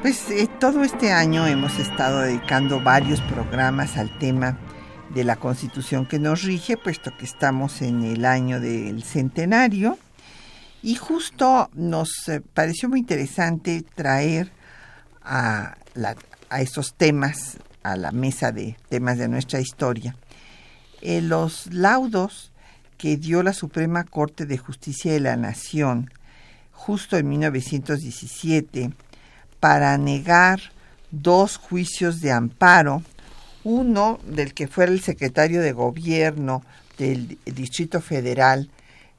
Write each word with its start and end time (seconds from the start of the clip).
Pues 0.00 0.30
eh, 0.30 0.48
todo 0.58 0.82
este 0.82 1.12
año 1.12 1.46
hemos 1.46 1.78
estado 1.78 2.20
dedicando 2.20 2.80
varios 2.80 3.20
programas 3.20 3.98
al 3.98 4.18
tema 4.18 4.58
de 5.10 5.24
la 5.24 5.36
constitución 5.36 6.06
que 6.06 6.18
nos 6.18 6.42
rige, 6.42 6.78
puesto 6.78 7.14
que 7.18 7.26
estamos 7.26 7.82
en 7.82 8.02
el 8.02 8.24
año 8.24 8.60
del 8.60 9.02
centenario. 9.02 9.98
Y 10.82 10.94
justo 10.94 11.68
nos 11.74 12.28
eh, 12.28 12.40
pareció 12.40 12.88
muy 12.88 13.00
interesante 13.00 13.84
traer 13.94 14.50
a, 15.22 15.76
a 16.48 16.60
estos 16.62 16.94
temas 16.94 17.58
a 17.82 17.96
la 17.96 18.12
mesa 18.12 18.52
de 18.52 18.78
temas 18.88 19.18
de 19.18 19.28
nuestra 19.28 19.60
historia, 19.60 20.16
eh, 21.02 21.20
los 21.20 21.66
laudos 21.74 22.52
que 22.96 23.18
dio 23.18 23.42
la 23.42 23.52
Suprema 23.52 24.04
Corte 24.04 24.46
de 24.46 24.56
Justicia 24.56 25.12
de 25.12 25.20
la 25.20 25.36
Nación 25.36 26.10
justo 26.72 27.18
en 27.18 27.28
1917 27.28 28.92
para 29.60 29.96
negar 29.98 30.60
dos 31.10 31.56
juicios 31.56 32.20
de 32.20 32.32
amparo, 32.32 33.02
uno 33.62 34.18
del 34.24 34.54
que 34.54 34.68
fuera 34.68 34.90
el 34.90 35.00
secretario 35.00 35.60
de 35.60 35.72
gobierno 35.72 36.64
del 36.98 37.38
Distrito 37.44 38.00
Federal 38.00 38.70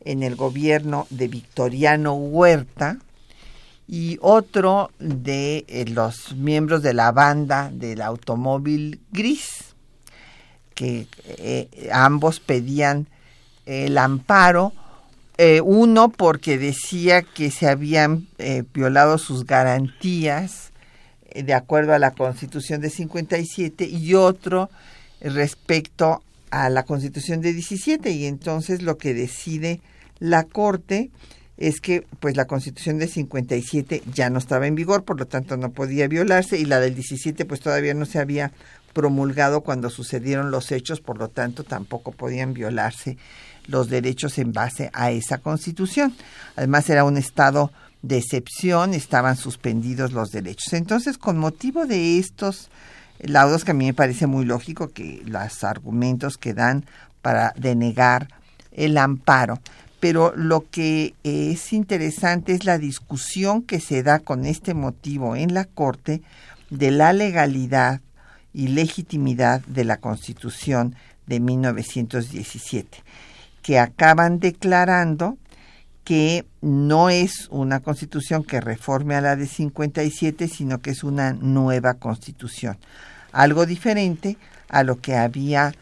en 0.04 0.24
el 0.24 0.36
gobierno 0.36 1.08
de 1.10 1.28
Victoriano 1.28 2.16
Huerta, 2.16 2.98
y 3.88 4.18
otro 4.22 4.90
de 5.00 5.66
eh, 5.68 5.86
los 5.86 6.34
miembros 6.36 6.82
de 6.82 6.94
la 6.94 7.12
banda 7.12 7.70
del 7.74 8.02
automóvil 8.02 9.02
gris, 9.12 9.76
que 10.74 11.08
eh, 11.26 11.90
ambos 11.92 12.40
pedían 12.40 13.08
el 13.66 13.98
amparo, 13.98 14.72
eh, 15.44 15.62
uno 15.62 16.10
porque 16.10 16.58
decía 16.58 17.24
que 17.24 17.50
se 17.50 17.68
habían 17.68 18.28
violado 18.74 19.18
sus 19.18 19.46
garantías 19.46 20.72
de 21.34 21.54
acuerdo 21.54 21.94
a 21.94 22.00
la 22.00 22.12
constitución 22.12 22.82
de 22.82 22.90
57 22.90 23.86
y 23.86 24.14
otro 24.14 24.70
respecto 25.22 26.22
a 26.52 26.70
la 26.70 26.84
constitución 26.84 27.42
de 27.42 27.54
17 27.54 28.12
y 28.12 28.26
entonces 28.26 28.82
lo 28.82 28.98
que 28.98 29.14
decide 29.14 29.80
la 30.20 30.44
corte 30.44 31.10
es 31.58 31.80
que 31.80 32.06
pues 32.20 32.36
la 32.36 32.46
Constitución 32.46 32.98
de 32.98 33.08
57 33.08 34.04
ya 34.14 34.30
no 34.30 34.40
estaba 34.40 34.68
en 34.68 34.76
vigor, 34.76 35.04
por 35.04 35.20
lo 35.20 35.28
tanto 35.28 35.58
no 35.58 35.72
podía 35.72 36.08
violarse 36.08 36.58
y 36.58 36.66
la 36.66 36.80
del 36.80 36.96
17 36.96 37.46
pues 37.46 37.60
todavía 37.60 37.94
no 37.94 38.06
se 38.06 38.20
había 38.20 38.52
promulgado 38.94 39.62
cuando 39.62 39.90
sucedieron 39.90 40.52
los 40.52 40.72
hechos, 40.72 41.02
por 41.02 41.18
lo 41.18 41.30
tanto 41.30 41.64
tampoco 41.64 42.12
podían 42.12 42.54
violarse 42.54 43.18
los 43.68 43.90
derechos 43.90 44.38
en 44.38 44.54
base 44.54 44.90
a 44.94 45.12
esa 45.12 45.38
Constitución. 45.38 46.16
Además 46.56 46.90
era 46.90 47.04
un 47.04 47.18
estado 47.18 47.72
de 48.02 48.18
excepción, 48.18 48.94
estaban 48.94 49.38
suspendidos 49.38 50.12
los 50.12 50.32
derechos. 50.32 50.74
Entonces, 50.74 51.18
con 51.18 51.38
motivo 51.38 51.86
de 51.86 52.18
estos 52.18 52.70
laudos 53.20 53.64
que 53.64 53.72
a 53.72 53.76
mí 53.76 53.86
me 53.86 53.94
parece 53.94 54.28
muy 54.28 54.46
lógico 54.46 54.90
que 54.90 55.22
los 55.26 55.64
argumentos 55.64 56.38
que 56.38 56.54
dan 56.54 56.86
para 57.22 57.54
denegar 57.56 58.28
el 58.72 58.98
amparo, 58.98 59.60
pero 60.00 60.34
lo 60.36 60.68
que 60.70 61.14
es 61.24 61.74
interesante 61.74 62.54
es 62.54 62.66
la 62.66 62.80
discusión 62.80 63.62
que 63.62 63.80
se 63.80 64.02
da 64.02 64.20
con 64.20 64.46
este 64.46 64.74
motivo 64.74 65.36
en 65.36 65.54
la 65.54 65.66
Corte 65.66 66.24
de 66.72 66.90
la 66.90 67.14
legalidad 67.14 68.02
y 68.54 68.70
legitimidad 68.70 69.62
de 69.68 69.86
la 69.86 69.98
Constitución 69.98 70.96
de 71.28 71.40
1917, 71.40 73.04
que 73.62 73.80
acaban 73.80 74.40
declarando 74.40 75.38
que 76.04 76.46
no 76.62 77.10
es 77.10 77.48
una 77.50 77.80
constitución 77.80 78.44
que 78.44 78.60
reforme 78.60 79.16
a 79.16 79.22
la 79.22 79.36
de 79.36 79.48
57, 79.48 80.48
sino 80.48 80.80
que 80.80 80.92
es 80.92 81.04
una 81.04 81.34
nueva 81.34 81.96
constitución, 81.96 82.78
algo 83.32 83.66
diferente 83.66 84.38
a 84.68 84.84
lo 84.84 85.00
que 85.00 85.16
había 85.16 85.74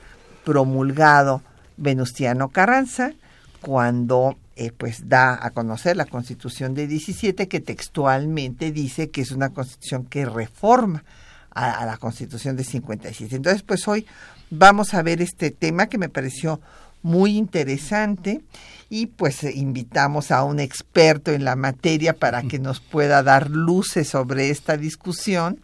promulgado 0.44 1.42
Venustiano 1.78 2.50
Carranza, 2.50 3.14
cuando 3.62 4.38
eh, 4.56 4.72
pues 4.78 5.08
da 5.08 5.40
a 5.42 5.52
conocer 5.52 5.96
la 5.96 6.06
Constitución 6.06 6.74
de 6.74 6.86
17 6.88 7.48
que 7.48 7.62
textualmente 7.62 8.72
dice 8.72 9.10
que 9.10 9.22
es 9.22 9.32
una 9.32 9.50
Constitución 9.50 10.06
que 10.06 10.26
reforma 10.26 11.04
a, 11.52 11.86
la 11.86 11.98
Constitución 11.98 12.56
de 12.56 12.64
57. 12.64 13.38
Entonces, 13.38 13.64
pues 13.64 13.88
hoy 13.88 14.06
vamos 14.50 14.94
a 14.94 15.02
ver 15.02 15.22
este 15.22 15.52
tema 15.52 15.88
que 15.88 15.98
me 15.98 16.10
pareció 16.10 16.60
muy 17.02 17.38
interesante 17.38 18.42
y 18.90 19.08
pues 19.08 19.44
eh, 19.44 19.54
invitamos 19.56 20.32
a 20.32 20.44
un 20.44 20.60
experto 20.60 21.32
en 21.32 21.46
la 21.46 21.56
materia 21.56 22.14
para 22.14 22.44
que 22.44 22.60
nos 22.60 22.80
pueda 22.80 23.24
dar 23.24 23.50
luces 23.50 24.10
sobre 24.10 24.50
esta 24.50 24.78
discusión, 24.78 25.60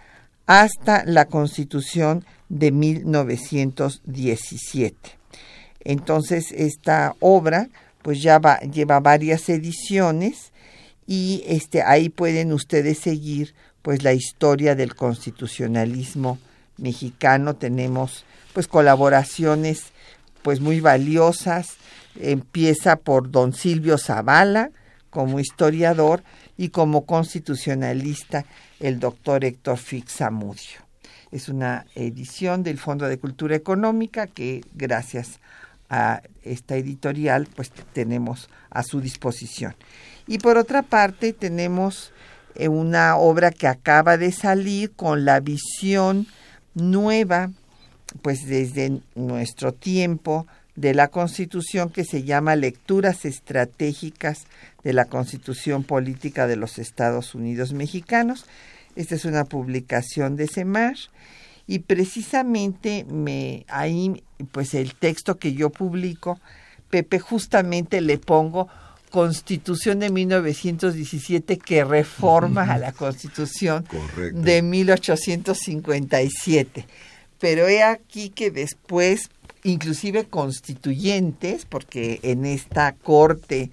hasta 0.45 1.03
la 1.05 1.25
Constitución 1.25 2.23
de 2.49 2.71
1917. 2.71 4.95
Entonces, 5.83 6.51
esta 6.51 7.15
obra 7.19 7.69
pues 8.01 8.21
ya 8.21 8.39
lleva 8.61 8.99
varias 8.99 9.47
ediciones 9.49 10.51
y 11.07 11.43
este, 11.47 11.83
ahí 11.83 12.09
pueden 12.09 12.51
ustedes 12.51 12.99
seguir 12.99 13.53
pues 13.81 14.03
la 14.03 14.13
historia 14.13 14.75
del 14.75 14.95
constitucionalismo 14.95 16.37
mexicano. 16.81 17.55
Tenemos 17.55 18.25
pues 18.53 18.67
colaboraciones 18.67 19.93
pues 20.41 20.59
muy 20.59 20.79
valiosas. 20.79 21.77
Empieza 22.19 22.97
por 22.97 23.31
don 23.31 23.53
Silvio 23.53 23.97
Zavala 23.97 24.71
como 25.09 25.39
historiador 25.39 26.23
y 26.57 26.69
como 26.69 27.05
constitucionalista 27.05 28.45
el 28.79 28.99
doctor 28.99 29.45
Héctor 29.45 29.77
Fix 29.77 30.17
Zamudio. 30.17 30.81
Es 31.31 31.47
una 31.47 31.85
edición 31.95 32.63
del 32.63 32.77
Fondo 32.77 33.07
de 33.07 33.17
Cultura 33.17 33.55
Económica 33.55 34.27
que 34.27 34.61
gracias 34.73 35.39
a 35.89 36.21
esta 36.43 36.75
editorial 36.75 37.47
pues 37.55 37.71
tenemos 37.93 38.49
a 38.69 38.83
su 38.83 39.01
disposición. 39.01 39.75
Y 40.27 40.39
por 40.39 40.57
otra 40.57 40.81
parte 40.81 41.33
tenemos 41.33 42.11
eh, 42.55 42.67
una 42.67 43.17
obra 43.17 43.51
que 43.51 43.67
acaba 43.67 44.17
de 44.17 44.31
salir 44.31 44.91
con 44.91 45.25
la 45.25 45.39
visión 45.39 46.27
nueva 46.73 47.51
pues 48.21 48.45
desde 48.45 49.01
nuestro 49.15 49.73
tiempo 49.73 50.47
de 50.75 50.94
la 50.94 51.09
Constitución 51.09 51.89
que 51.89 52.03
se 52.03 52.23
llama 52.23 52.56
Lecturas 52.56 53.25
Estratégicas 53.25 54.45
de 54.83 54.94
la 54.94 55.06
Constitución 55.06 55.83
Política 55.83 56.47
de 56.47 56.56
los 56.56 56.79
Estados 56.79 57.35
Unidos 57.35 57.73
Mexicanos. 57.73 58.45
Esta 58.95 59.15
es 59.15 59.25
una 59.25 59.45
publicación 59.45 60.35
de 60.35 60.47
CEMAR 60.47 60.95
y 61.68 61.79
precisamente 61.79 63.06
me 63.09 63.65
ahí 63.67 64.24
pues 64.51 64.74
el 64.74 64.95
texto 64.95 65.38
que 65.38 65.53
yo 65.53 65.69
publico 65.69 66.39
Pepe 66.89 67.19
justamente 67.19 68.01
le 68.01 68.17
pongo 68.17 68.67
Constitución 69.11 69.99
de 69.99 70.09
1917 70.09 71.59
que 71.59 71.83
reforma 71.83 72.63
a 72.63 72.79
la 72.79 72.93
Constitución 72.93 73.85
de 74.33 74.63
1857. 74.63 76.87
Pero 77.39 77.67
he 77.67 77.83
aquí 77.83 78.29
que 78.29 78.49
después, 78.51 79.29
inclusive 79.63 80.23
constituyentes, 80.25 81.65
porque 81.65 82.19
en 82.23 82.45
esta 82.45 82.93
corte 82.93 83.69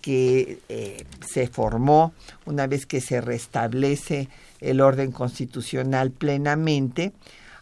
que 0.00 0.58
eh, 0.68 1.04
se 1.26 1.46
formó 1.46 2.12
una 2.44 2.66
vez 2.66 2.84
que 2.84 3.00
se 3.00 3.20
restablece 3.20 4.28
el 4.60 4.80
orden 4.80 5.12
constitucional 5.12 6.10
plenamente, 6.10 7.12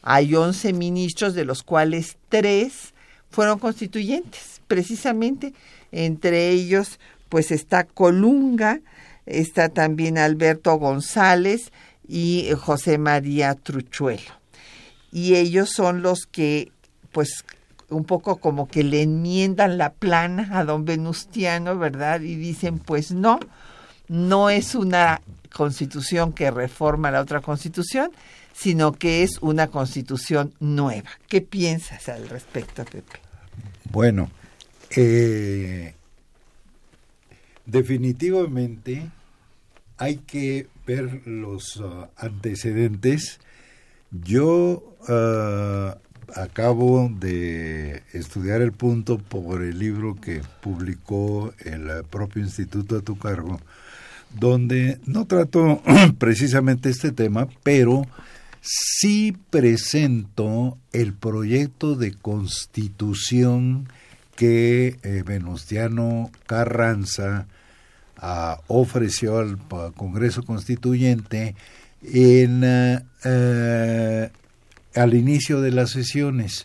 hay 0.03 0.35
11 0.35 0.73
ministros, 0.73 1.35
de 1.35 1.45
los 1.45 1.63
cuales 1.63 2.17
tres 2.31 2.95
fueron 3.31 3.59
constituyentes, 3.59 4.63
precisamente. 4.67 5.53
Entre 5.93 6.51
ellos, 6.51 6.99
pues 7.29 7.51
está 7.51 7.85
Colunga, 7.85 8.81
está 9.27 9.69
también 9.69 10.19
Alberto 10.19 10.75
González 10.77 11.73
y 12.07 12.49
José 12.57 12.99
María 12.99 13.55
Truchuelo 13.55 14.41
y 15.13 15.37
ellos 15.37 15.71
son 15.71 16.03
los 16.03 16.27
que, 16.27 16.73
pues, 17.13 17.45
un 17.89 18.05
poco 18.05 18.37
como 18.37 18.69
que 18.69 18.85
le 18.85 19.03
enmiendan 19.03 19.79
la 19.79 19.93
plana 19.93 20.49
a 20.53 20.65
don 20.65 20.85
Venustiano, 20.85 21.77
¿verdad? 21.77 22.21
Y 22.21 22.37
dicen, 22.37 22.79
pues 22.79 23.11
no, 23.11 23.41
no 24.09 24.51
es 24.51 24.75
una 24.75 25.21
constitución 25.53 26.33
que 26.33 26.51
reforma 26.53 27.11
la 27.11 27.21
otra 27.21 27.41
constitución, 27.41 28.13
sino 28.53 28.93
que 28.93 29.25
es 29.25 29.39
una 29.41 29.67
constitución 29.67 30.55
nueva. 30.61 31.11
¿Qué 31.29 31.41
piensas 31.41 32.09
al 32.09 32.29
respecto, 32.29 32.85
Pepe? 32.85 33.19
Bueno, 33.91 34.31
eh, 34.97 35.95
definitivamente 37.67 39.11
hay 39.99 40.17
que 40.17 40.69
ver 40.87 41.27
los 41.27 41.77
uh, 41.77 42.07
antecedentes. 42.17 43.39
Yo 44.11 44.97
ah, 45.09 45.99
acabo 46.35 47.11
de 47.19 48.03
estudiar 48.13 48.63
el 48.63 48.73
punto 48.73 49.19
por 49.19 49.63
el 49.63 49.79
libro 49.79 50.17
que 50.21 50.43
publicó 50.61 51.53
el 51.61 52.05
propio 52.05 52.43
instituto 52.43 52.97
a 52.97 53.03
tu 53.03 53.19
cargo, 53.19 53.61
donde 54.39 54.99
no 55.07 55.27
trato 55.27 55.83
precisamente 56.19 56.91
este 56.91 57.13
tema, 57.13 57.49
pero 57.63 58.07
sí 58.61 59.37
presento 59.51 60.79
el 60.93 61.13
proyecto 61.15 61.95
de 61.95 62.13
constitución 62.13 63.89
que 64.41 64.97
eh, 65.03 65.23
Venustiano 65.23 66.31
Carranza 66.47 67.47
ah, 68.17 68.63
ofreció 68.69 69.37
al 69.37 69.59
Congreso 69.95 70.45
Constituyente 70.45 71.55
en, 72.03 72.63
eh, 72.65 74.31
al 74.95 75.13
inicio 75.13 75.61
de 75.61 75.73
las 75.73 75.91
sesiones. 75.91 76.65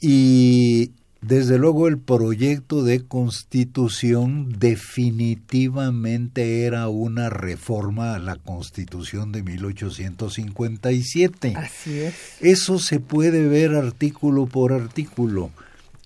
Y 0.00 0.92
desde 1.20 1.58
luego 1.58 1.88
el 1.88 1.98
proyecto 1.98 2.84
de 2.84 3.04
constitución 3.04 4.60
definitivamente 4.60 6.66
era 6.66 6.86
una 6.86 7.30
reforma 7.30 8.14
a 8.14 8.20
la 8.20 8.36
constitución 8.36 9.32
de 9.32 9.42
1857. 9.42 11.54
Así 11.56 11.98
es. 11.98 12.14
Eso 12.40 12.78
se 12.78 13.00
puede 13.00 13.48
ver 13.48 13.74
artículo 13.74 14.46
por 14.46 14.72
artículo. 14.72 15.50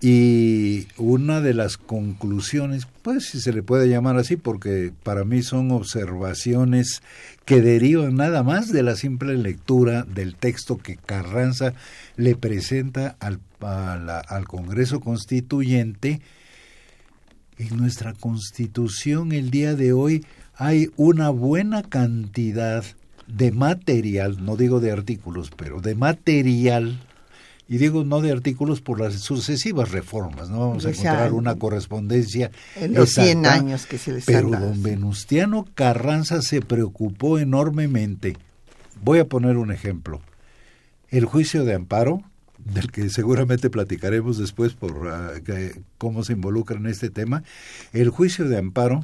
Y 0.05 0.89
una 0.99 1.41
de 1.41 1.55
las 1.55 1.77
conclusiones, 1.77 2.89
pues 3.03 3.27
si 3.27 3.41
se 3.41 3.53
le 3.53 3.63
puede 3.63 3.89
llamar 3.89 4.17
así, 4.17 4.35
porque 4.37 4.93
para 5.05 5.25
mí 5.25 5.45
son 5.45 5.71
observaciones 5.71 7.03
que 7.45 7.61
derivan 7.63 8.17
nada 8.17 8.43
más 8.43 8.73
de 8.73 8.83
la 8.83 8.97
simple 8.97 9.37
lectura 9.37 10.03
del 10.03 10.35
texto 10.35 10.77
que 10.77 10.97
Carranza 10.97 11.75
le 12.17 12.35
presenta 12.35 13.17
al, 13.21 13.39
al 13.61 14.49
Congreso 14.49 14.99
Constituyente. 14.99 16.21
En 17.56 17.77
nuestra 17.77 18.13
Constitución 18.13 19.31
el 19.31 19.53
día 19.53 19.77
de 19.77 19.93
hoy 19.93 20.27
hay 20.56 20.91
una 20.97 21.31
buena 21.31 21.85
cantidad 21.85 22.85
de 23.29 23.53
material, 23.53 24.44
no 24.44 24.56
digo 24.56 24.81
de 24.81 24.91
artículos, 24.91 25.53
pero 25.56 25.81
de 25.81 25.94
material 25.94 26.99
y 27.72 27.79
digo 27.79 28.05
no 28.05 28.20
de 28.20 28.31
artículos 28.31 28.82
por 28.82 29.00
las 29.00 29.14
sucesivas 29.14 29.93
reformas, 29.93 30.50
no 30.50 30.60
vamos 30.60 30.84
a 30.84 30.91
encontrar 30.91 31.32
una 31.32 31.55
correspondencia 31.55 32.50
en 32.76 32.93
los 32.93 33.14
100 33.14 33.46
años 33.46 33.86
que 33.86 33.96
se 33.96 34.12
les 34.12 34.26
Pero 34.26 34.50
don 34.50 34.82
Venustiano 34.82 35.67
Carranza 35.74 36.43
se 36.43 36.60
preocupó 36.60 37.38
enormemente. 37.38 38.36
Voy 39.02 39.20
a 39.20 39.24
poner 39.24 39.56
un 39.56 39.72
ejemplo. 39.72 40.20
El 41.08 41.24
juicio 41.24 41.64
de 41.64 41.72
amparo, 41.72 42.22
del 42.58 42.93
que 42.93 43.08
seguramente 43.08 43.70
platicaremos 43.70 44.36
después 44.36 44.74
por 44.74 45.08
ah, 45.08 45.32
cómo 45.96 46.24
se 46.24 46.34
involucra 46.34 46.76
en 46.76 46.88
este 46.88 47.08
tema, 47.08 47.43
el 47.94 48.10
juicio 48.10 48.50
de 48.50 48.58
amparo 48.58 49.02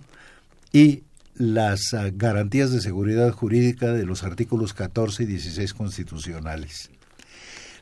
y 0.74 1.04
las 1.36 1.94
ah, 1.94 2.10
garantías 2.12 2.70
de 2.70 2.82
seguridad 2.82 3.32
jurídica 3.32 3.94
de 3.94 4.04
los 4.04 4.24
artículos 4.24 4.74
14 4.74 5.22
y 5.22 5.26
16 5.26 5.72
constitucionales. 5.72 6.90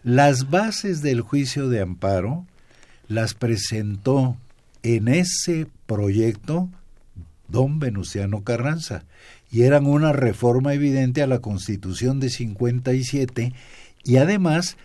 Las 0.06 0.50
bases 0.50 1.02
del 1.02 1.20
juicio 1.20 1.68
de 1.68 1.80
amparo 1.80 2.46
las 3.08 3.34
presentó 3.34 4.36
en 4.84 5.08
ese 5.08 5.66
proyecto 5.86 6.68
don 7.48 7.80
Venustiano 7.80 8.44
Carranza 8.44 9.02
y 9.50 9.62
eran 9.62 9.84
una 9.86 10.12
reforma 10.12 10.74
evidente 10.74 11.24
a 11.24 11.26
la 11.26 11.40
Constitución 11.40 12.20
de 12.20 12.30
57 12.30 13.52
y 14.04 14.16
además 14.18 14.76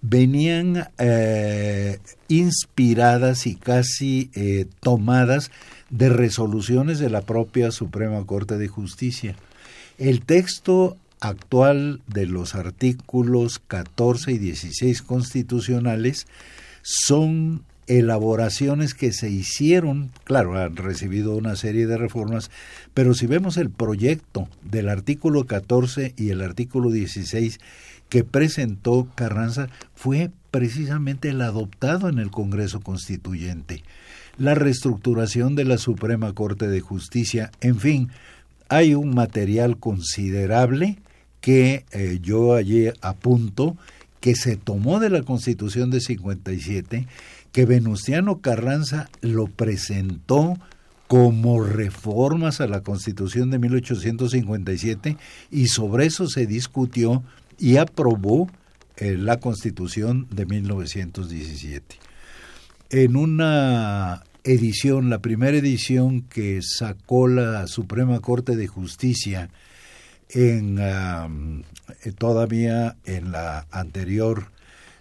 venían 0.00 0.88
eh, 0.96 1.98
inspiradas 2.28 3.46
y 3.46 3.56
casi 3.56 4.30
eh, 4.32 4.64
tomadas 4.80 5.50
de 5.90 6.08
resoluciones 6.08 6.98
de 6.98 7.10
la 7.10 7.20
propia 7.20 7.70
Suprema 7.70 8.24
Corte 8.24 8.56
de 8.56 8.68
Justicia. 8.68 9.36
El 9.98 10.22
texto 10.24 10.96
actual 11.20 12.00
de 12.06 12.26
los 12.26 12.54
artículos 12.54 13.60
14 13.66 14.32
y 14.32 14.38
16 14.38 15.02
constitucionales 15.02 16.26
son 16.82 17.64
elaboraciones 17.86 18.94
que 18.94 19.12
se 19.12 19.30
hicieron, 19.30 20.10
claro, 20.24 20.58
han 20.58 20.76
recibido 20.76 21.36
una 21.36 21.56
serie 21.56 21.86
de 21.86 21.98
reformas, 21.98 22.50
pero 22.94 23.14
si 23.14 23.26
vemos 23.26 23.56
el 23.56 23.70
proyecto 23.70 24.48
del 24.62 24.88
artículo 24.88 25.44
14 25.44 26.14
y 26.16 26.30
el 26.30 26.40
artículo 26.40 26.90
16 26.90 27.58
que 28.08 28.24
presentó 28.24 29.08
Carranza, 29.14 29.68
fue 29.94 30.30
precisamente 30.50 31.30
el 31.30 31.40
adoptado 31.42 32.08
en 32.08 32.18
el 32.18 32.30
Congreso 32.30 32.80
Constituyente. 32.80 33.82
La 34.36 34.54
reestructuración 34.54 35.54
de 35.54 35.64
la 35.64 35.78
Suprema 35.78 36.32
Corte 36.32 36.68
de 36.68 36.80
Justicia, 36.80 37.50
en 37.60 37.78
fin, 37.78 38.10
hay 38.68 38.94
un 38.94 39.14
material 39.14 39.78
considerable 39.78 40.98
que 41.40 41.84
eh, 41.92 42.18
yo 42.22 42.54
allí 42.54 42.88
apunto 43.02 43.76
que 44.20 44.34
se 44.34 44.56
tomó 44.56 45.00
de 45.00 45.10
la 45.10 45.22
Constitución 45.22 45.90
de 45.90 46.00
57, 46.00 47.06
que 47.52 47.66
Venustiano 47.66 48.40
Carranza 48.40 49.10
lo 49.20 49.46
presentó 49.46 50.56
como 51.06 51.62
reformas 51.62 52.62
a 52.62 52.66
la 52.66 52.80
Constitución 52.80 53.50
de 53.50 53.58
1857 53.58 55.18
y 55.50 55.66
sobre 55.66 56.06
eso 56.06 56.26
se 56.26 56.46
discutió 56.46 57.22
y 57.58 57.76
aprobó 57.76 58.48
eh, 58.96 59.16
la 59.18 59.38
Constitución 59.38 60.26
de 60.30 60.46
1917. 60.46 61.96
En 62.90 63.16
una 63.16 64.24
edición, 64.44 65.08
la 65.08 65.20
primera 65.20 65.56
edición 65.56 66.20
que 66.20 66.60
sacó 66.62 67.26
la 67.28 67.66
Suprema 67.66 68.20
Corte 68.20 68.56
de 68.56 68.66
Justicia 68.66 69.48
en 70.28 70.78
eh, 70.78 72.12
todavía 72.18 72.96
en 73.06 73.32
la 73.32 73.66
anterior 73.70 74.50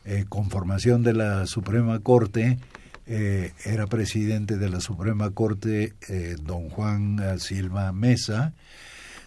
eh, 0.06 0.26
conformación 0.30 1.04
de 1.04 1.14
la 1.14 1.46
Suprema 1.46 2.00
Corte 2.00 2.58
eh, 3.06 3.52
era 3.66 3.88
presidente 3.88 4.58
de 4.58 4.70
la 4.70 4.80
Suprema 4.80 5.30
Corte 5.32 5.94
don 6.42 6.70
Juan 6.70 7.38
Silva 7.40 7.92
Mesa 7.92 8.54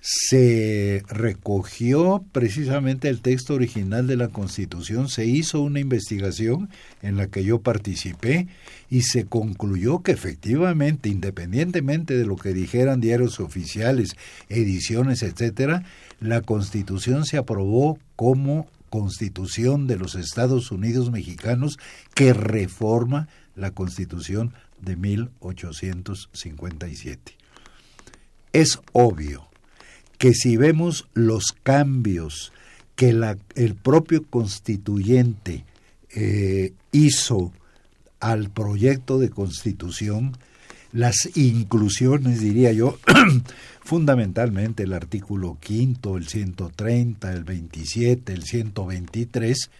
se 0.09 1.03
recogió 1.09 2.25
precisamente 2.31 3.09
el 3.09 3.23
texto 3.23 3.55
original 3.55 4.07
de 4.07 4.15
la 4.15 4.29
Constitución, 4.29 5.09
se 5.09 5.27
hizo 5.27 5.61
una 5.61 5.81
investigación 5.81 6.71
en 7.03 7.17
la 7.17 7.27
que 7.27 7.43
yo 7.43 7.61
participé 7.61 8.47
y 8.89 9.03
se 9.03 9.27
concluyó 9.27 10.05
que 10.05 10.13
efectivamente, 10.13 11.09
independientemente 11.09 12.17
de 12.17 12.25
lo 12.25 12.37
que 12.37 12.55
dijeran 12.55 13.01
diarios 13.01 13.41
oficiales, 13.41 14.15
ediciones, 14.49 15.25
etcétera, 15.25 15.83
la 16.21 16.41
Constitución 16.41 17.25
se 17.25 17.37
aprobó 17.37 17.99
como 18.15 18.69
Constitución 18.91 19.89
de 19.89 19.97
los 19.97 20.15
Estados 20.15 20.71
Unidos 20.71 21.11
mexicanos 21.11 21.81
que 22.15 22.33
reforma 22.33 23.27
la 23.57 23.73
Constitución 23.73 24.55
de 24.81 24.95
1857. 24.95 27.33
Es 28.53 28.79
obvio 28.93 29.49
que 30.19 30.35
si 30.35 30.57
vemos 30.57 31.09
los 31.15 31.53
cambios 31.63 32.53
que 32.95 33.11
el 33.55 33.75
propio 33.75 34.25
constituyente 34.25 35.65
eh, 36.15 36.73
hizo 36.93 37.53
al 38.21 38.49
proyecto 38.51 39.19
de 39.19 39.29
constitución, 39.29 40.37
las 40.93 41.37
inclusiones, 41.37 42.41
diría 42.41 42.73
yo, 42.73 42.99
fundamentalmente 43.83 44.85
el 44.85 44.95
artículo 44.95 45.59
quinto, 45.61 46.17
el 46.17 46.27
130, 46.27 47.33
el 47.33 47.45
27, 47.45 48.33
el 48.33 48.45
123, 48.45 49.71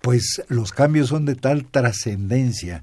pues 0.00 0.42
los 0.48 0.72
cambios 0.72 1.08
son 1.08 1.26
de 1.26 1.34
tal 1.34 1.66
trascendencia 1.66 2.82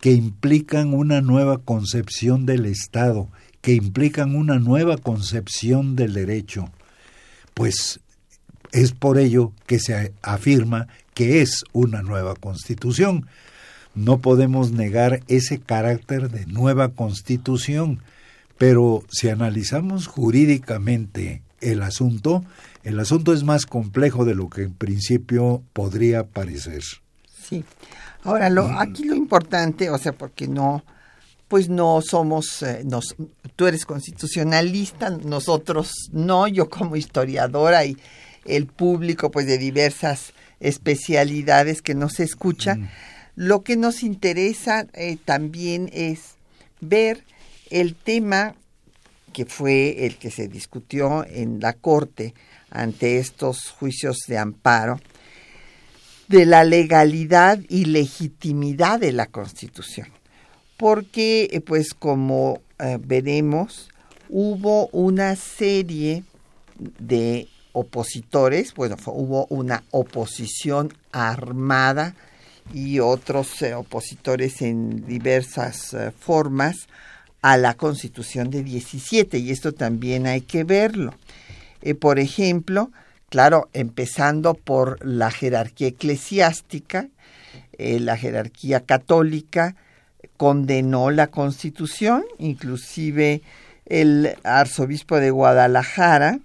que 0.00 0.12
implican 0.12 0.94
una 0.94 1.20
nueva 1.20 1.58
concepción 1.58 2.44
del 2.44 2.66
Estado 2.66 3.28
que 3.64 3.72
implican 3.72 4.36
una 4.36 4.58
nueva 4.58 4.98
concepción 4.98 5.96
del 5.96 6.12
derecho, 6.12 6.70
pues 7.54 8.00
es 8.72 8.92
por 8.92 9.16
ello 9.16 9.52
que 9.66 9.78
se 9.78 10.12
afirma 10.20 10.86
que 11.14 11.40
es 11.40 11.64
una 11.72 12.02
nueva 12.02 12.34
constitución. 12.34 13.26
No 13.94 14.18
podemos 14.18 14.72
negar 14.72 15.20
ese 15.28 15.60
carácter 15.60 16.30
de 16.30 16.44
nueva 16.44 16.90
constitución, 16.90 18.02
pero 18.58 19.02
si 19.10 19.30
analizamos 19.30 20.08
jurídicamente 20.08 21.40
el 21.62 21.80
asunto, 21.80 22.44
el 22.82 23.00
asunto 23.00 23.32
es 23.32 23.44
más 23.44 23.64
complejo 23.64 24.26
de 24.26 24.34
lo 24.34 24.50
que 24.50 24.64
en 24.64 24.74
principio 24.74 25.62
podría 25.72 26.26
parecer. 26.26 26.82
Sí. 27.48 27.64
Ahora, 28.24 28.50
lo, 28.50 28.66
aquí 28.78 29.04
lo 29.04 29.14
importante, 29.14 29.88
o 29.88 29.96
sea, 29.96 30.12
porque 30.12 30.48
no, 30.48 30.84
pues 31.54 31.68
no 31.68 32.02
somos, 32.02 32.64
eh, 32.64 32.82
nos, 32.84 33.14
tú 33.54 33.68
eres 33.68 33.86
constitucionalista, 33.86 35.10
nosotros 35.10 35.92
no, 36.10 36.48
yo 36.48 36.68
como 36.68 36.96
historiadora 36.96 37.84
y 37.84 37.96
el 38.44 38.66
público 38.66 39.30
pues 39.30 39.46
de 39.46 39.56
diversas 39.56 40.32
especialidades 40.58 41.80
que 41.80 41.94
nos 41.94 42.18
escucha. 42.18 42.74
Mm. 42.74 42.88
Lo 43.36 43.62
que 43.62 43.76
nos 43.76 44.02
interesa 44.02 44.88
eh, 44.94 45.16
también 45.24 45.88
es 45.92 46.34
ver 46.80 47.22
el 47.70 47.94
tema 47.94 48.56
que 49.32 49.46
fue 49.46 50.06
el 50.06 50.16
que 50.16 50.32
se 50.32 50.48
discutió 50.48 51.24
en 51.24 51.60
la 51.60 51.74
Corte 51.74 52.34
ante 52.68 53.20
estos 53.20 53.70
juicios 53.70 54.24
de 54.26 54.38
amparo, 54.38 54.98
de 56.26 56.46
la 56.46 56.64
legalidad 56.64 57.60
y 57.68 57.84
legitimidad 57.84 58.98
de 58.98 59.12
la 59.12 59.26
Constitución 59.26 60.08
porque 60.76 61.48
eh, 61.52 61.60
pues 61.60 61.94
como 61.94 62.60
eh, 62.78 62.98
veremos 63.00 63.88
hubo 64.28 64.88
una 64.88 65.36
serie 65.36 66.24
de 66.78 67.48
opositores, 67.72 68.74
bueno, 68.74 68.96
hubo 69.06 69.46
una 69.46 69.84
oposición 69.90 70.92
armada 71.12 72.14
y 72.72 73.00
otros 73.00 73.62
eh, 73.62 73.74
opositores 73.74 74.62
en 74.62 75.06
diversas 75.06 75.94
formas 76.18 76.88
a 77.42 77.56
la 77.56 77.74
Constitución 77.74 78.50
de 78.50 78.62
17 78.62 79.38
y 79.38 79.50
esto 79.50 79.72
también 79.72 80.26
hay 80.26 80.40
que 80.40 80.64
verlo. 80.64 81.14
por 82.00 82.18
ejemplo, 82.18 82.90
claro, 83.28 83.68
empezando 83.74 84.54
por 84.54 85.04
la 85.04 85.30
jerarquía 85.30 85.88
eclesiástica, 85.88 87.08
la 87.76 88.16
jerarquía 88.16 88.80
católica, 88.80 89.76
condenó 90.36 91.10
la 91.10 91.28
Constitución, 91.28 92.24
inclusive 92.38 93.42
el 93.86 94.36
arzobispo 94.44 95.16
de 95.16 95.30
Guadalajara 95.30 96.38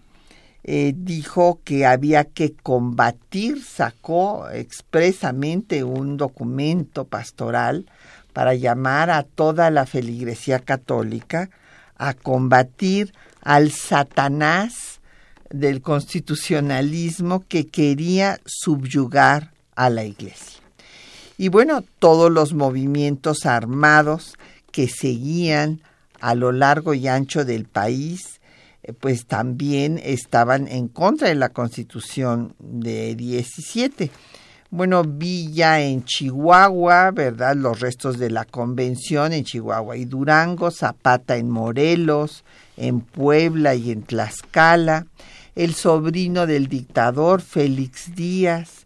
eh, 0.64 0.94
dijo 0.96 1.62
que 1.64 1.86
había 1.86 2.26
que 2.26 2.54
combatir, 2.54 3.64
sacó 3.64 4.50
expresamente 4.50 5.84
un 5.84 6.18
documento 6.18 7.06
pastoral 7.06 7.86
para 8.34 8.54
llamar 8.54 9.10
a 9.10 9.24
toda 9.24 9.72
la 9.72 9.86
feligresía 9.86 10.60
católica 10.60 11.50
a 11.98 12.14
combatir 12.14 13.14
al 13.42 13.72
Satanás 13.72 15.00
del 15.50 15.82
constitucionalismo 15.82 17.44
que 17.48 17.68
quería 17.68 18.40
subyugar 18.46 19.52
a 19.76 19.90
la 19.90 20.04
Iglesia. 20.04 20.59
Y 21.40 21.48
bueno, 21.48 21.86
todos 22.00 22.30
los 22.30 22.54
movimientos 22.54 23.46
armados 23.46 24.38
que 24.74 24.90
seguían 24.90 25.80
a 26.20 26.36
lo 26.36 26.52
largo 26.52 26.94
y 26.94 27.08
ancho 27.08 27.46
del 27.46 27.64
país, 27.64 28.42
eh, 28.84 28.92
pues 28.92 29.26
también 29.26 30.02
estaban 30.04 30.68
en 30.68 30.90
contra 30.90 31.30
de 31.30 31.36
la 31.36 31.48
constitución 31.48 32.56
de 32.60 33.16
17. 33.16 34.12
Bueno, 34.70 35.06
vi 35.06 35.54
ya 35.54 35.80
en 35.80 36.04
Chihuahua, 36.04 37.12
¿verdad? 37.12 37.56
Los 37.56 37.80
restos 37.80 38.20
de 38.20 38.32
la 38.32 38.44
convención 38.44 39.32
en 39.32 39.46
Chihuahua 39.46 39.96
y 39.96 40.04
Durango, 40.04 40.72
Zapata 40.72 41.38
en 41.38 41.50
Morelos, 41.50 42.44
en 42.76 43.00
Puebla 43.00 43.76
y 43.76 43.92
en 43.92 44.04
Tlaxcala, 44.04 45.08
el 45.56 45.74
sobrino 45.74 46.46
del 46.46 46.68
dictador 46.68 47.40
Félix 47.40 48.14
Díaz, 48.14 48.79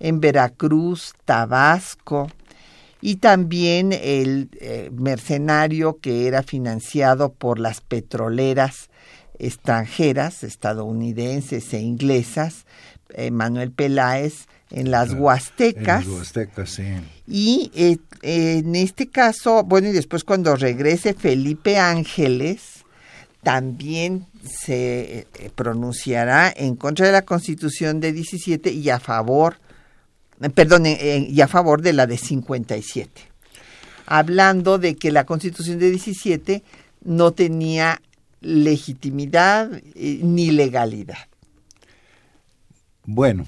en 0.00 0.20
Veracruz, 0.20 1.14
Tabasco, 1.24 2.28
y 3.00 3.16
también 3.16 3.92
el 3.92 4.50
eh, 4.60 4.90
mercenario 4.92 5.98
que 6.00 6.26
era 6.26 6.42
financiado 6.42 7.32
por 7.32 7.58
las 7.58 7.80
petroleras 7.80 8.90
extranjeras, 9.38 10.42
estadounidenses 10.42 11.72
e 11.72 11.80
inglesas, 11.80 12.66
Manuel 13.32 13.72
Peláez, 13.72 14.46
en 14.70 14.90
las 14.90 15.12
Huastecas. 15.12 16.04
En 16.04 16.10
las 16.10 16.18
Huastecas, 16.18 16.70
sí. 16.70 16.84
Y 17.26 17.70
eh, 17.74 17.98
en 18.22 18.76
este 18.76 19.08
caso, 19.08 19.64
bueno, 19.64 19.88
y 19.88 19.92
después 19.92 20.24
cuando 20.24 20.56
regrese 20.56 21.14
Felipe 21.14 21.78
Ángeles, 21.78 22.84
también 23.42 24.26
se 24.44 25.26
eh, 25.34 25.50
pronunciará 25.54 26.52
en 26.54 26.76
contra 26.76 27.06
de 27.06 27.12
la 27.12 27.22
Constitución 27.22 28.00
de 28.00 28.12
17 28.12 28.70
y 28.72 28.90
a 28.90 29.00
favor 29.00 29.56
perdón, 30.54 30.84
y 30.86 31.40
a 31.40 31.48
favor 31.48 31.82
de 31.82 31.92
la 31.92 32.06
de 32.06 32.16
57, 32.16 33.10
hablando 34.06 34.78
de 34.78 34.96
que 34.96 35.10
la 35.10 35.24
constitución 35.24 35.78
de 35.78 35.90
17 35.90 36.62
no 37.04 37.32
tenía 37.32 38.00
legitimidad 38.40 39.70
eh, 39.94 40.20
ni 40.22 40.50
legalidad. 40.50 41.18
Bueno, 43.04 43.46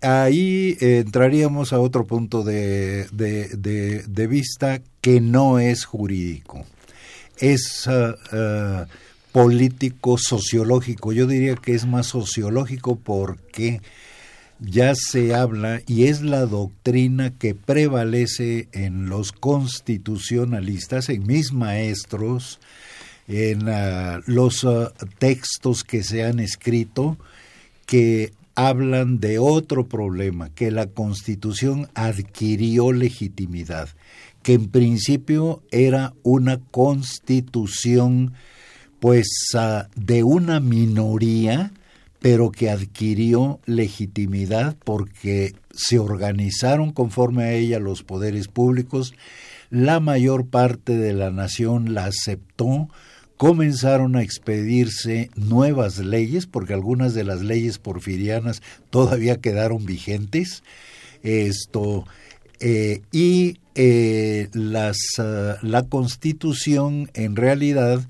ahí 0.00 0.76
entraríamos 0.80 1.72
a 1.72 1.80
otro 1.80 2.06
punto 2.06 2.42
de, 2.42 3.06
de, 3.12 4.26
vista 4.26 4.80
que 5.00 5.20
no 5.20 5.58
es 5.58 5.84
jurídico. 5.84 6.64
Es 7.38 7.86
uh, 7.86 8.14
uh, 8.36 8.86
político 9.32 10.18
sociológico. 10.18 11.12
Yo 11.12 11.26
diría 11.26 11.54
que 11.56 11.74
es 11.74 11.86
más 11.86 12.08
sociológico 12.08 12.96
porque 12.96 13.80
ya 14.60 14.94
se 14.94 15.34
habla 15.34 15.80
y 15.86 16.04
es 16.04 16.20
la 16.20 16.46
doctrina 16.46 17.30
que 17.30 17.54
prevalece 17.54 18.68
en 18.72 19.08
los 19.08 19.32
constitucionalistas, 19.32 21.08
en 21.08 21.26
mis 21.26 21.52
maestros, 21.52 22.60
en 23.26 23.68
ah, 23.68 24.20
los 24.26 24.64
ah, 24.64 24.92
textos 25.18 25.82
que 25.84 26.02
se 26.02 26.24
han 26.24 26.40
escrito, 26.40 27.16
que 27.86 28.32
hablan 28.54 29.18
de 29.20 29.38
otro 29.38 29.88
problema, 29.88 30.50
que 30.50 30.70
la 30.70 30.86
constitución 30.86 31.88
adquirió 31.94 32.92
legitimidad, 32.92 33.88
que 34.42 34.54
en 34.54 34.68
principio 34.68 35.62
era 35.70 36.12
una 36.22 36.58
constitución 36.58 38.34
pues 38.98 39.28
ah, 39.54 39.88
de 39.96 40.22
una 40.22 40.60
minoría, 40.60 41.72
pero 42.20 42.52
que 42.52 42.70
adquirió 42.70 43.60
legitimidad 43.64 44.76
porque 44.84 45.54
se 45.72 45.98
organizaron 45.98 46.92
conforme 46.92 47.44
a 47.44 47.52
ella 47.52 47.78
los 47.80 48.02
poderes 48.02 48.48
públicos, 48.48 49.14
la 49.70 50.00
mayor 50.00 50.46
parte 50.46 50.96
de 50.96 51.12
la 51.12 51.30
nación 51.30 51.94
la 51.94 52.06
aceptó, 52.06 52.88
comenzaron 53.36 54.16
a 54.16 54.22
expedirse 54.22 55.30
nuevas 55.34 55.98
leyes, 55.98 56.46
porque 56.46 56.74
algunas 56.74 57.14
de 57.14 57.24
las 57.24 57.40
leyes 57.40 57.78
porfirianas 57.78 58.60
todavía 58.90 59.36
quedaron 59.36 59.86
vigentes, 59.86 60.62
esto, 61.22 62.04
eh, 62.58 63.00
y 63.12 63.58
eh, 63.74 64.48
las, 64.52 64.98
ah, 65.18 65.56
la 65.62 65.84
constitución 65.84 67.10
en 67.14 67.36
realidad 67.36 68.06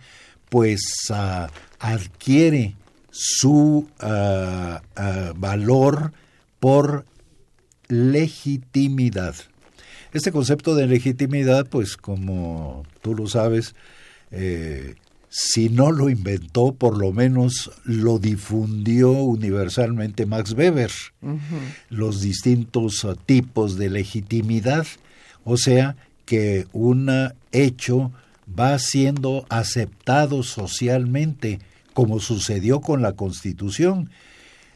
pues 0.49 0.81
ah, 1.11 1.49
adquiere 1.79 2.75
su 3.23 3.87
ah, 4.01 4.81
ah, 4.97 5.33
valor 5.37 6.15
por 6.59 7.05
legitimidad. 7.89 9.35
Este 10.15 10.33
concepto 10.33 10.75
de 10.75 10.87
legitimidad, 10.87 11.69
pues 11.69 11.99
como 11.99 12.83
tú 13.03 13.15
lo 13.15 13.27
sabes, 13.27 13.75
eh, 14.31 14.95
si 15.29 15.69
no 15.69 15.93
lo 15.93 16.09
inventó, 16.09 16.73
por 16.73 16.97
lo 16.97 17.13
menos 17.13 17.71
lo 17.85 18.19
difundió 18.19 19.13
universalmente 19.13 20.25
Max 20.25 20.53
Weber, 20.53 20.91
los 21.91 22.23
distintos 22.23 23.07
tipos 23.27 23.77
de 23.77 23.91
legitimidad, 23.91 24.87
o 25.45 25.59
sea, 25.59 25.95
que 26.25 26.67
un 26.73 27.11
hecho 27.53 28.13
va 28.59 28.79
siendo 28.79 29.45
aceptado 29.51 30.43
socialmente, 30.43 31.61
como 32.01 32.19
sucedió 32.19 32.81
con 32.81 33.03
la 33.03 33.13
Constitución. 33.13 34.09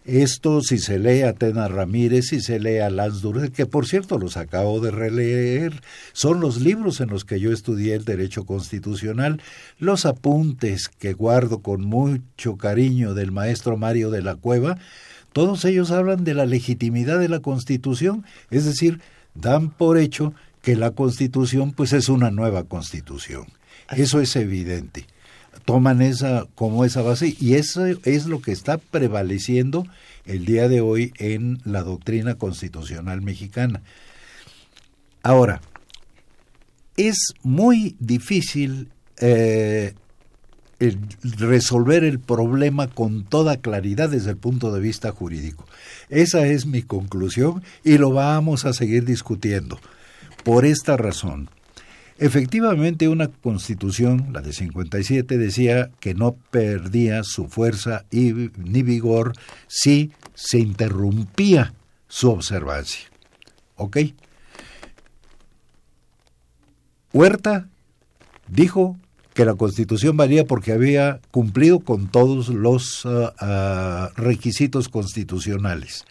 Esto, 0.05 0.61
si 0.61 0.77
se 0.77 0.99
lee 0.99 1.23
a 1.23 1.33
Tena 1.33 1.69
Ramírez, 1.69 2.27
si 2.27 2.43
se 2.43 2.61
lee 2.61 2.81
a 2.81 2.91
Lansdurf, 2.91 3.49
que 3.49 3.65
por 3.65 3.87
cierto 3.87 4.19
los 4.19 4.37
acabo 4.37 4.79
de 4.81 4.91
releer, 4.91 5.81
son 6.13 6.41
los 6.41 6.61
libros 6.61 7.01
en 7.01 7.09
los 7.09 7.25
que 7.25 7.41
yo 7.41 7.51
estudié 7.51 7.95
el 7.95 8.05
derecho 8.05 8.45
constitucional, 8.45 9.41
los 9.79 10.05
apuntes 10.05 10.89
que 10.89 11.15
guardo 11.15 11.61
con 11.61 11.83
mucho 11.83 12.59
cariño 12.59 13.15
del 13.15 13.33
maestro 13.33 13.79
Mario 13.79 14.11
de 14.11 14.21
la 14.21 14.35
Cueva, 14.35 14.77
todos 15.33 15.65
ellos 15.65 15.93
hablan 15.93 16.25
de 16.25 16.35
la 16.35 16.45
legitimidad 16.45 17.19
de 17.19 17.31
la 17.31 17.41
Constitución, 17.41 18.27
es 18.51 18.67
decir, 18.67 19.01
dan 19.35 19.71
por 19.71 19.97
hecho 19.97 20.35
que 20.61 20.77
la 20.77 20.91
Constitución 20.91 21.73
pues 21.73 21.95
es 21.95 22.11
una 22.11 22.31
nueva 22.31 22.65
Constitución. 22.65 23.47
Eso 23.89 24.21
es 24.21 24.37
evidente 24.37 25.07
toman 25.65 26.03
esa 26.03 26.47
como 26.55 26.85
esa 26.85 27.03
base 27.03 27.37
y 27.41 27.55
eso 27.55 27.87
es 27.87 28.27
lo 28.27 28.41
que 28.41 28.53
está 28.53 28.79
prevaleciendo 28.79 29.87
el 30.27 30.45
día 30.45 30.69
de 30.69 30.81
hoy 30.81 31.13
en 31.19 31.61
la 31.65 31.83
doctrina 31.83 32.37
constitucional 32.37 33.23
mexicana. 33.23 33.83
Ahora, 35.23 35.61
es 36.97 37.35
muy 37.43 37.97
difícil 37.99 38.91
eh, 39.19 39.95
resolver 41.23 42.05
el 42.05 42.19
problema 42.19 42.89
con 42.89 43.25
toda 43.25 43.57
claridad 43.57 44.11
desde 44.11 44.31
el 44.31 44.37
punto 44.37 44.73
de 44.73 44.81
vista 44.81 45.13
jurídico. 45.13 45.67
Esa 46.09 46.47
es 46.47 46.67
mi 46.67 46.83
conclusión 46.83 47.63
y 47.85 47.99
lo 47.99 48.13
vamos 48.13 48.65
a 48.65 48.73
seguir 48.73 49.05
discutiendo. 49.05 49.79
Por 50.43 50.67
esta 50.67 50.97
razón, 50.97 51.49
Efectivamente, 52.19 53.09
una 53.09 53.29
constitución, 53.29 54.29
la 54.33 54.41
de 54.41 54.53
57, 54.53 55.37
decía 55.37 55.91
que 55.99 56.15
no 56.15 56.37
perdía 56.51 57.25
su 57.25 57.49
fuerza 57.49 58.05
y, 58.11 58.51
ni 58.57 58.83
vigor 58.83 59.33
si 59.67 60.13
se 60.35 60.61
interrumpía 60.61 61.75
su 62.07 62.31
observancia. 62.31 63.11
¿Ok? 63.77 63.99
Huerta 67.13 67.69
dijo 68.49 68.97
que 69.35 69.45
la 69.45 69.55
constitución 69.55 70.17
valía 70.17 70.45
porque 70.45 70.73
había 70.73 71.21
cumplido 71.33 71.81
con 71.81 72.07
todos 72.09 72.49
los 72.49 73.05
ah, 73.07 73.35
ah, 73.41 74.11
requisitos 74.17 74.89
constitucionales 74.89 76.05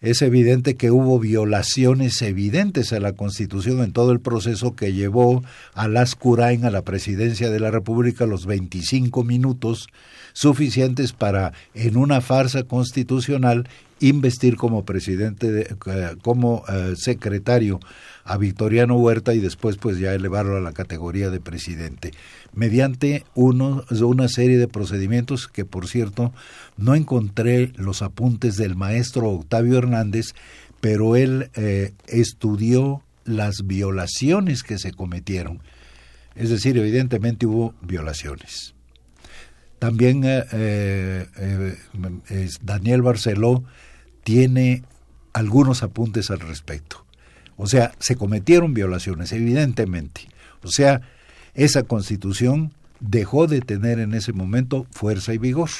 es 0.00 0.22
evidente 0.22 0.76
que 0.76 0.90
hubo 0.90 1.18
violaciones 1.18 2.20
evidentes 2.22 2.92
a 2.92 3.00
la 3.00 3.12
Constitución 3.12 3.82
en 3.82 3.92
todo 3.92 4.12
el 4.12 4.20
proceso 4.20 4.76
que 4.76 4.92
llevó 4.92 5.42
a 5.74 5.88
Lascurain 5.88 6.64
a 6.64 6.70
la 6.70 6.82
presidencia 6.82 7.50
de 7.50 7.60
la 7.60 7.70
República 7.70 8.26
los 8.26 8.46
25 8.46 9.24
minutos 9.24 9.88
suficientes 10.32 11.12
para, 11.12 11.52
en 11.74 11.96
una 11.96 12.20
farsa 12.20 12.64
constitucional, 12.64 13.68
investir 14.00 14.56
como 14.56 14.84
presidente, 14.84 15.50
de, 15.50 15.62
eh, 15.62 16.16
como 16.22 16.64
eh, 16.68 16.94
secretario 16.96 17.80
a 18.26 18.36
Victoriano 18.38 18.96
Huerta 18.96 19.34
y 19.34 19.38
después 19.38 19.76
pues 19.76 19.98
ya 19.98 20.12
elevarlo 20.12 20.56
a 20.56 20.60
la 20.60 20.72
categoría 20.72 21.30
de 21.30 21.40
presidente, 21.40 22.12
mediante 22.52 23.24
una 23.34 24.28
serie 24.28 24.58
de 24.58 24.68
procedimientos 24.68 25.46
que 25.46 25.64
por 25.64 25.86
cierto 25.86 26.32
no 26.76 26.94
encontré 26.96 27.72
los 27.76 28.02
apuntes 28.02 28.56
del 28.56 28.74
maestro 28.74 29.30
Octavio 29.30 29.78
Hernández, 29.78 30.34
pero 30.80 31.14
él 31.16 31.50
eh, 31.54 31.92
estudió 32.08 33.02
las 33.24 33.64
violaciones 33.64 34.62
que 34.62 34.78
se 34.78 34.92
cometieron. 34.92 35.60
Es 36.34 36.50
decir, 36.50 36.76
evidentemente 36.76 37.46
hubo 37.46 37.74
violaciones. 37.80 38.74
También 39.78 40.22
eh, 40.24 40.44
eh, 40.52 42.48
Daniel 42.62 43.02
Barceló 43.02 43.64
tiene 44.24 44.82
algunos 45.32 45.82
apuntes 45.82 46.30
al 46.30 46.40
respecto. 46.40 47.05
O 47.56 47.66
sea, 47.66 47.92
se 47.98 48.16
cometieron 48.16 48.74
violaciones, 48.74 49.32
evidentemente. 49.32 50.28
O 50.62 50.68
sea, 50.68 51.00
esa 51.54 51.82
constitución 51.84 52.72
dejó 53.00 53.46
de 53.46 53.60
tener 53.60 53.98
en 53.98 54.14
ese 54.14 54.32
momento 54.32 54.86
fuerza 54.90 55.32
y 55.32 55.38
vigor. 55.38 55.70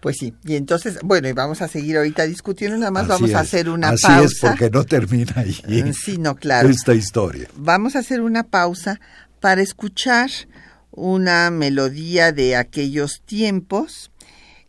Pues 0.00 0.16
sí, 0.18 0.34
y 0.44 0.56
entonces, 0.56 0.98
bueno, 1.04 1.28
y 1.28 1.32
vamos 1.32 1.62
a 1.62 1.68
seguir 1.68 1.96
ahorita 1.96 2.26
discutiendo, 2.26 2.76
nada 2.76 2.90
más 2.90 3.06
vamos 3.06 3.32
a 3.34 3.40
hacer 3.40 3.68
una 3.68 3.90
pausa. 3.90 4.16
Así 4.16 4.26
es, 4.26 4.38
porque 4.40 4.68
no 4.68 4.82
termina 4.82 5.32
ahí. 5.36 5.92
Sí, 5.92 6.18
no, 6.18 6.34
claro. 6.34 6.68
Esta 6.68 6.92
historia. 6.92 7.46
Vamos 7.56 7.94
a 7.94 8.00
hacer 8.00 8.20
una 8.20 8.42
pausa 8.42 8.98
para 9.38 9.62
escuchar 9.62 10.28
una 10.90 11.50
melodía 11.52 12.32
de 12.32 12.56
aquellos 12.56 13.22
tiempos 13.24 14.10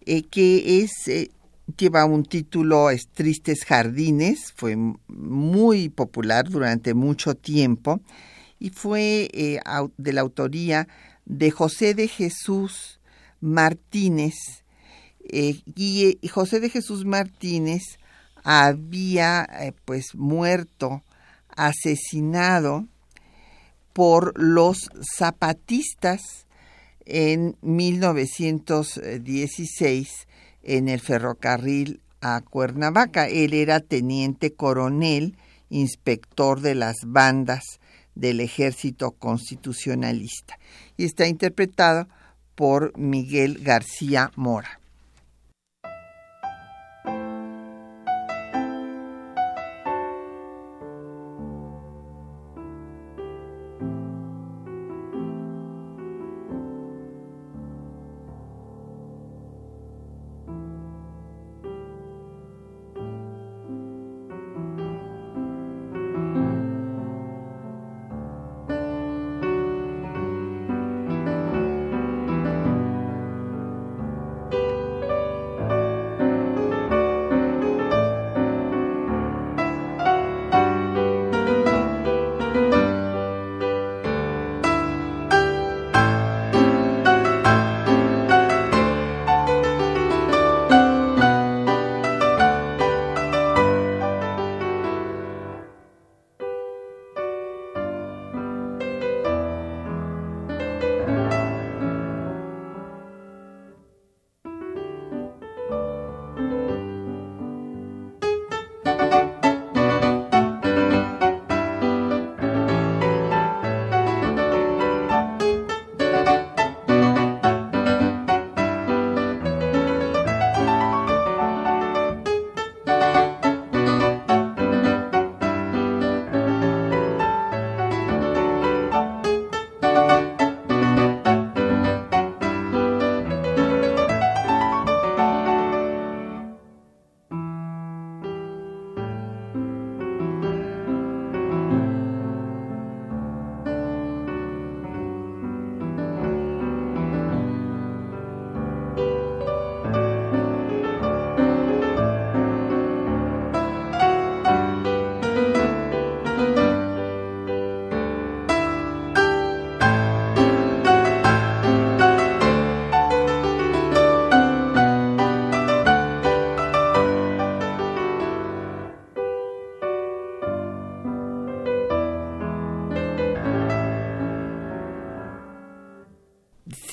eh, 0.05 0.21
que 0.23 0.83
es 0.83 0.91
eh, 1.07 1.31
lleva 1.77 2.05
un 2.05 2.23
título 2.23 2.89
es 2.89 3.09
Tristes 3.09 3.65
Jardines, 3.65 4.53
fue 4.55 4.77
muy 5.07 5.89
popular 5.89 6.49
durante 6.49 6.93
mucho 6.93 7.35
tiempo 7.35 7.99
y 8.59 8.69
fue 8.69 9.29
eh, 9.33 9.59
de 9.97 10.13
la 10.13 10.21
autoría 10.21 10.87
de 11.25 11.51
José 11.51 11.93
de 11.93 12.07
Jesús 12.07 13.01
Martínez. 13.39 14.33
Eh, 15.29 15.61
y 15.75 16.17
eh, 16.21 16.29
José 16.29 16.59
de 16.59 16.69
Jesús 16.69 17.05
Martínez 17.05 17.83
había 18.43 19.47
pues 19.85 20.15
muerto, 20.15 21.01
asesinado 21.55 22.87
por 23.93 24.33
los 24.41 24.89
zapatistas 25.17 26.47
en 27.05 27.55
1916 27.61 30.27
en 30.63 30.87
el 30.87 30.99
ferrocarril 30.99 32.01
a 32.21 32.41
Cuernavaca. 32.41 33.27
Él 33.27 33.53
era 33.53 33.79
teniente 33.79 34.53
coronel, 34.53 35.37
inspector 35.69 36.61
de 36.61 36.75
las 36.75 36.97
bandas 37.05 37.79
del 38.15 38.39
ejército 38.39 39.11
constitucionalista 39.11 40.57
y 40.97 41.05
está 41.05 41.27
interpretado 41.27 42.07
por 42.55 42.97
Miguel 42.97 43.59
García 43.63 44.31
Mora. 44.35 44.79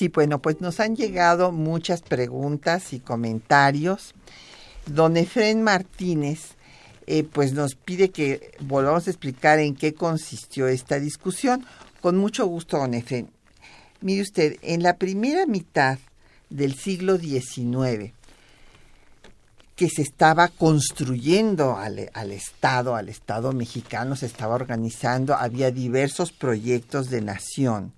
Sí, 0.01 0.07
bueno, 0.07 0.41
pues 0.41 0.61
nos 0.61 0.79
han 0.79 0.95
llegado 0.95 1.51
muchas 1.51 2.01
preguntas 2.01 2.91
y 2.91 2.99
comentarios. 2.99 4.15
Don 4.87 5.15
Efren 5.15 5.61
Martínez, 5.61 6.55
eh, 7.05 7.23
pues 7.23 7.53
nos 7.53 7.75
pide 7.75 8.09
que 8.09 8.49
volvamos 8.61 9.05
a 9.05 9.11
explicar 9.11 9.59
en 9.59 9.75
qué 9.75 9.93
consistió 9.93 10.67
esta 10.67 10.99
discusión. 10.99 11.67
Con 12.01 12.17
mucho 12.17 12.47
gusto, 12.47 12.79
don 12.79 12.95
Efren. 12.95 13.29
Mire 13.99 14.23
usted, 14.23 14.57
en 14.63 14.81
la 14.81 14.97
primera 14.97 15.45
mitad 15.45 15.99
del 16.49 16.73
siglo 16.73 17.19
XIX, 17.19 18.11
que 19.75 19.87
se 19.87 20.01
estaba 20.01 20.47
construyendo 20.47 21.77
al, 21.77 22.09
al, 22.15 22.31
Estado, 22.31 22.95
al 22.95 23.07
Estado 23.07 23.53
mexicano, 23.53 24.15
se 24.15 24.25
estaba 24.25 24.55
organizando, 24.55 25.35
había 25.35 25.69
diversos 25.69 26.31
proyectos 26.31 27.11
de 27.11 27.21
nación. 27.21 27.93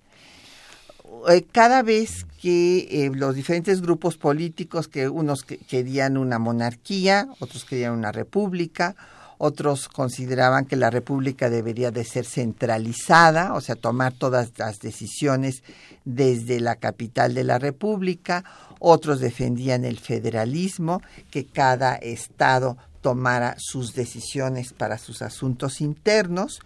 Eh, 1.29 1.45
cada 1.51 1.83
vez 1.83 2.25
que 2.41 3.05
eh, 3.05 3.11
los 3.13 3.35
diferentes 3.35 3.81
grupos 3.81 4.17
políticos, 4.17 4.87
que 4.87 5.07
unos 5.07 5.43
querían 5.43 6.17
una 6.17 6.39
monarquía, 6.39 7.27
otros 7.39 7.65
querían 7.65 7.93
una 7.93 8.11
república, 8.11 8.95
otros 9.37 9.89
consideraban 9.89 10.65
que 10.65 10.75
la 10.75 10.89
república 10.89 11.49
debería 11.49 11.91
de 11.91 12.03
ser 12.03 12.25
centralizada, 12.25 13.53
o 13.53 13.61
sea, 13.61 13.75
tomar 13.75 14.13
todas 14.13 14.51
las 14.57 14.79
decisiones 14.79 15.63
desde 16.05 16.59
la 16.59 16.75
capital 16.75 17.33
de 17.33 17.43
la 17.43 17.59
república, 17.59 18.43
otros 18.79 19.19
defendían 19.19 19.85
el 19.85 19.99
federalismo, 19.99 21.01
que 21.31 21.45
cada 21.45 21.95
estado 21.95 22.77
tomara 23.01 23.55
sus 23.57 23.93
decisiones 23.93 24.73
para 24.73 24.97
sus 24.97 25.21
asuntos 25.21 25.81
internos, 25.81 26.59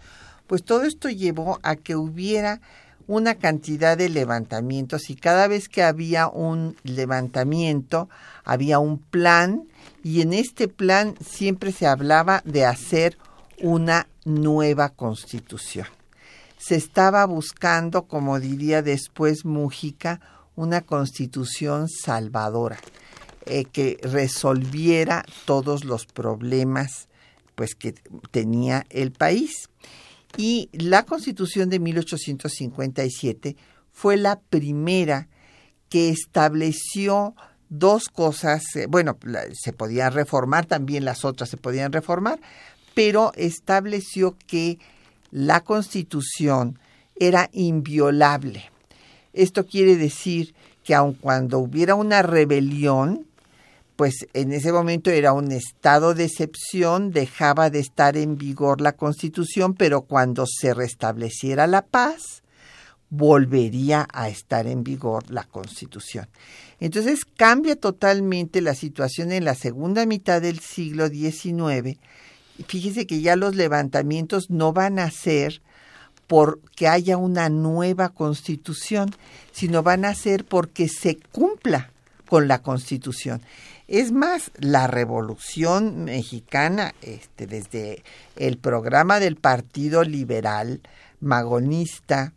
pues 0.46 0.64
todo 0.64 0.84
esto 0.84 1.08
llevó 1.10 1.58
a 1.62 1.76
que 1.76 1.94
hubiera 1.94 2.60
una 3.08 3.36
cantidad 3.36 3.96
de 3.96 4.10
levantamientos 4.10 5.10
y 5.10 5.16
cada 5.16 5.48
vez 5.48 5.68
que 5.68 5.82
había 5.82 6.28
un 6.28 6.76
levantamiento 6.84 8.08
había 8.44 8.78
un 8.78 8.98
plan 8.98 9.66
y 10.04 10.20
en 10.20 10.34
este 10.34 10.68
plan 10.68 11.14
siempre 11.24 11.72
se 11.72 11.86
hablaba 11.86 12.42
de 12.44 12.66
hacer 12.66 13.18
una 13.60 14.06
nueva 14.24 14.90
constitución. 14.90 15.86
Se 16.58 16.76
estaba 16.76 17.24
buscando, 17.24 18.02
como 18.02 18.40
diría 18.40 18.82
después 18.82 19.44
Mújica, 19.44 20.20
una 20.54 20.82
constitución 20.82 21.88
salvadora, 21.88 22.78
eh, 23.46 23.64
que 23.64 23.98
resolviera 24.02 25.24
todos 25.46 25.84
los 25.84 26.04
problemas 26.04 27.08
pues 27.54 27.74
que 27.74 27.94
tenía 28.30 28.84
el 28.90 29.12
país. 29.12 29.68
Y 30.36 30.68
la 30.72 31.04
Constitución 31.04 31.70
de 31.70 31.78
1857 31.78 33.56
fue 33.92 34.16
la 34.16 34.38
primera 34.38 35.28
que 35.88 36.10
estableció 36.10 37.34
dos 37.68 38.08
cosas, 38.08 38.64
eh, 38.76 38.86
bueno, 38.88 39.18
se 39.52 39.72
podían 39.72 40.12
reformar, 40.12 40.66
también 40.66 41.04
las 41.04 41.24
otras 41.24 41.48
se 41.50 41.56
podían 41.56 41.92
reformar, 41.92 42.40
pero 42.94 43.32
estableció 43.36 44.36
que 44.46 44.78
la 45.30 45.60
Constitución 45.62 46.78
era 47.16 47.48
inviolable. 47.52 48.70
Esto 49.32 49.66
quiere 49.66 49.96
decir 49.96 50.54
que 50.84 50.94
aun 50.94 51.14
cuando 51.14 51.58
hubiera 51.58 51.94
una 51.94 52.22
rebelión, 52.22 53.27
pues 53.98 54.28
en 54.32 54.52
ese 54.52 54.70
momento 54.70 55.10
era 55.10 55.32
un 55.32 55.50
estado 55.50 56.14
de 56.14 56.26
excepción, 56.26 57.10
dejaba 57.10 57.68
de 57.68 57.80
estar 57.80 58.16
en 58.16 58.38
vigor 58.38 58.80
la 58.80 58.92
constitución, 58.92 59.74
pero 59.74 60.02
cuando 60.02 60.46
se 60.46 60.72
restableciera 60.72 61.66
la 61.66 61.82
paz, 61.82 62.44
volvería 63.10 64.06
a 64.12 64.28
estar 64.28 64.68
en 64.68 64.84
vigor 64.84 65.28
la 65.32 65.42
constitución. 65.42 66.28
Entonces 66.78 67.24
cambia 67.24 67.74
totalmente 67.74 68.60
la 68.60 68.76
situación 68.76 69.32
en 69.32 69.44
la 69.44 69.56
segunda 69.56 70.06
mitad 70.06 70.40
del 70.40 70.60
siglo 70.60 71.08
XIX. 71.08 71.98
Fíjese 72.68 73.04
que 73.04 73.20
ya 73.20 73.34
los 73.34 73.56
levantamientos 73.56 74.48
no 74.48 74.72
van 74.72 75.00
a 75.00 75.10
ser 75.10 75.60
porque 76.28 76.86
haya 76.86 77.16
una 77.16 77.48
nueva 77.48 78.10
constitución, 78.10 79.10
sino 79.50 79.82
van 79.82 80.04
a 80.04 80.14
ser 80.14 80.44
porque 80.44 80.86
se 80.86 81.16
cumpla 81.32 81.90
con 82.28 82.46
la 82.46 82.62
constitución. 82.62 83.42
Es 83.88 84.12
más, 84.12 84.50
la 84.58 84.86
revolución 84.86 86.04
mexicana, 86.04 86.94
este, 87.00 87.46
desde 87.46 88.04
el 88.36 88.58
programa 88.58 89.18
del 89.18 89.36
Partido 89.36 90.04
Liberal 90.04 90.82
Magonista, 91.20 92.34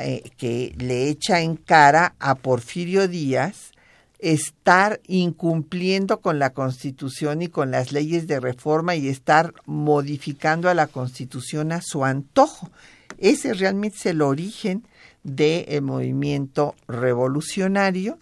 eh, 0.00 0.30
que 0.36 0.72
le 0.78 1.08
echa 1.08 1.40
en 1.40 1.56
cara 1.56 2.14
a 2.20 2.36
Porfirio 2.36 3.08
Díaz 3.08 3.72
estar 4.20 5.00
incumpliendo 5.08 6.20
con 6.20 6.38
la 6.38 6.50
Constitución 6.50 7.42
y 7.42 7.48
con 7.48 7.72
las 7.72 7.90
leyes 7.90 8.28
de 8.28 8.38
reforma 8.38 8.94
y 8.94 9.08
estar 9.08 9.52
modificando 9.66 10.70
a 10.70 10.74
la 10.74 10.86
Constitución 10.86 11.72
a 11.72 11.82
su 11.82 12.04
antojo. 12.04 12.70
Ese 13.18 13.52
realmente 13.52 13.98
es 13.98 14.06
el 14.06 14.22
origen 14.22 14.86
del 15.24 15.82
movimiento 15.82 16.76
revolucionario. 16.86 18.16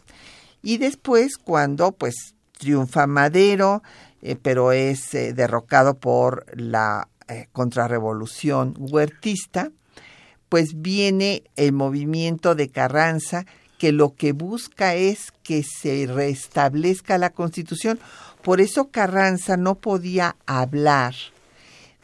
Y 0.62 0.78
después, 0.78 1.36
cuando 1.36 1.92
pues 1.92 2.31
triunfa 2.62 3.08
Madero, 3.08 3.82
eh, 4.22 4.36
pero 4.40 4.70
es 4.70 5.14
eh, 5.14 5.32
derrocado 5.32 5.94
por 5.94 6.46
la 6.54 7.08
eh, 7.26 7.48
contrarrevolución 7.50 8.76
huertista, 8.78 9.72
pues 10.48 10.80
viene 10.80 11.42
el 11.56 11.72
movimiento 11.72 12.54
de 12.54 12.68
Carranza 12.68 13.46
que 13.78 13.90
lo 13.90 14.14
que 14.14 14.30
busca 14.30 14.94
es 14.94 15.32
que 15.42 15.64
se 15.64 16.06
restablezca 16.06 17.18
la 17.18 17.30
constitución. 17.30 17.98
Por 18.44 18.60
eso 18.60 18.90
Carranza 18.92 19.56
no 19.56 19.74
podía 19.74 20.36
hablar 20.46 21.14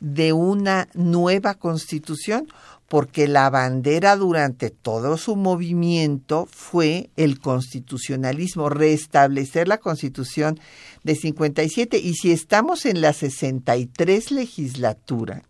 de 0.00 0.32
una 0.32 0.88
nueva 0.94 1.54
constitución, 1.54 2.48
porque 2.88 3.28
la 3.28 3.50
bandera 3.50 4.16
durante 4.16 4.70
todo 4.70 5.18
su 5.18 5.36
movimiento 5.36 6.48
fue 6.50 7.10
el 7.16 7.38
constitucionalismo, 7.38 8.70
restablecer 8.70 9.68
la 9.68 9.78
constitución 9.78 10.58
de 11.04 11.14
57. 11.14 11.98
Y 11.98 12.14
si 12.14 12.32
estamos 12.32 12.86
en 12.86 13.02
la 13.02 13.12
63 13.12 14.30
legislatura, 14.30 15.42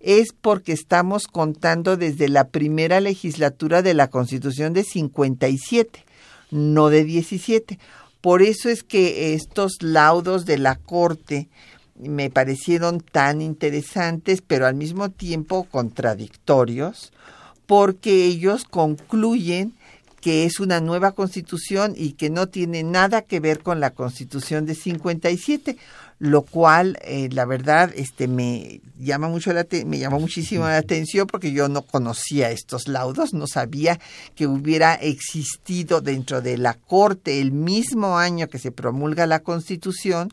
es 0.00 0.28
porque 0.38 0.72
estamos 0.72 1.26
contando 1.26 1.96
desde 1.96 2.28
la 2.28 2.48
primera 2.48 3.00
legislatura 3.00 3.80
de 3.80 3.94
la 3.94 4.08
constitución 4.08 4.74
de 4.74 4.84
57, 4.84 6.04
no 6.50 6.90
de 6.90 7.04
17. 7.04 7.78
Por 8.20 8.42
eso 8.42 8.68
es 8.68 8.82
que 8.82 9.32
estos 9.34 9.78
laudos 9.80 10.44
de 10.44 10.58
la 10.58 10.76
Corte 10.76 11.48
me 11.98 12.30
parecieron 12.30 13.00
tan 13.00 13.42
interesantes, 13.42 14.42
pero 14.46 14.66
al 14.66 14.74
mismo 14.74 15.10
tiempo 15.10 15.64
contradictorios, 15.64 17.12
porque 17.66 18.24
ellos 18.24 18.64
concluyen 18.64 19.74
que 20.20 20.44
es 20.44 20.58
una 20.60 20.80
nueva 20.80 21.12
constitución 21.12 21.94
y 21.96 22.12
que 22.12 22.30
no 22.30 22.48
tiene 22.48 22.82
nada 22.82 23.22
que 23.22 23.40
ver 23.40 23.60
con 23.60 23.80
la 23.80 23.90
constitución 23.90 24.66
de 24.66 24.74
57, 24.74 25.76
lo 26.18 26.42
cual 26.42 26.98
eh, 27.02 27.28
la 27.30 27.44
verdad 27.44 27.92
este 27.94 28.26
me 28.26 28.80
llama 28.98 29.28
mucho 29.28 29.52
la 29.52 29.64
me 29.86 29.98
llamó 29.98 30.18
muchísimo 30.18 30.64
la 30.64 30.78
atención 30.78 31.28
porque 31.28 31.52
yo 31.52 31.68
no 31.68 31.82
conocía 31.82 32.50
estos 32.50 32.88
laudos, 32.88 33.32
no 33.32 33.46
sabía 33.46 34.00
que 34.34 34.48
hubiera 34.48 34.94
existido 34.94 36.00
dentro 36.00 36.40
de 36.40 36.58
la 36.58 36.74
Corte 36.74 37.40
el 37.40 37.52
mismo 37.52 38.18
año 38.18 38.48
que 38.48 38.58
se 38.58 38.72
promulga 38.72 39.26
la 39.26 39.40
Constitución 39.40 40.32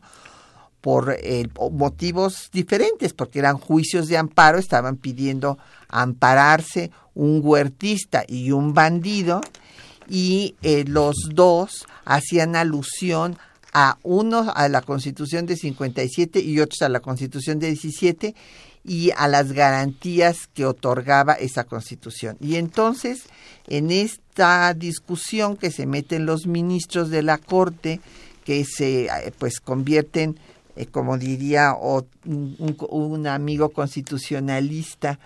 por 0.86 1.16
eh, 1.20 1.48
motivos 1.72 2.48
diferentes, 2.52 3.12
porque 3.12 3.40
eran 3.40 3.58
juicios 3.58 4.06
de 4.06 4.18
amparo, 4.18 4.56
estaban 4.56 4.94
pidiendo 4.94 5.58
ampararse 5.88 6.92
un 7.12 7.40
huertista 7.42 8.22
y 8.28 8.52
un 8.52 8.72
bandido, 8.72 9.40
y 10.08 10.54
eh, 10.62 10.84
los 10.86 11.16
dos 11.34 11.86
hacían 12.04 12.54
alusión 12.54 13.36
a 13.72 13.98
uno 14.04 14.52
a 14.54 14.68
la 14.68 14.80
Constitución 14.80 15.44
de 15.46 15.56
57 15.56 16.38
y 16.38 16.60
otros 16.60 16.82
a 16.82 16.88
la 16.88 17.00
Constitución 17.00 17.58
de 17.58 17.66
17 17.66 18.36
y 18.84 19.10
a 19.16 19.26
las 19.26 19.50
garantías 19.50 20.46
que 20.54 20.66
otorgaba 20.66 21.32
esa 21.32 21.64
Constitución. 21.64 22.36
Y 22.38 22.54
entonces, 22.54 23.24
en 23.66 23.90
esta 23.90 24.72
discusión 24.72 25.56
que 25.56 25.72
se 25.72 25.84
meten 25.84 26.26
los 26.26 26.46
ministros 26.46 27.10
de 27.10 27.24
la 27.24 27.38
Corte, 27.38 28.00
que 28.44 28.64
se 28.64 29.06
eh, 29.06 29.32
pues 29.36 29.58
convierten 29.58 30.38
eh, 30.76 30.86
como 30.86 31.18
diría 31.18 31.74
un, 31.74 33.26
amigo 33.26 33.70
constitucionalista, 33.70 35.18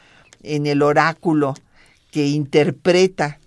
en 0.43 0.67
el 0.67 0.83
oráculo 0.83 1.55
que 2.11 2.29
interpreta 2.29 3.39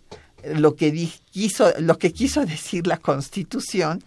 lo 0.43 0.75
que, 0.75 1.09
quiso, 1.31 1.71
lo 1.79 1.97
que 1.97 2.13
quiso 2.13 2.45
decir 2.45 2.85
la 2.85 2.97
Constitución, 2.97 4.03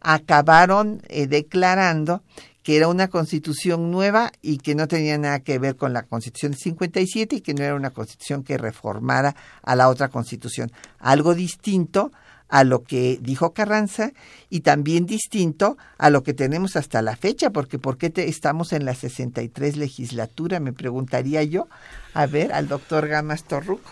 acabaron 0.00 1.02
eh, 1.08 1.26
declarando 1.26 2.22
que 2.62 2.76
era 2.76 2.88
una 2.88 3.08
constitución 3.08 3.90
nueva 3.90 4.32
y 4.42 4.58
que 4.58 4.74
no 4.74 4.86
tenía 4.86 5.16
nada 5.18 5.40
que 5.40 5.58
ver 5.58 5.76
con 5.76 5.92
la 5.92 6.02
constitución 6.02 6.52
de 6.52 6.58
57 6.58 7.36
y 7.36 7.40
que 7.40 7.54
no 7.54 7.64
era 7.64 7.74
una 7.74 7.90
constitución 7.90 8.42
que 8.42 8.58
reformara 8.58 9.34
a 9.62 9.76
la 9.76 9.88
otra 9.88 10.08
constitución. 10.08 10.70
Algo 10.98 11.34
distinto 11.34 12.12
a 12.50 12.64
lo 12.64 12.82
que 12.82 13.18
dijo 13.22 13.52
Carranza 13.52 14.12
y 14.50 14.60
también 14.60 15.06
distinto 15.06 15.78
a 15.98 16.10
lo 16.10 16.22
que 16.22 16.34
tenemos 16.34 16.76
hasta 16.76 17.00
la 17.00 17.16
fecha, 17.16 17.50
porque 17.50 17.78
¿por 17.78 17.96
qué 17.96 18.12
estamos 18.16 18.72
en 18.72 18.84
la 18.84 18.94
63 18.94 19.76
legislatura? 19.76 20.60
Me 20.60 20.72
preguntaría 20.72 21.42
yo. 21.44 21.68
A 22.12 22.26
ver, 22.26 22.52
al 22.52 22.68
doctor 22.68 23.06
Gamas 23.06 23.44
Torruco. 23.44 23.90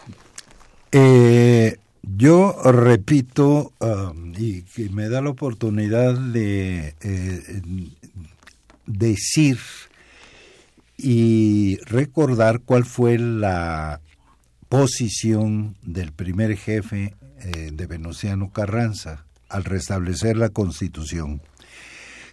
Eh, 0.91 1.77
yo 2.03 2.57
repito, 2.65 3.73
um, 3.79 4.33
y 4.37 4.63
que 4.63 4.89
me 4.89 5.09
da 5.09 5.21
la 5.21 5.31
oportunidad 5.31 6.19
de 6.19 6.95
eh, 7.01 7.63
decir 8.87 9.59
y 10.97 11.79
recordar 11.85 12.61
cuál 12.61 12.85
fue 12.85 13.19
la 13.19 14.01
posición 14.69 15.77
del 15.83 16.13
primer 16.13 16.57
jefe 16.57 17.15
eh, 17.43 17.71
de 17.73 17.87
Venustiano 17.87 18.51
Carranza 18.51 19.25
al 19.49 19.65
restablecer 19.65 20.37
la 20.37 20.51
Constitución. 20.51 21.41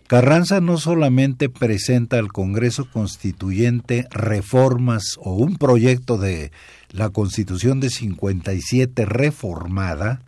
Carranza 0.08 0.62
no 0.62 0.78
solamente 0.78 1.50
presenta 1.50 2.20
al 2.20 2.32
Congreso 2.32 2.90
Constituyente 2.92 4.08
reformas 4.12 5.16
o 5.18 5.34
un 5.34 5.58
proyecto 5.58 6.18
de 6.18 6.52
la 6.92 7.10
Constitución 7.10 7.80
de 7.80 7.90
57 7.90 9.06
reformada, 9.06 10.22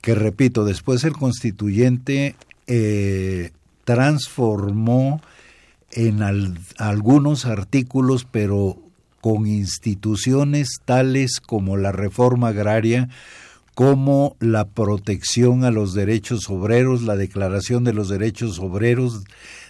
que 0.00 0.14
repito, 0.14 0.64
después 0.64 1.04
el 1.04 1.12
constituyente 1.12 2.34
eh, 2.66 3.52
transformó 3.84 5.22
en 5.92 6.22
algunos 6.78 7.46
artículos, 7.46 8.26
pero 8.30 8.78
con 9.20 9.46
instituciones 9.46 10.80
tales 10.84 11.40
como 11.40 11.76
la 11.76 11.92
reforma 11.92 12.48
agraria, 12.48 13.08
como 13.74 14.36
la 14.38 14.66
protección 14.66 15.64
a 15.64 15.70
los 15.70 15.94
derechos 15.94 16.48
obreros, 16.48 17.02
la 17.02 17.16
declaración 17.16 17.82
de 17.84 17.92
los 17.92 18.08
derechos 18.08 18.60
obreros, 18.60 19.24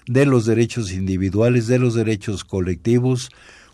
de 0.07 0.27
los 0.27 0.45
derechos 0.45 0.93
individuales, 0.93 1.67
de 1.67 1.79
los 1.79 1.95
derechos 1.95 2.45
colectivos, 2.45 3.31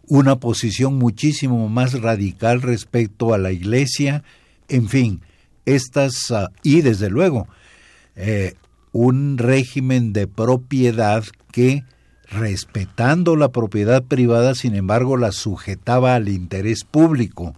una 0.07 0.37
posición 0.37 0.95
muchísimo 0.95 1.69
más 1.69 2.01
radical 2.01 2.63
respecto 2.63 3.35
a 3.35 3.39
la 3.39 3.51
Iglesia, 3.51 4.23
en 4.69 4.89
fin, 4.89 5.21
estas, 5.67 6.31
ah, 6.31 6.51
y 6.63 6.83
desde 6.83 7.11
luego, 7.11 7.49
eh, 8.15 8.55
un 8.93 9.39
régimen 9.39 10.13
de 10.13 10.27
propiedad 10.27 11.25
que, 11.53 11.85
respetando 12.29 13.35
la 13.35 13.51
propiedad 13.51 14.05
privada, 14.05 14.55
sin 14.55 14.77
embargo, 14.77 15.17
la 15.17 15.33
sujetaba 15.33 16.15
al 16.15 16.29
interés 16.29 16.85
público, 16.85 17.55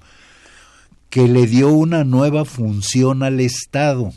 que 1.13 1.29
le 1.29 1.47
dio 1.47 1.69
una 1.69 2.03
nueva 2.05 2.47
función 2.47 3.23
al 3.23 3.39
Estado. 3.39 4.15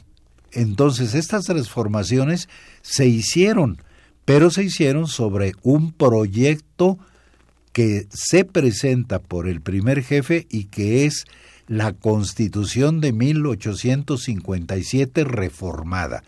Entonces, 0.53 1.13
estas 1.13 1.43
transformaciones 1.43 2.47
se 2.83 3.05
hicieron, 3.05 3.81
pero 4.23 4.49
se 4.49 4.63
hicieron 4.63 5.07
sobre 5.07 5.51
un 5.61 5.91
proyecto 5.91 6.97
que 7.73 8.07
se 8.13 8.45
presenta 8.45 9.19
por 9.19 9.49
el 9.49 9.59
primer 9.59 10.03
jefe 10.03 10.47
y 10.49 10.67
que 10.67 11.05
es 11.05 11.25
la 11.67 11.91
Constitución 11.91 13.01
de 13.01 13.11
1857 13.11 15.25
reformada. 15.25 16.23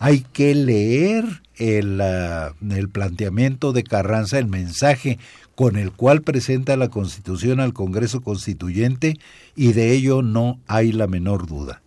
Hay 0.00 0.26
que 0.32 0.56
leer 0.56 1.24
el, 1.54 2.00
ah, 2.00 2.56
el 2.68 2.88
planteamiento 2.88 3.72
de 3.72 3.84
Carranza, 3.84 4.40
el 4.40 4.48
mensaje 4.48 5.20
con 5.60 5.76
el 5.76 5.92
cual 5.92 6.22
presenta 6.22 6.74
la 6.78 6.88
Constitución 6.88 7.60
al 7.60 7.74
Congreso 7.74 8.22
Constituyente 8.22 9.18
y 9.54 9.74
de 9.74 9.92
ello 9.92 10.22
no 10.22 10.58
hay 10.66 10.90
la 10.90 11.06
menor 11.06 11.46
duda. 11.46 11.82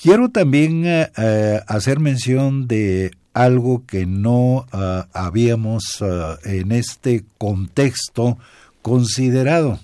Quiero 0.00 0.30
también 0.30 0.86
eh, 0.86 1.10
eh, 1.18 1.60
hacer 1.66 2.00
mención 2.00 2.68
de 2.68 3.10
algo 3.34 3.84
que 3.84 4.06
no 4.06 4.64
eh, 4.72 5.02
habíamos 5.12 6.02
en 6.44 6.72
este 6.72 7.22
contexto 7.36 8.38
considerado. 8.80 9.78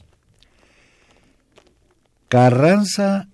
Carranza 2.28 3.28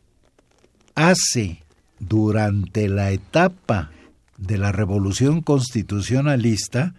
hace 0.96 1.62
durante 2.00 2.88
la 2.88 3.12
etapa 3.12 3.92
de 4.38 4.58
la 4.58 4.72
revolución 4.72 5.40
constitucionalista 5.40 6.94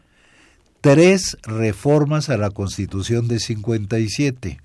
tres 0.82 1.38
reformas 1.44 2.30
a 2.30 2.38
la 2.38 2.52
Constitución 2.52 3.28
de 3.28 3.40
57, 3.40 4.60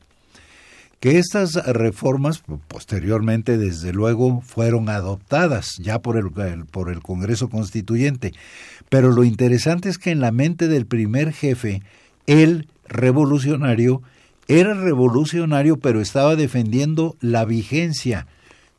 que 1.01 1.19
estas 1.19 1.55
reformas 1.67 2.43
posteriormente 2.69 3.59
desde 3.59 3.93
luego 3.93 4.41
fueron 4.41 4.89
adoptadas 4.89 5.77
ya 5.79 5.99
por 5.99 6.17
el, 6.17 6.31
por 6.67 6.91
el 6.91 7.03
Congreso 7.03 7.49
Constituyente, 7.49 8.33
pero 8.89 9.11
lo 9.11 9.25
interesante 9.25 9.89
es 9.89 9.99
que 9.99 10.13
en 10.13 10.21
la 10.21 10.33
mente 10.33 10.69
del 10.69 10.87
primer 10.87 11.33
jefe, 11.33 11.83
el 12.27 12.69
revolucionario, 12.87 14.03
era 14.47 14.75
revolucionario 14.75 15.79
pero 15.79 16.01
estaba 16.01 16.37
defendiendo 16.37 17.17
la 17.21 17.45
vigencia, 17.45 18.27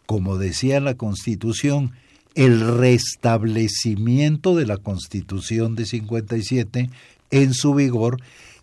como 0.06 0.38
decía 0.38 0.80
la 0.80 0.95
Constitución, 0.95 1.91
el 2.36 2.78
restablecimiento 2.78 4.56
de 4.56 4.65
la 4.65 4.78
Constitución 4.78 5.76
de 5.76 5.86
57 5.86 6.89
en 7.31 7.53
su 7.53 7.73
vigor 7.73 8.17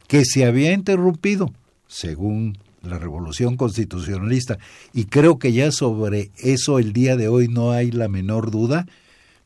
que 0.07 0.25
se 0.25 0.44
había 0.44 0.72
interrumpido, 0.72 1.53
según 1.88 2.59
la 2.83 2.98
revolución 2.98 3.57
constitucionalista, 3.57 4.59
y 4.92 5.05
creo 5.05 5.38
que 5.38 5.53
ya 5.53 5.70
sobre 5.70 6.31
eso 6.37 6.79
el 6.79 6.92
día 6.92 7.16
de 7.16 7.29
hoy 7.29 7.48
no 7.48 7.70
hay 7.72 7.90
la 7.90 8.09
menor 8.09 8.51
duda, 8.51 8.87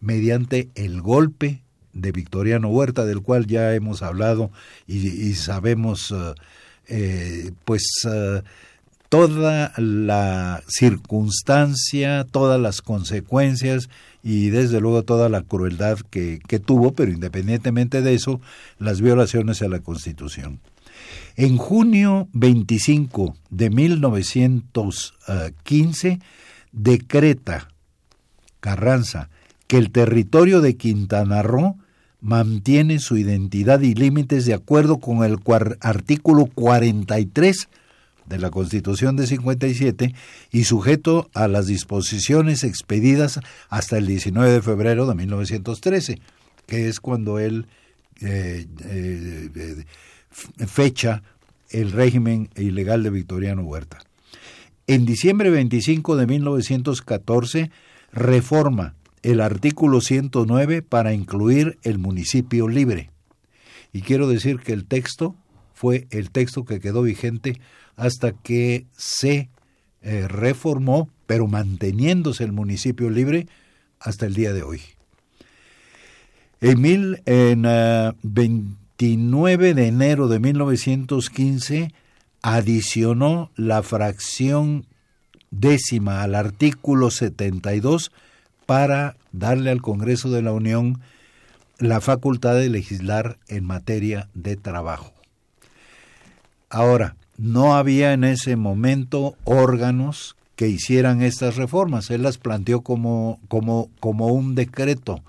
mediante 0.00 0.68
el 0.74 1.02
golpe 1.02 1.62
de 1.92 2.12
Victoriano 2.12 2.68
Huerta, 2.68 3.04
del 3.04 3.22
cual 3.22 3.46
ya 3.46 3.74
hemos 3.74 4.02
hablado 4.02 4.50
y, 4.86 5.34
sabemos 5.34 6.12
eh, 6.12 6.34
eh, 6.88 7.52
pues 7.64 7.82
eh, 8.08 8.42
toda 9.08 9.72
la 9.76 10.62
circunstancia, 10.68 12.24
todas 12.24 12.60
las 12.60 12.82
consecuencias 12.82 13.88
y 14.22 14.50
desde 14.50 14.80
luego 14.80 15.02
toda 15.04 15.28
la 15.28 15.42
crueldad 15.42 15.98
que, 16.10 16.40
tuvo, 16.64 16.94
pero 16.94 17.10
independientemente 17.12 18.02
de 18.02 18.14
eso, 18.14 18.40
las 18.78 19.00
violaciones 19.00 19.62
a 19.62 19.68
la 19.68 19.80
Constitución. 19.80 20.60
En 21.36 21.58
junio 21.58 22.28
25 22.32 23.36
de 23.50 23.70
1915 23.70 26.20
decreta 26.72 27.68
Carranza 28.60 29.28
que 29.66 29.78
el 29.78 29.90
territorio 29.90 30.60
de 30.60 30.76
Quintana 30.76 31.42
Roo 31.42 31.78
mantiene 32.20 32.98
su 32.98 33.16
identidad 33.16 33.80
y 33.82 33.94
límites 33.94 34.44
de 34.46 34.54
acuerdo 34.54 34.98
con 34.98 35.22
el 35.22 35.38
artículo 35.80 36.46
43 36.46 37.68
de 38.28 38.38
la 38.38 38.50
Constitución 38.50 39.16
de 39.16 39.26
57 39.26 40.14
y 40.50 40.64
sujeto 40.64 41.30
a 41.34 41.48
las 41.48 41.66
disposiciones 41.66 42.64
expedidas 42.64 43.40
hasta 43.68 43.98
el 43.98 44.06
19 44.06 44.50
de 44.50 44.62
febrero 44.62 45.06
de 45.06 45.14
1913, 45.14 46.20
que 46.66 46.88
es 46.88 47.00
cuando 47.00 47.38
él 47.38 47.66
eh, 48.20 48.66
eh, 48.84 49.84
fecha 50.66 51.22
el 51.70 51.92
régimen 51.92 52.48
ilegal 52.56 53.02
de 53.02 53.10
Victoriano 53.10 53.62
Huerta. 53.62 53.98
En 54.86 55.04
diciembre 55.04 55.50
25 55.50 56.16
de 56.16 56.26
1914 56.26 57.70
reforma 58.12 58.94
el 59.22 59.40
artículo 59.40 60.00
109 60.00 60.82
para 60.82 61.12
incluir 61.12 61.78
el 61.82 61.98
municipio 61.98 62.68
libre. 62.68 63.10
Y 63.92 64.02
quiero 64.02 64.28
decir 64.28 64.60
que 64.60 64.72
el 64.72 64.84
texto 64.84 65.34
fue 65.74 66.06
el 66.10 66.30
texto 66.30 66.64
que 66.64 66.80
quedó 66.80 67.02
vigente 67.02 67.60
hasta 67.96 68.32
que 68.32 68.86
se 68.96 69.48
eh, 70.02 70.28
reformó, 70.28 71.08
pero 71.26 71.46
manteniéndose 71.46 72.44
el 72.44 72.52
municipio 72.52 73.10
libre 73.10 73.48
hasta 73.98 74.26
el 74.26 74.34
día 74.34 74.52
de 74.52 74.62
hoy. 74.62 74.80
En, 76.60 76.80
mil, 76.80 77.22
en 77.26 77.62
29 78.22 79.70
ah, 79.70 79.74
de 79.74 79.86
enero 79.86 80.28
de 80.28 80.38
1915 80.38 81.92
adicionó 82.42 83.50
la 83.56 83.82
fracción 83.82 84.86
décima 85.50 86.22
al 86.22 86.34
artículo 86.34 87.10
72 87.10 88.12
para 88.66 89.16
darle 89.32 89.70
al 89.70 89.82
Congreso 89.82 90.30
de 90.30 90.42
la 90.42 90.52
Unión 90.52 91.00
la 91.78 92.00
facultad 92.00 92.54
de 92.54 92.68
legislar 92.68 93.38
en 93.48 93.64
materia 93.64 94.28
de 94.34 94.56
trabajo. 94.56 95.12
Ahora, 96.70 97.16
no 97.38 97.76
había 97.76 98.12
en 98.12 98.24
ese 98.24 98.56
momento 98.56 99.36
órganos 99.44 100.36
que 100.56 100.68
hicieran 100.68 101.22
estas 101.22 101.56
reformas. 101.56 102.10
Él 102.10 102.22
las 102.22 102.38
planteó 102.38 102.80
como, 102.80 103.38
como, 103.48 103.90
como 104.00 104.28
un 104.28 104.54
decreto. 104.54 105.22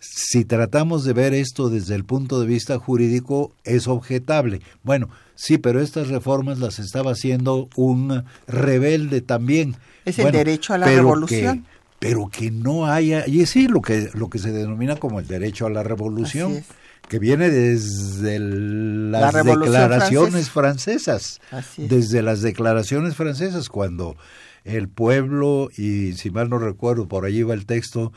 Si 0.00 0.44
tratamos 0.44 1.04
de 1.04 1.12
ver 1.12 1.34
esto 1.34 1.68
desde 1.68 1.96
el 1.96 2.04
punto 2.04 2.40
de 2.40 2.46
vista 2.46 2.78
jurídico, 2.78 3.52
es 3.64 3.88
objetable. 3.88 4.60
Bueno, 4.84 5.08
sí, 5.34 5.58
pero 5.58 5.80
estas 5.80 6.08
reformas 6.08 6.60
las 6.60 6.78
estaba 6.78 7.12
haciendo 7.12 7.68
un 7.74 8.24
rebelde 8.46 9.20
también. 9.20 9.76
Es 10.04 10.20
el 10.20 10.30
derecho 10.30 10.74
a 10.74 10.78
la 10.78 10.86
revolución. 10.86 11.66
pero 11.98 12.28
que 12.28 12.52
no 12.52 12.86
haya, 12.86 13.26
y 13.26 13.44
sí, 13.46 13.66
lo 13.66 13.82
que, 13.82 14.08
lo 14.14 14.30
que 14.30 14.38
se 14.38 14.52
denomina 14.52 14.94
como 14.94 15.18
el 15.18 15.26
derecho 15.26 15.66
a 15.66 15.70
la 15.70 15.82
revolución, 15.82 16.64
que 17.08 17.18
viene 17.18 17.50
desde 17.50 18.38
las 18.38 19.32
declaraciones 19.44 20.50
francesas, 20.50 21.40
desde 21.76 22.22
las 22.22 22.42
declaraciones 22.42 23.16
francesas, 23.16 23.68
cuando 23.68 24.16
el 24.64 24.88
pueblo, 24.88 25.70
y 25.76 26.12
si 26.12 26.30
mal 26.30 26.50
no 26.50 26.58
recuerdo, 26.58 27.08
por 27.08 27.24
allí 27.24 27.42
va 27.42 27.54
el 27.54 27.64
texto, 27.64 28.12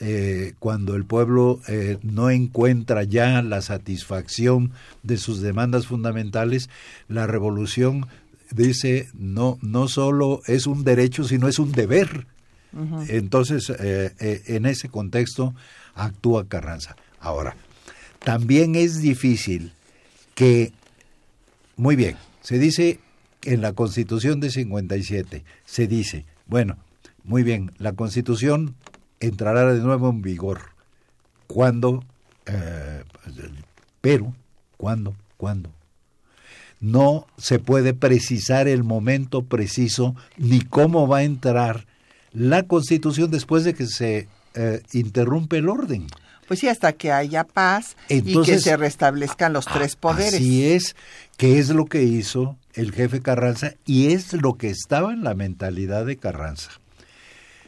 eh, 0.00 0.54
cuando 0.58 0.96
el 0.96 1.04
pueblo 1.04 1.60
eh, 1.68 1.98
no 2.02 2.28
encuentra 2.28 3.04
ya 3.04 3.42
la 3.42 3.62
satisfacción 3.62 4.72
de 5.02 5.16
sus 5.16 5.40
demandas 5.40 5.86
fundamentales, 5.86 6.68
la 7.08 7.26
revolución 7.26 8.06
dice 8.50 9.08
no 9.14 9.56
no 9.62 9.88
solo 9.88 10.42
es 10.46 10.66
un 10.66 10.84
derecho 10.84 11.24
sino 11.24 11.48
es 11.48 11.58
un 11.58 11.72
deber. 11.72 12.26
Entonces 13.08 13.70
eh, 13.70 14.42
en 14.46 14.66
ese 14.66 14.88
contexto 14.88 15.54
actúa 15.94 16.48
Carranza. 16.48 16.96
Ahora 17.20 17.54
también 18.24 18.74
es 18.74 19.00
difícil 19.00 19.72
que 20.34 20.72
muy 21.76 21.96
bien 21.96 22.16
se 22.42 22.58
dice 22.58 23.00
en 23.42 23.60
la 23.60 23.72
Constitución 23.72 24.40
de 24.40 24.50
57 24.50 25.44
se 25.64 25.86
dice 25.86 26.24
bueno 26.46 26.76
muy 27.22 27.42
bien 27.42 27.72
la 27.78 27.92
Constitución 27.92 28.74
entrará 29.20 29.72
de 29.72 29.80
nuevo 29.80 30.10
en 30.10 30.22
vigor. 30.22 30.60
¿Cuándo? 31.46 32.04
Eh, 32.46 33.02
pero, 34.00 34.34
¿cuándo? 34.76 35.14
¿Cuándo? 35.36 35.70
No 36.80 37.26
se 37.38 37.58
puede 37.58 37.94
precisar 37.94 38.68
el 38.68 38.84
momento 38.84 39.42
preciso 39.42 40.14
ni 40.36 40.60
cómo 40.60 41.08
va 41.08 41.18
a 41.18 41.24
entrar 41.24 41.86
la 42.32 42.64
Constitución 42.64 43.30
después 43.30 43.64
de 43.64 43.74
que 43.74 43.86
se 43.86 44.28
eh, 44.54 44.82
interrumpe 44.92 45.58
el 45.58 45.68
orden. 45.68 46.06
Pues 46.46 46.60
sí, 46.60 46.68
hasta 46.68 46.92
que 46.92 47.10
haya 47.12 47.44
paz 47.44 47.96
y 48.08 48.40
que 48.42 48.58
se 48.58 48.76
restablezcan 48.76 49.52
los 49.52 49.64
tres 49.64 49.96
poderes. 49.96 50.34
Así 50.34 50.64
es, 50.66 50.94
que 51.36 51.58
es 51.58 51.70
lo 51.70 51.86
que 51.86 52.02
hizo 52.02 52.56
el 52.74 52.92
jefe 52.92 53.22
Carranza 53.22 53.74
y 53.86 54.12
es 54.12 54.32
lo 54.32 54.54
que 54.54 54.68
estaba 54.68 55.12
en 55.12 55.24
la 55.24 55.34
mentalidad 55.34 56.04
de 56.04 56.16
Carranza. 56.16 56.70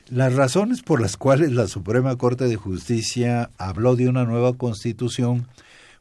Las 0.09 0.35
razones 0.35 0.83
por 0.83 1.01
las 1.01 1.17
cuales 1.17 1.53
la 1.53 1.67
Suprema 1.67 2.17
Corte 2.17 2.47
de 2.47 2.57
Justicia 2.57 3.51
habló 3.59 3.97
de 3.97 4.09
una 4.09 4.25
nueva 4.25 4.53
constitución 4.53 5.49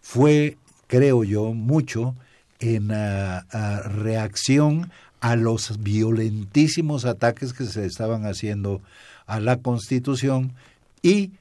fue, 0.01 0.57
creo 0.87 1.23
yo, 1.23 1.53
mucho 1.53 2.15
en 2.59 2.91
ah, 2.91 3.45
ah, 3.51 3.81
reacción 3.83 4.91
a 5.21 5.35
los 5.35 5.81
violentísimos 5.81 7.05
ataques 7.05 7.53
que 7.53 7.65
se 7.65 7.85
estaban 7.85 8.25
haciendo 8.25 8.81
a 9.25 9.39
la 9.39 9.57
Constitución 9.57 10.53
y 11.01 11.31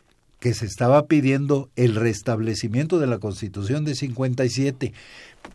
que 0.44 0.52
se 0.52 0.66
estaba 0.66 1.06
pidiendo 1.06 1.70
el 1.74 1.94
restablecimiento 1.94 2.98
de 2.98 3.06
la 3.06 3.16
Constitución 3.16 3.86
de 3.86 3.94
57, 3.94 4.92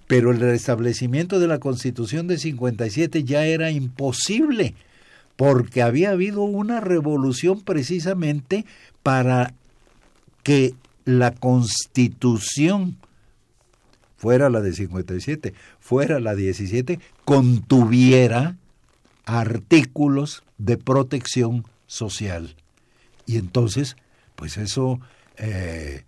pero 0.08 0.32
el 0.32 0.40
restablecimiento 0.40 1.40
de 1.40 1.46
la 1.46 1.60
Constitución 1.60 2.26
de 2.26 2.40
57 2.40 3.24
ya 3.24 3.46
era 3.46 3.70
imposible 3.70 4.74
porque 5.36 5.84
había 5.84 6.10
habido 6.10 6.42
una 6.42 6.80
revolución 6.82 7.62
precisamente 7.62 8.66
para 9.04 9.54
que 10.42 10.74
la 11.06 11.36
constitución 11.36 12.98
fuera 14.18 14.50
la 14.50 14.62
de 14.62 14.74
57, 14.74 15.54
fuera 15.80 16.20
la 16.20 16.34
17, 16.34 17.00
contuviera 17.26 18.58
artículos 19.26 20.42
de 20.58 20.78
protección 20.78 21.64
social. 21.86 22.56
Y 23.28 23.38
entonces, 23.38 23.96
pues 24.40 24.56
eso 24.56 25.02
eh, 25.36 26.04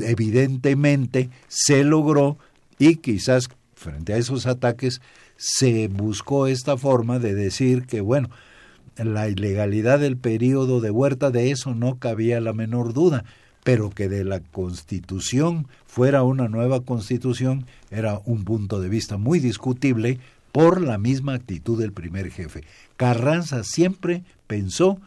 evidentemente 0.00 1.30
se 1.46 1.84
logró 1.84 2.36
y 2.80 2.96
quizás 2.96 3.48
frente 3.74 4.12
a 4.12 4.16
esos 4.16 4.46
ataques 4.46 5.00
se 5.36 5.86
buscó 5.86 6.48
esta 6.48 6.76
forma 6.76 7.20
de 7.20 7.36
decir 7.36 7.86
que, 7.86 8.00
bueno, 8.00 8.28
la 8.96 9.28
ilegalidad 9.28 10.00
del 10.00 10.16
periodo 10.16 10.80
de 10.80 10.90
Huerta, 10.90 11.30
de 11.30 11.52
eso 11.52 11.72
no 11.76 12.00
cabía 12.00 12.40
la 12.40 12.52
menor 12.52 12.92
duda, 12.92 13.24
pero 13.62 13.90
que 13.90 14.08
de 14.08 14.24
la 14.24 14.40
constitución 14.40 15.68
fuera 15.86 16.24
una 16.24 16.48
nueva 16.48 16.80
constitución 16.80 17.66
era 17.92 18.20
un 18.24 18.44
punto 18.44 18.80
de 18.80 18.88
vista 18.88 19.16
muy 19.16 19.38
discutible 19.38 20.18
por 20.50 20.80
la 20.80 20.98
misma 20.98 21.34
actitud 21.34 21.78
del 21.78 21.92
primer 21.92 22.32
jefe. 22.32 22.64
Carranza 22.96 23.62
siempre 23.62 24.24
pensó, 24.48 24.98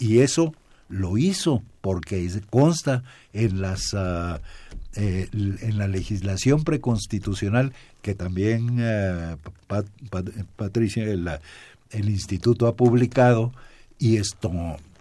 y 0.00 0.18
eso 0.18 0.52
lo 0.88 1.18
hizo 1.18 1.62
porque 1.80 2.28
consta 2.50 3.02
en 3.32 3.60
las 3.60 3.94
ah, 3.94 4.40
eh, 4.96 5.28
en 5.32 5.78
la 5.78 5.86
legislación 5.86 6.64
preconstitucional 6.64 7.72
que 8.02 8.14
también 8.14 8.80
uh, 8.80 9.36
Patricia 10.56 11.04
el 11.04 12.08
instituto 12.08 12.66
ha 12.66 12.74
publicado 12.74 13.52
y 13.98 14.16
esto 14.16 14.50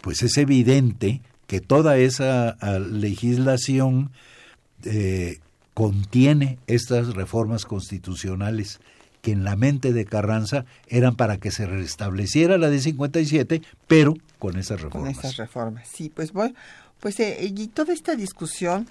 pues 0.02 0.24
es 0.24 0.38
evidente 0.38 1.22
que 1.48 1.62
toda 1.62 1.98
esa 1.98 2.50
ah, 2.50 2.80
legislación 2.80 4.12
eh, 4.84 5.40
contiene 5.74 6.60
estas 6.68 7.16
reformas 7.16 7.66
constitucionales 7.66 8.80
que 9.22 9.32
en 9.32 9.44
la 9.44 9.56
mente 9.56 9.94
de 9.94 10.06
Carranza 10.06 10.66
eran 10.88 11.16
para 11.16 11.38
que 11.38 11.52
se 11.52 11.66
restableciera 11.66 12.58
la 12.58 12.70
de 12.70 12.80
57, 12.80 13.62
pero 13.88 14.14
con 14.40 14.58
esas 14.58 14.82
reformas. 14.82 15.16
Con 15.16 15.26
esas 15.26 15.38
reformas, 15.38 15.88
sí, 15.88 16.10
pues 16.10 16.34
bueno, 16.34 16.56
pues 17.00 17.20
eh, 17.20 17.38
y 17.42 17.68
toda 17.68 17.94
esta 17.94 18.16
discusión 18.16 18.88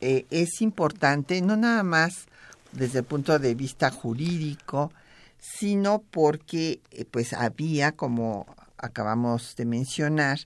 eh, 0.00 0.26
es 0.30 0.60
importante, 0.62 1.40
no 1.42 1.56
nada 1.56 1.82
más 1.82 2.26
desde 2.72 3.00
el 3.00 3.04
punto 3.04 3.38
de 3.38 3.54
vista 3.54 3.90
jurídico, 3.90 4.92
sino 5.38 6.02
porque 6.10 6.80
eh, 6.90 7.04
pues 7.04 7.32
había, 7.32 7.92
como 7.92 8.46
acabamos 8.78 9.56
de 9.56 9.64
mencionar, 9.66 10.40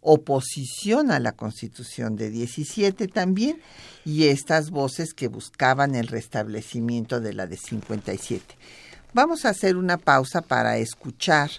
oposición 0.00 1.10
a 1.10 1.18
la 1.18 1.32
Constitución 1.32 2.16
de 2.16 2.30
17 2.30 3.08
también 3.08 3.60
y 4.04 4.28
estas 4.28 4.70
voces 4.70 5.14
que 5.14 5.26
buscaban 5.26 5.96
el 5.96 6.06
restablecimiento 6.06 7.20
de 7.20 7.34
la 7.34 7.46
de 7.46 7.56
57. 7.56 8.56
Vamos 9.14 9.44
a 9.44 9.48
hacer 9.48 9.76
una 9.76 9.96
pausa 9.96 10.42
para 10.42 10.78
escuchar 10.78 11.50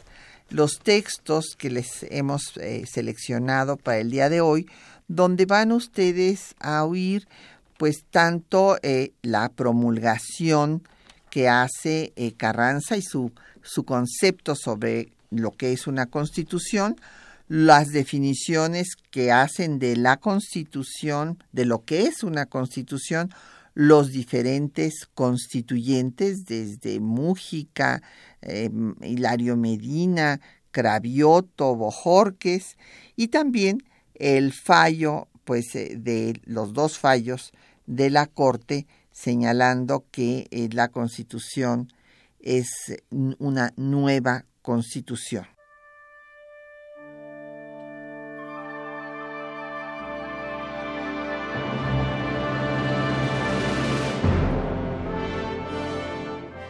los 0.49 0.79
textos 0.79 1.55
que 1.57 1.69
les 1.69 2.03
hemos 2.09 2.57
eh, 2.57 2.85
seleccionado 2.91 3.77
para 3.77 3.99
el 3.99 4.11
día 4.11 4.29
de 4.29 4.41
hoy, 4.41 4.67
donde 5.07 5.45
van 5.45 5.71
ustedes 5.71 6.55
a 6.59 6.83
oír 6.83 7.27
pues 7.77 8.05
tanto 8.09 8.77
eh, 8.81 9.11
la 9.21 9.49
promulgación 9.49 10.83
que 11.29 11.47
hace 11.47 12.13
eh, 12.15 12.33
Carranza 12.33 12.97
y 12.97 13.01
su, 13.01 13.31
su 13.61 13.83
concepto 13.83 14.55
sobre 14.55 15.11
lo 15.29 15.51
que 15.51 15.73
es 15.73 15.87
una 15.87 16.07
constitución, 16.07 16.95
las 17.47 17.89
definiciones 17.89 18.95
que 19.11 19.31
hacen 19.31 19.79
de 19.79 19.95
la 19.95 20.17
constitución, 20.17 21.37
de 21.51 21.65
lo 21.65 21.83
que 21.85 22.07
es 22.07 22.23
una 22.23 22.45
constitución, 22.45 23.29
los 23.77 24.11
diferentes 24.11 25.05
constituyentes, 25.13 26.45
desde 26.45 26.99
Mújica, 26.99 28.01
em, 28.41 28.95
Hilario 29.03 29.55
Medina, 29.55 30.41
Cravioto, 30.71 31.75
Bojorques, 31.75 32.75
y 33.15 33.27
también 33.27 33.83
el 34.15 34.51
fallo, 34.51 35.27
pues, 35.43 35.75
eh, 35.75 35.95
de 35.95 36.41
los 36.45 36.73
dos 36.73 36.97
fallos 36.97 37.51
de 37.85 38.09
la 38.09 38.25
Corte 38.25 38.87
señalando 39.11 40.05
que 40.09 40.47
eh, 40.49 40.69
la 40.71 40.87
Constitución 40.87 41.93
es 42.39 42.69
una 43.11 43.73
nueva 43.77 44.45
Constitución. 44.63 45.45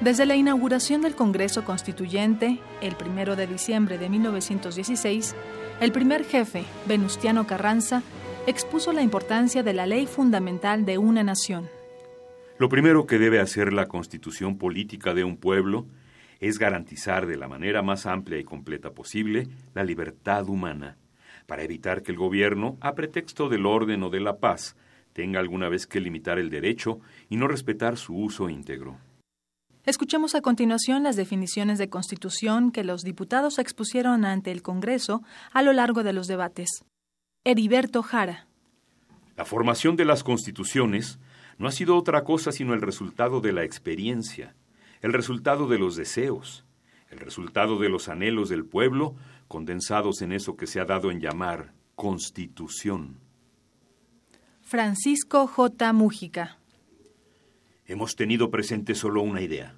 Desde 0.08 0.26
la 0.26 0.38
inauguración 0.38 1.02
del 1.02 1.16
Congreso 1.16 1.66
Constituyente, 1.66 2.60
el 2.80 2.96
1 2.96 3.36
de 3.36 3.46
diciembre 3.46 3.98
de 3.98 4.08
1916, 4.08 5.36
el 5.82 5.92
primer 5.92 6.24
jefe, 6.24 6.64
Venustiano 6.88 7.46
Carranza, 7.46 8.04
expuso 8.46 8.94
la 8.94 9.02
importancia 9.02 9.64
de 9.64 9.74
la 9.74 9.86
ley 9.86 10.08
fundamental 10.08 10.86
de 10.86 10.98
una 10.98 11.24
nación. 11.26 11.68
Lo 12.58 12.70
primero 12.70 13.06
que 13.06 13.20
debe 13.20 13.42
hacer 13.42 13.74
la 13.74 13.88
constitución 13.88 14.58
política 14.58 15.14
de 15.14 15.26
un 15.26 15.36
pueblo 15.36 15.88
es 16.40 16.58
garantizar 16.58 17.28
de 17.28 17.36
la 17.36 17.50
manera 17.50 17.82
más 17.82 18.06
amplia 18.06 18.40
y 18.40 18.46
completa 18.46 18.92
posible 18.92 19.50
la 19.74 19.84
libertad 19.84 20.48
humana, 20.48 20.96
para 21.48 21.64
evitar 21.64 22.02
que 22.02 22.14
el 22.14 22.18
gobierno, 22.18 22.78
a 22.80 22.96
pretexto 22.96 23.50
del 23.50 23.66
orden 23.66 24.04
o 24.04 24.10
de 24.10 24.22
la 24.22 24.38
paz, 24.38 24.78
tenga 25.12 25.42
alguna 25.42 25.68
vez 25.68 25.86
que 25.86 26.00
limitar 26.00 26.40
el 26.40 26.50
derecho 26.50 27.02
y 27.28 27.36
no 27.36 27.50
respetar 27.50 27.98
su 27.98 28.16
uso 28.16 28.48
íntegro. 28.48 28.98
Escuchemos 29.88 30.36
a 30.36 30.42
continuación 30.42 31.04
las 31.04 31.16
definiciones 31.16 31.78
de 31.78 31.90
constitución 31.90 32.74
que 32.74 32.84
los 32.84 33.04
diputados 33.04 33.58
expusieron 33.58 34.26
ante 34.26 34.52
el 34.52 34.62
Congreso 34.62 35.24
a 35.54 35.62
lo 35.62 35.72
largo 35.72 36.04
de 36.04 36.12
los 36.12 36.28
debates. 36.28 36.84
Heriberto 37.46 38.04
Jara. 38.04 38.48
La 39.38 39.46
formación 39.46 39.96
de 39.96 40.04
las 40.04 40.26
constituciones 40.26 41.20
no 41.58 41.70
ha 41.70 41.72
sido 41.72 41.96
otra 41.96 42.26
cosa 42.26 42.52
sino 42.52 42.74
el 42.74 42.82
resultado 42.82 43.40
de 43.40 43.54
la 43.54 43.64
experiencia, 43.64 44.58
el 45.00 45.14
resultado 45.14 45.70
de 45.70 45.80
los 45.80 45.96
deseos, 45.96 46.66
el 47.10 47.20
resultado 47.20 47.80
de 47.80 47.88
los 47.88 48.10
anhelos 48.10 48.50
del 48.50 48.66
pueblo 48.66 49.16
condensados 49.48 50.22
en 50.22 50.34
eso 50.34 50.58
que 50.58 50.68
se 50.68 50.82
ha 50.82 50.86
dado 50.86 51.12
en 51.12 51.22
llamar 51.22 51.72
constitución. 51.96 53.22
Francisco 54.64 55.48
J. 55.48 55.94
Mújica. 55.94 56.58
Hemos 57.88 58.18
tenido 58.18 58.52
presente 58.52 58.96
solo 58.96 59.22
una 59.22 59.42
idea, 59.42 59.74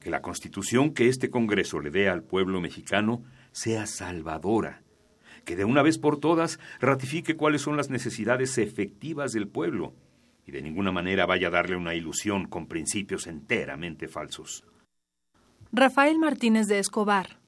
que 0.00 0.10
la 0.10 0.20
constitución 0.20 0.92
que 0.92 1.08
este 1.08 1.30
Congreso 1.30 1.80
le 1.80 1.90
dé 1.90 2.10
al 2.10 2.22
pueblo 2.22 2.60
mexicano 2.60 3.24
sea 3.52 3.86
salvadora, 3.86 4.82
que 5.46 5.56
de 5.56 5.64
una 5.64 5.82
vez 5.82 5.96
por 5.96 6.20
todas 6.20 6.60
ratifique 6.78 7.36
cuáles 7.36 7.62
son 7.62 7.78
las 7.78 7.88
necesidades 7.88 8.58
efectivas 8.58 9.32
del 9.32 9.48
pueblo 9.48 9.94
y 10.46 10.50
de 10.50 10.60
ninguna 10.60 10.92
manera 10.92 11.24
vaya 11.24 11.48
a 11.48 11.50
darle 11.50 11.76
una 11.76 11.94
ilusión 11.94 12.46
con 12.46 12.66
principios 12.66 13.26
enteramente 13.26 14.08
falsos. 14.08 14.62
Rafael 15.72 16.18
Martínez 16.18 16.66
de 16.66 16.78
Escobar. 16.78 17.38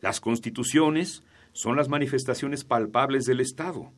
Las 0.00 0.20
constituciones 0.20 1.22
son 1.52 1.76
las 1.76 1.88
manifestaciones 1.88 2.64
palpables 2.64 3.24
del 3.24 3.38
Estado. 3.38 3.92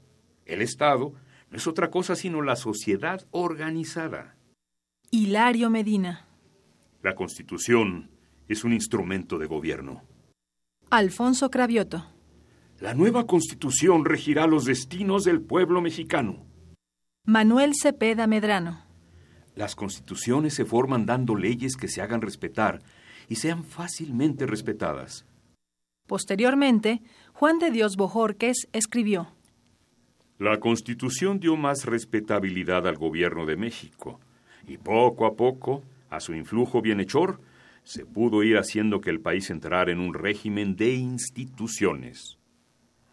El 0.44 0.60
Estado 0.60 1.14
no 1.50 1.56
es 1.56 1.66
otra 1.66 1.90
cosa 1.90 2.14
sino 2.14 2.42
la 2.42 2.56
sociedad 2.56 3.26
organizada. 3.30 4.36
Hilario 5.16 5.70
Medina. 5.70 6.26
La 7.00 7.14
Constitución 7.14 8.10
es 8.48 8.64
un 8.64 8.72
instrumento 8.72 9.38
de 9.38 9.46
gobierno. 9.46 10.02
Alfonso 10.90 11.50
Cravioto. 11.50 12.04
La 12.80 12.94
nueva 12.94 13.24
Constitución 13.24 14.04
regirá 14.04 14.48
los 14.48 14.64
destinos 14.64 15.22
del 15.22 15.40
pueblo 15.40 15.80
mexicano. 15.80 16.44
Manuel 17.26 17.74
Cepeda 17.80 18.26
Medrano. 18.26 18.86
Las 19.54 19.76
constituciones 19.76 20.54
se 20.54 20.64
forman 20.64 21.06
dando 21.06 21.36
leyes 21.36 21.76
que 21.76 21.86
se 21.86 22.02
hagan 22.02 22.20
respetar 22.20 22.82
y 23.28 23.36
sean 23.36 23.62
fácilmente 23.62 24.46
respetadas. 24.46 25.26
Posteriormente, 26.08 27.02
Juan 27.34 27.60
de 27.60 27.70
Dios 27.70 27.94
Bojorques 27.94 28.66
escribió 28.72 29.28
La 30.38 30.58
Constitución 30.58 31.38
dio 31.38 31.56
más 31.56 31.84
respetabilidad 31.84 32.88
al 32.88 32.96
gobierno 32.96 33.46
de 33.46 33.56
México 33.56 34.18
y 34.66 34.78
poco 34.78 35.26
a 35.26 35.34
poco, 35.34 35.82
a 36.10 36.20
su 36.20 36.34
influjo 36.34 36.80
bienhechor, 36.82 37.40
se 37.82 38.06
pudo 38.06 38.42
ir 38.42 38.56
haciendo 38.56 39.00
que 39.00 39.10
el 39.10 39.20
país 39.20 39.50
entrara 39.50 39.92
en 39.92 40.00
un 40.00 40.14
régimen 40.14 40.76
de 40.76 40.94
instituciones. 40.94 42.38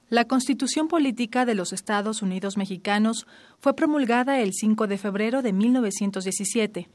La 0.10 0.26
Constitución 0.26 0.88
Política 0.88 1.46
de 1.46 1.56
los 1.56 1.72
Estados 1.72 2.22
Unidos 2.22 2.58
Mexicanos 2.58 3.28
fue 3.60 3.76
promulgada 3.76 4.40
el 4.42 4.52
5 4.54 4.88
de 4.88 4.98
febrero 4.98 5.42
de 5.42 5.54
1917 5.54 6.90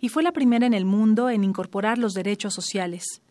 y 0.00 0.08
fue 0.08 0.22
la 0.22 0.32
primera 0.32 0.66
en 0.66 0.74
el 0.74 0.84
mundo 0.84 1.30
en 1.30 1.44
incorporar 1.44 1.98
los 1.98 2.12
derechos 2.12 2.54
sociales. 2.54 3.22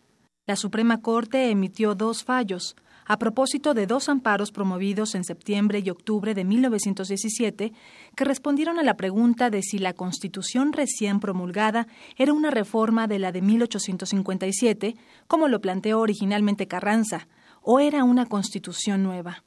La 0.46 0.56
Suprema 0.56 1.02
Corte 1.02 1.50
emitió 1.50 1.94
dos 1.94 2.24
fallos, 2.24 2.76
a 3.06 3.18
propósito 3.18 3.72
de 3.72 3.86
dos 3.86 4.08
amparos 4.08 4.50
promovidos 4.50 5.14
en 5.14 5.24
septiembre 5.24 5.80
y 5.84 5.90
octubre 5.90 6.34
de 6.34 6.44
1917 6.44 7.72
que 8.16 8.24
respondieron 8.24 8.78
a 8.78 8.82
la 8.82 8.96
pregunta 8.96 9.48
de 9.48 9.62
si 9.62 9.78
la 9.78 9.92
Constitución 9.92 10.72
recién 10.72 11.20
promulgada 11.20 11.86
era 12.16 12.32
una 12.32 12.50
reforma 12.50 13.06
de 13.06 13.18
la 13.20 13.32
de 13.32 13.42
1857, 13.42 14.96
como 15.28 15.48
lo 15.48 15.60
planteó 15.60 16.00
originalmente 16.00 16.66
Carranza, 16.66 17.28
o 17.62 17.80
era 17.80 18.04
una 18.04 18.26
Constitución 18.26 19.02
nueva. 19.02 19.44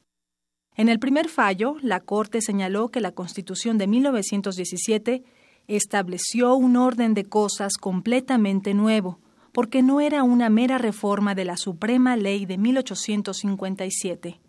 En 0.75 0.87
el 0.87 0.99
primer 0.99 1.27
fallo, 1.27 1.75
la 1.81 1.99
Corte 1.99 2.41
señaló 2.41 2.89
que 2.89 3.01
la 3.01 3.11
Constitución 3.11 3.77
de 3.77 3.87
1917 3.87 5.23
estableció 5.67 6.55
un 6.55 6.77
orden 6.77 7.13
de 7.13 7.25
cosas 7.25 7.73
completamente 7.77 8.73
nuevo, 8.73 9.19
porque 9.59 9.83
no 9.83 9.99
era 9.99 10.23
una 10.23 10.49
mera 10.49 10.77
reforma 10.77 11.35
de 11.35 11.43
la 11.43 11.57
Suprema 11.57 12.15
Ley 12.15 12.45
de 12.45 12.57
1857. 12.57 14.39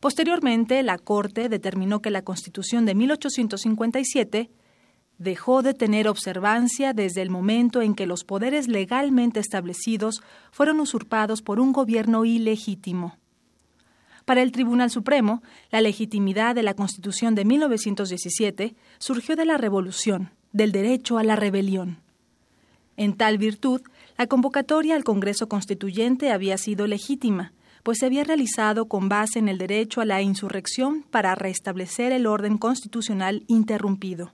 Posteriormente, 0.00 0.82
la 0.82 0.98
Corte 0.98 1.48
determinó 1.48 2.02
que 2.02 2.10
la 2.10 2.22
Constitución 2.22 2.84
de 2.84 2.96
1857 2.96 4.50
dejó 5.18 5.62
de 5.62 5.72
tener 5.72 6.08
observancia 6.08 6.94
desde 6.94 7.22
el 7.22 7.30
momento 7.30 7.80
en 7.80 7.94
que 7.94 8.08
los 8.08 8.24
poderes 8.24 8.66
legalmente 8.66 9.38
establecidos 9.38 10.20
fueron 10.50 10.80
usurpados 10.80 11.40
por 11.40 11.60
un 11.60 11.70
gobierno 11.70 12.24
ilegítimo. 12.24 13.18
Para 14.24 14.42
el 14.42 14.50
Tribunal 14.50 14.90
Supremo, 14.90 15.44
la 15.70 15.80
legitimidad 15.80 16.56
de 16.56 16.64
la 16.64 16.74
Constitución 16.74 17.36
de 17.36 17.44
1917 17.44 18.74
surgió 18.98 19.36
de 19.36 19.44
la 19.44 19.58
revolución, 19.58 20.32
del 20.52 20.72
derecho 20.72 21.18
a 21.18 21.22
la 21.22 21.36
rebelión. 21.36 21.98
En 22.96 23.16
tal 23.16 23.38
virtud, 23.38 23.82
la 24.18 24.26
convocatoria 24.26 24.96
al 24.96 25.04
Congreso 25.04 25.48
Constituyente 25.48 26.32
había 26.32 26.58
sido 26.58 26.88
legítima, 26.88 27.52
pues 27.84 27.98
se 27.98 28.06
había 28.06 28.24
realizado 28.24 28.86
con 28.86 29.08
base 29.08 29.38
en 29.38 29.48
el 29.48 29.58
derecho 29.58 30.00
a 30.00 30.04
la 30.04 30.20
insurrección 30.22 31.04
para 31.04 31.36
restablecer 31.36 32.10
el 32.10 32.26
orden 32.26 32.58
constitucional 32.58 33.44
interrumpido. 33.46 34.32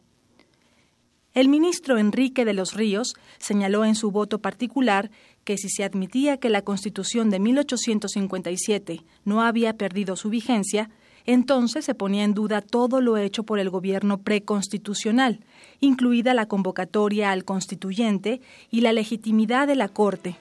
El 1.34 1.48
ministro 1.48 1.98
Enrique 1.98 2.46
de 2.46 2.54
los 2.54 2.72
Ríos 2.72 3.14
señaló 3.38 3.84
en 3.84 3.94
su 3.94 4.10
voto 4.10 4.38
particular 4.38 5.10
que 5.44 5.58
si 5.58 5.68
se 5.68 5.84
admitía 5.84 6.38
que 6.38 6.48
la 6.48 6.62
Constitución 6.62 7.28
de 7.28 7.40
1857 7.40 9.04
no 9.24 9.42
había 9.42 9.76
perdido 9.76 10.16
su 10.16 10.30
vigencia, 10.30 10.88
entonces 11.26 11.84
se 11.84 11.94
ponía 11.94 12.24
en 12.24 12.34
duda 12.34 12.60
todo 12.60 13.00
lo 13.00 13.16
hecho 13.16 13.44
por 13.44 13.58
el 13.58 13.70
gobierno 13.70 14.18
preconstitucional, 14.18 15.40
incluida 15.80 16.34
la 16.34 16.46
convocatoria 16.46 17.30
al 17.30 17.44
constituyente 17.44 18.40
y 18.70 18.82
la 18.82 18.92
legitimidad 18.92 19.66
de 19.66 19.76
la 19.76 19.88
Corte. 19.88 20.36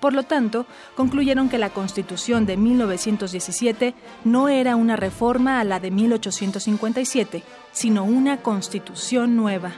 Por 0.00 0.12
lo 0.12 0.22
tanto, 0.22 0.66
concluyeron 0.94 1.48
que 1.48 1.58
la 1.58 1.70
Constitución 1.70 2.46
de 2.46 2.56
1917 2.56 3.94
no 4.24 4.48
era 4.48 4.76
una 4.76 4.94
reforma 4.96 5.60
a 5.60 5.64
la 5.64 5.80
de 5.80 5.90
1857, 5.90 7.42
sino 7.72 8.04
una 8.04 8.36
constitución 8.38 9.34
nueva. 9.34 9.72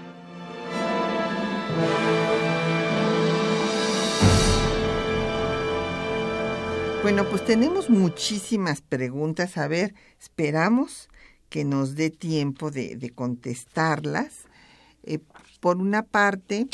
Bueno, 7.02 7.26
pues 7.30 7.42
tenemos 7.46 7.88
muchísimas 7.88 8.82
preguntas. 8.82 9.56
A 9.56 9.68
ver, 9.68 9.94
esperamos 10.20 11.08
que 11.48 11.64
nos 11.64 11.94
dé 11.94 12.10
tiempo 12.10 12.70
de, 12.70 13.10
contestarlas. 13.14 14.34
Eh, 15.04 15.18
por 15.60 15.78
una 15.78 16.02
parte, 16.02 16.68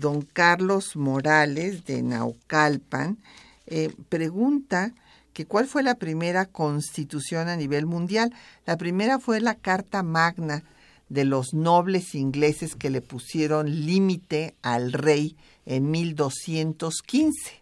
don 0.00 0.22
Carlos 0.22 0.94
Morales 0.94 1.84
de 1.84 2.00
Naucalpan 2.02 3.18
eh, 3.66 3.92
pregunta 4.08 4.94
que 5.32 5.46
cuál 5.46 5.66
fue 5.66 5.82
la 5.82 5.96
primera 5.96 6.46
constitución 6.46 7.48
a 7.48 7.56
nivel 7.56 7.86
mundial. 7.86 8.32
La 8.66 8.76
primera 8.76 9.18
fue 9.18 9.40
la 9.40 9.56
Carta 9.56 10.04
Magna 10.04 10.62
de 11.08 11.24
los 11.24 11.54
nobles 11.54 12.14
ingleses 12.14 12.76
que 12.76 12.88
le 12.88 13.00
pusieron 13.00 13.84
límite 13.84 14.54
al 14.62 14.92
rey 14.92 15.36
en 15.66 15.90
1215. 15.90 17.61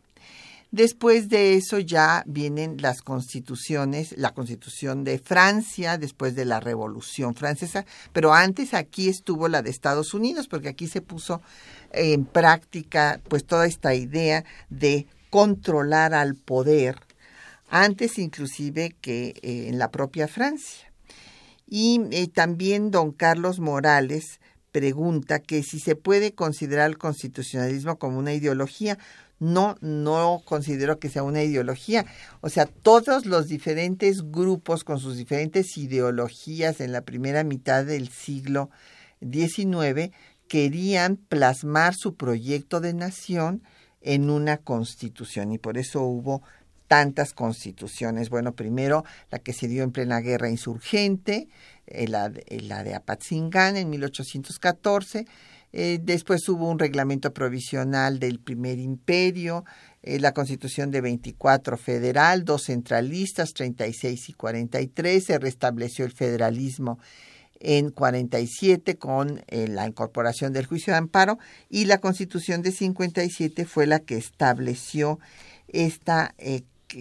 Después 0.72 1.28
de 1.28 1.54
eso 1.54 1.80
ya 1.80 2.22
vienen 2.26 2.76
las 2.80 3.02
constituciones, 3.02 4.16
la 4.16 4.32
constitución 4.32 5.02
de 5.02 5.18
Francia, 5.18 5.98
después 5.98 6.36
de 6.36 6.44
la 6.44 6.60
Revolución 6.60 7.34
Francesa, 7.34 7.84
pero 8.12 8.32
antes 8.32 8.72
aquí 8.72 9.08
estuvo 9.08 9.48
la 9.48 9.62
de 9.62 9.70
Estados 9.70 10.14
Unidos, 10.14 10.46
porque 10.46 10.68
aquí 10.68 10.86
se 10.86 11.00
puso 11.00 11.42
en 11.92 12.24
práctica 12.24 13.20
pues 13.28 13.44
toda 13.44 13.66
esta 13.66 13.96
idea 13.96 14.44
de 14.68 15.08
controlar 15.28 16.14
al 16.14 16.36
poder, 16.36 17.00
antes 17.68 18.18
inclusive 18.18 18.94
que 19.00 19.34
eh, 19.42 19.68
en 19.68 19.78
la 19.78 19.90
propia 19.90 20.28
Francia. 20.28 20.92
Y 21.66 22.00
eh, 22.12 22.28
también 22.28 22.92
don 22.92 23.10
Carlos 23.10 23.58
Morales 23.58 24.38
pregunta 24.70 25.40
que 25.40 25.64
si 25.64 25.80
se 25.80 25.96
puede 25.96 26.32
considerar 26.32 26.90
el 26.90 26.98
constitucionalismo 26.98 27.98
como 27.98 28.18
una 28.18 28.34
ideología 28.34 28.98
no, 29.40 29.76
no 29.80 30.42
considero 30.44 31.00
que 31.00 31.08
sea 31.08 31.24
una 31.24 31.42
ideología. 31.42 32.06
O 32.42 32.48
sea, 32.48 32.66
todos 32.66 33.26
los 33.26 33.48
diferentes 33.48 34.30
grupos 34.30 34.84
con 34.84 35.00
sus 35.00 35.16
diferentes 35.16 35.76
ideologías 35.76 36.80
en 36.80 36.92
la 36.92 37.00
primera 37.00 37.42
mitad 37.42 37.84
del 37.84 38.08
siglo 38.10 38.70
XIX 39.20 40.12
querían 40.46 41.16
plasmar 41.16 41.94
su 41.94 42.14
proyecto 42.14 42.80
de 42.80 42.94
nación 42.94 43.62
en 44.02 44.30
una 44.30 44.58
constitución 44.58 45.52
y 45.52 45.58
por 45.58 45.78
eso 45.78 46.02
hubo 46.02 46.42
tantas 46.86 47.32
constituciones. 47.32 48.30
Bueno, 48.30 48.52
primero 48.52 49.04
la 49.30 49.38
que 49.38 49.52
se 49.52 49.68
dio 49.68 49.84
en 49.84 49.92
plena 49.92 50.20
guerra 50.20 50.50
insurgente, 50.50 51.48
eh, 51.86 52.08
la, 52.08 52.32
la 52.48 52.82
de 52.82 52.94
Apatzingán 52.94 53.76
en 53.76 53.88
1814, 53.90 55.26
Eh, 55.72 56.00
después 56.02 56.48
hubo 56.48 56.68
un 56.68 56.78
reglamento 56.78 57.32
provisional 57.32 58.18
del 58.18 58.40
primer 58.40 58.78
imperio, 58.78 59.64
eh, 60.02 60.18
la 60.18 60.32
constitución 60.32 60.90
de 60.90 61.00
24 61.00 61.76
federal, 61.76 62.44
dos 62.44 62.64
centralistas, 62.64 63.52
36 63.52 64.30
y 64.30 64.32
43, 64.32 65.24
se 65.24 65.38
restableció 65.38 66.04
el 66.04 66.12
federalismo 66.12 66.98
en 67.60 67.90
47 67.90 68.96
con 68.96 69.42
eh, 69.46 69.68
la 69.68 69.86
incorporación 69.86 70.52
del 70.52 70.66
juicio 70.66 70.92
de 70.92 70.98
amparo 70.98 71.38
y 71.68 71.84
la 71.84 71.98
constitución 71.98 72.62
de 72.62 72.72
57 72.72 73.66
fue 73.66 73.86
la 73.86 74.00
que 74.00 74.16
estableció 74.16 75.20
esta 75.68 76.34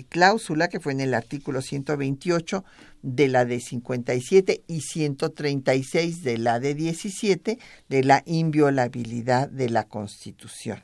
cláusula 0.09 0.67
que 0.67 0.79
fue 0.79 0.93
en 0.93 1.01
el 1.01 1.13
artículo 1.13 1.61
128 1.61 2.63
de 3.01 3.27
la 3.27 3.45
de 3.45 3.59
57 3.59 4.63
y 4.67 4.81
136 4.81 6.23
de 6.23 6.37
la 6.37 6.59
de 6.59 6.75
17 6.75 7.59
de 7.87 8.03
la 8.03 8.23
inviolabilidad 8.25 9.49
de 9.49 9.69
la 9.69 9.83
Constitución. 9.85 10.83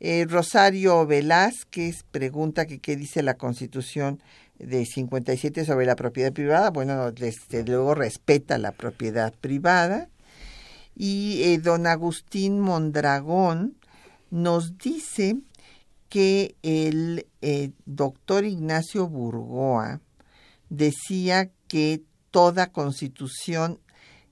Eh, 0.00 0.26
Rosario 0.28 1.06
Velázquez 1.06 2.02
pregunta 2.10 2.66
que 2.66 2.80
qué 2.80 2.96
dice 2.96 3.22
la 3.22 3.34
Constitución 3.34 4.20
de 4.58 4.84
57 4.84 5.64
sobre 5.64 5.86
la 5.86 5.96
propiedad 5.96 6.32
privada. 6.32 6.70
Bueno, 6.70 7.12
desde 7.12 7.64
luego 7.64 7.94
respeta 7.94 8.58
la 8.58 8.72
propiedad 8.72 9.32
privada. 9.40 10.08
Y 10.96 11.42
eh, 11.44 11.58
don 11.58 11.86
Agustín 11.86 12.60
Mondragón 12.60 13.76
nos 14.30 14.76
dice 14.78 15.36
que 16.08 16.56
el 16.62 17.26
eh, 17.42 17.72
doctor 17.86 18.44
Ignacio 18.44 19.08
Burgoa 19.08 20.00
decía 20.70 21.50
que 21.68 22.02
toda 22.30 22.72
constitución 22.72 23.80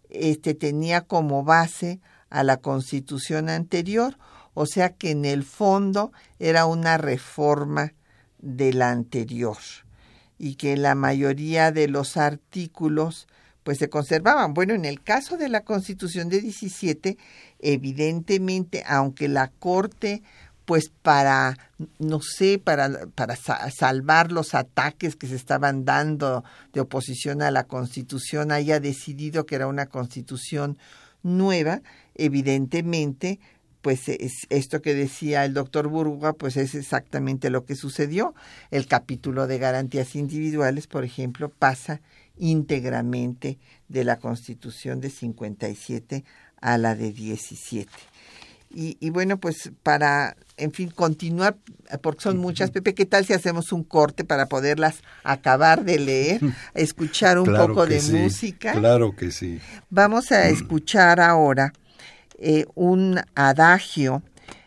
este, 0.08 0.54
tenía 0.54 1.02
como 1.02 1.44
base 1.44 2.00
a 2.30 2.44
la 2.44 2.56
constitución 2.58 3.48
anterior, 3.48 4.16
o 4.54 4.64
sea 4.66 4.90
que 4.90 5.10
en 5.10 5.24
el 5.24 5.42
fondo 5.44 6.12
era 6.38 6.66
una 6.66 6.98
reforma 6.98 7.94
de 8.38 8.72
la 8.72 8.90
anterior 8.90 9.58
y 10.38 10.54
que 10.54 10.76
la 10.76 10.94
mayoría 10.94 11.72
de 11.72 11.88
los 11.88 12.16
artículos 12.16 13.26
pues 13.62 13.78
se 13.78 13.90
conservaban. 13.90 14.54
Bueno, 14.54 14.74
en 14.74 14.84
el 14.84 15.02
caso 15.02 15.36
de 15.36 15.48
la 15.48 15.60
Constitución 15.64 16.28
de 16.28 16.40
17, 16.40 17.18
evidentemente, 17.58 18.82
aunque 18.86 19.28
la 19.28 19.48
Corte 19.48 20.22
pues 20.70 20.92
para, 21.02 21.58
no 21.98 22.20
sé, 22.20 22.60
para, 22.62 23.08
para 23.16 23.34
salvar 23.34 24.30
los 24.30 24.54
ataques 24.54 25.16
que 25.16 25.26
se 25.26 25.34
estaban 25.34 25.84
dando 25.84 26.44
de 26.72 26.80
oposición 26.80 27.42
a 27.42 27.50
la 27.50 27.64
Constitución, 27.64 28.52
haya 28.52 28.78
decidido 28.78 29.46
que 29.46 29.56
era 29.56 29.66
una 29.66 29.86
Constitución 29.86 30.78
nueva, 31.24 31.82
evidentemente, 32.14 33.40
pues 33.82 34.08
es 34.08 34.46
esto 34.48 34.80
que 34.80 34.94
decía 34.94 35.44
el 35.44 35.54
doctor 35.54 35.88
Burga, 35.88 36.34
pues 36.34 36.56
es 36.56 36.76
exactamente 36.76 37.50
lo 37.50 37.64
que 37.64 37.74
sucedió. 37.74 38.32
El 38.70 38.86
capítulo 38.86 39.48
de 39.48 39.58
garantías 39.58 40.14
individuales, 40.14 40.86
por 40.86 41.02
ejemplo, 41.02 41.48
pasa 41.48 42.00
íntegramente 42.38 43.58
de 43.88 44.04
la 44.04 44.20
Constitución 44.20 45.00
de 45.00 45.10
57 45.10 46.24
a 46.60 46.78
la 46.78 46.94
de 46.94 47.10
17. 47.10 47.90
Y, 48.72 49.10
bueno, 49.10 49.40
pues 49.40 49.72
para, 49.82 50.36
en 50.56 50.70
fin, 50.70 50.90
continuar, 50.90 51.56
porque 52.02 52.22
son 52.22 52.38
muchas, 52.38 52.70
Pepe, 52.70 52.94
¿qué 52.94 53.04
tal 53.04 53.26
si 53.26 53.32
hacemos 53.32 53.72
un 53.72 53.82
corte 53.82 54.22
para 54.24 54.46
poderlas 54.46 55.02
acabar 55.24 55.84
de 55.84 55.98
leer, 55.98 56.40
escuchar 56.74 57.40
un 57.40 57.52
poco 57.52 57.84
de 57.84 58.00
música? 58.00 58.70
Claro 58.72 59.16
que 59.16 59.32
sí. 59.32 59.58
Vamos 59.88 60.30
a 60.30 60.48
escuchar 60.48 61.20
ahora 61.20 61.72
eh, 62.38 62.66
un 62.76 63.20
adagio 63.34 64.22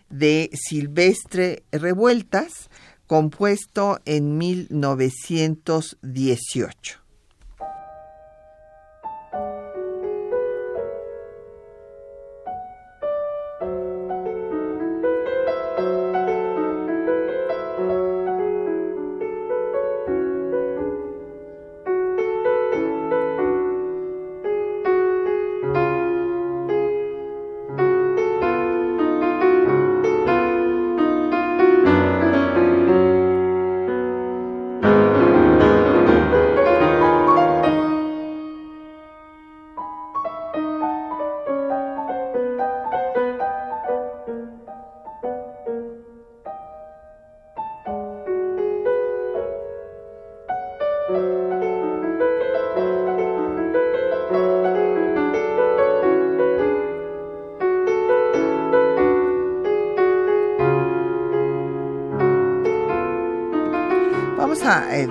de 0.09 0.49
Silvestre 0.53 1.63
Revueltas, 1.71 2.69
compuesto 3.07 4.01
en 4.03 4.37
1918. 4.37 7.02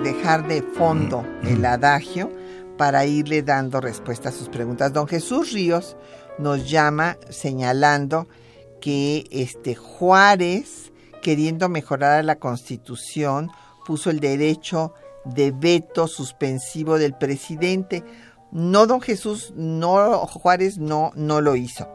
Dejar 0.03 0.47
de 0.47 0.61
fondo 0.61 1.25
el 1.43 1.65
adagio 1.65 2.31
para 2.77 3.05
irle 3.05 3.41
dando 3.41 3.79
respuesta 3.81 4.29
a 4.29 4.31
sus 4.31 4.49
preguntas. 4.49 4.93
Don 4.93 5.07
Jesús 5.07 5.51
Ríos 5.53 5.95
nos 6.37 6.69
llama 6.69 7.17
señalando 7.29 8.27
que 8.81 9.25
este 9.31 9.75
Juárez, 9.75 10.91
queriendo 11.21 11.69
mejorar 11.69 12.25
la 12.25 12.35
Constitución, 12.35 13.49
puso 13.85 14.09
el 14.09 14.19
derecho 14.19 14.93
de 15.25 15.51
veto 15.51 16.07
suspensivo 16.07 16.97
del 16.97 17.15
presidente. 17.15 18.03
No, 18.51 18.85
don 18.85 19.01
Jesús, 19.01 19.53
no, 19.55 20.27
Juárez 20.27 20.77
no, 20.77 21.11
no 21.15 21.41
lo 21.41 21.55
hizo. 21.55 21.87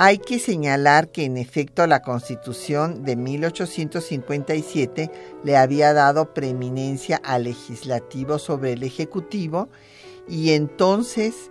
Hay 0.00 0.18
que 0.18 0.38
señalar 0.38 1.08
que 1.08 1.24
en 1.24 1.36
efecto 1.36 1.84
la 1.88 2.02
Constitución 2.02 3.02
de 3.02 3.16
1857 3.16 5.10
le 5.42 5.56
había 5.56 5.92
dado 5.92 6.32
preeminencia 6.34 7.20
al 7.24 7.42
legislativo 7.42 8.38
sobre 8.38 8.74
el 8.74 8.84
ejecutivo 8.84 9.68
y 10.28 10.52
entonces 10.52 11.50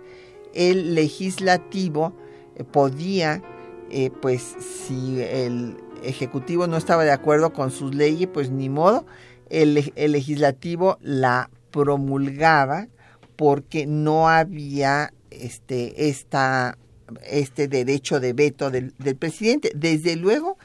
el 0.54 0.94
legislativo 0.94 2.14
eh, 2.56 2.64
podía, 2.64 3.42
eh, 3.90 4.10
pues 4.22 4.56
si 4.58 5.20
el 5.20 5.76
ejecutivo 6.02 6.66
no 6.66 6.78
estaba 6.78 7.04
de 7.04 7.12
acuerdo 7.12 7.52
con 7.52 7.70
sus 7.70 7.94
leyes, 7.94 8.30
pues 8.32 8.50
ni 8.50 8.70
modo, 8.70 9.04
el, 9.50 9.92
el 9.94 10.12
legislativo 10.12 10.96
la 11.02 11.50
promulgaba 11.70 12.88
porque 13.36 13.84
no 13.84 14.30
había 14.30 15.12
este, 15.30 16.08
esta 16.08 16.78
este 17.24 17.68
derecho 17.68 18.20
de 18.20 18.32
veto 18.32 18.70
del, 18.70 18.92
presidente. 19.18 19.72
Desde 19.74 20.16
luego 20.16 20.58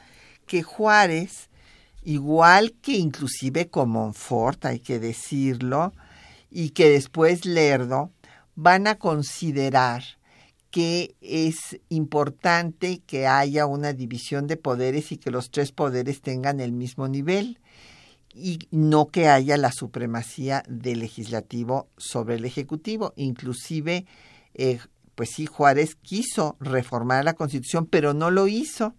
que 0.46 0.62
Juárez, 0.62 1.48
igual 2.02 2.72
que 2.82 2.92
inclusive 2.92 3.68
con 3.68 3.90
Monfort, 3.90 4.64
hay 4.66 4.80
que 4.80 4.98
decirlo, 4.98 5.92
y 6.50 6.70
que 6.70 6.88
después 6.88 7.44
Lerdo, 7.44 8.10
van 8.54 8.86
a 8.86 8.96
considerar 8.96 10.02
que 10.70 11.14
es 11.20 11.80
importante 11.88 13.00
que 13.06 13.26
haya 13.26 13.66
una 13.66 13.92
división 13.92 14.46
de 14.46 14.56
poderes 14.56 15.12
y 15.12 15.18
que 15.18 15.30
los 15.30 15.50
tres 15.50 15.72
poderes 15.72 16.20
tengan 16.20 16.60
el 16.60 16.72
mismo 16.72 17.06
nivel 17.08 17.58
y 18.34 18.58
no 18.72 19.06
que 19.06 19.28
haya 19.28 19.56
la 19.56 19.70
supremacía 19.70 20.64
del 20.68 20.98
legislativo 20.98 21.88
sobre 21.96 22.34
el 22.34 22.44
ejecutivo. 22.44 23.12
Inclusive 23.16 24.06
eh, 24.54 24.80
pues 25.14 25.30
sí, 25.30 25.46
Juárez 25.46 25.96
quiso 25.96 26.56
reformar 26.60 27.24
la 27.24 27.34
Constitución, 27.34 27.86
pero 27.86 28.14
no 28.14 28.30
lo 28.30 28.48
hizo. 28.48 28.94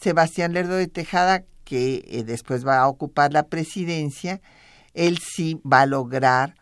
Sebastián 0.00 0.52
Lerdo 0.52 0.76
de 0.76 0.88
Tejada, 0.88 1.44
que 1.64 2.04
eh, 2.06 2.24
después 2.24 2.66
va 2.66 2.78
a 2.78 2.88
ocupar 2.88 3.32
la 3.32 3.48
presidencia, 3.48 4.40
él 4.94 5.18
sí 5.18 5.60
va 5.70 5.82
a 5.82 5.86
lograr 5.86 6.54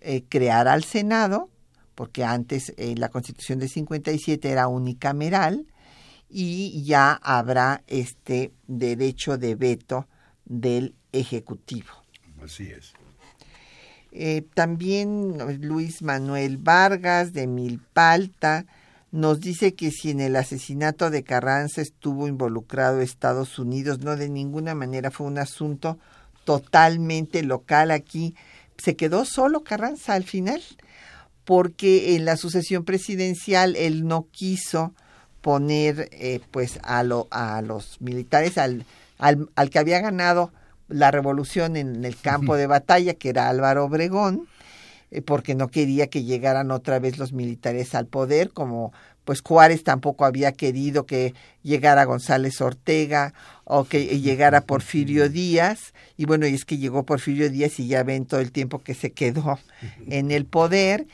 eh, 0.00 0.24
crear 0.28 0.68
al 0.68 0.84
Senado, 0.84 1.50
porque 1.94 2.24
antes 2.24 2.72
eh, 2.76 2.94
la 2.96 3.08
Constitución 3.08 3.58
de 3.58 3.68
57 3.68 4.48
era 4.50 4.68
unicameral, 4.68 5.66
y 6.28 6.82
ya 6.84 7.12
habrá 7.22 7.82
este 7.86 8.52
derecho 8.66 9.36
de 9.36 9.54
veto 9.54 10.08
del 10.46 10.96
Ejecutivo. 11.12 11.90
Así 12.42 12.70
es. 12.70 12.94
Eh, 14.12 14.44
también 14.52 15.38
Luis 15.62 16.02
Manuel 16.02 16.58
Vargas 16.58 17.32
de 17.32 17.46
Milpalta 17.46 18.66
nos 19.10 19.40
dice 19.40 19.74
que 19.74 19.90
si 19.90 20.10
en 20.10 20.20
el 20.20 20.36
asesinato 20.36 21.10
de 21.10 21.22
Carranza 21.22 21.80
estuvo 21.80 22.28
involucrado 22.28 23.00
Estados 23.00 23.58
Unidos, 23.58 24.00
no 24.00 24.16
de 24.16 24.28
ninguna 24.28 24.74
manera 24.74 25.10
fue 25.10 25.26
un 25.26 25.38
asunto 25.38 25.98
totalmente 26.44 27.42
local 27.42 27.90
aquí. 27.90 28.34
Se 28.76 28.96
quedó 28.96 29.24
solo 29.24 29.64
Carranza 29.64 30.12
al 30.12 30.24
final, 30.24 30.62
porque 31.44 32.14
en 32.14 32.24
la 32.26 32.36
sucesión 32.36 32.84
presidencial 32.84 33.76
él 33.76 34.06
no 34.06 34.26
quiso 34.30 34.92
poner 35.40 36.08
eh, 36.12 36.40
pues 36.50 36.78
a, 36.82 37.02
lo, 37.02 37.28
a 37.30 37.62
los 37.62 38.00
militares, 38.00 38.58
al, 38.58 38.84
al, 39.18 39.48
al 39.56 39.70
que 39.70 39.78
había 39.78 40.00
ganado 40.00 40.52
la 40.92 41.10
revolución 41.10 41.76
en 41.76 42.04
el 42.04 42.16
campo 42.16 42.56
de 42.56 42.66
batalla, 42.66 43.14
que 43.14 43.30
era 43.30 43.48
Álvaro 43.48 43.84
Obregón, 43.84 44.46
eh, 45.10 45.22
porque 45.22 45.54
no 45.54 45.68
quería 45.68 46.06
que 46.06 46.24
llegaran 46.24 46.70
otra 46.70 46.98
vez 46.98 47.18
los 47.18 47.32
militares 47.32 47.94
al 47.94 48.06
poder, 48.06 48.50
como 48.50 48.92
pues 49.24 49.40
Juárez 49.40 49.84
tampoco 49.84 50.24
había 50.24 50.52
querido 50.52 51.06
que 51.06 51.34
llegara 51.62 52.04
González 52.04 52.60
Ortega 52.60 53.34
o 53.64 53.84
que 53.84 54.20
llegara 54.20 54.62
Porfirio 54.62 55.28
Díaz, 55.28 55.94
y 56.16 56.24
bueno, 56.24 56.46
y 56.46 56.54
es 56.54 56.64
que 56.64 56.78
llegó 56.78 57.04
Porfirio 57.04 57.48
Díaz 57.48 57.78
y 57.78 57.86
ya 57.86 58.02
ven 58.02 58.26
todo 58.26 58.40
el 58.40 58.50
tiempo 58.52 58.80
que 58.80 58.94
se 58.94 59.12
quedó 59.12 59.58
en 60.08 60.30
el 60.30 60.44
poder, 60.44 61.06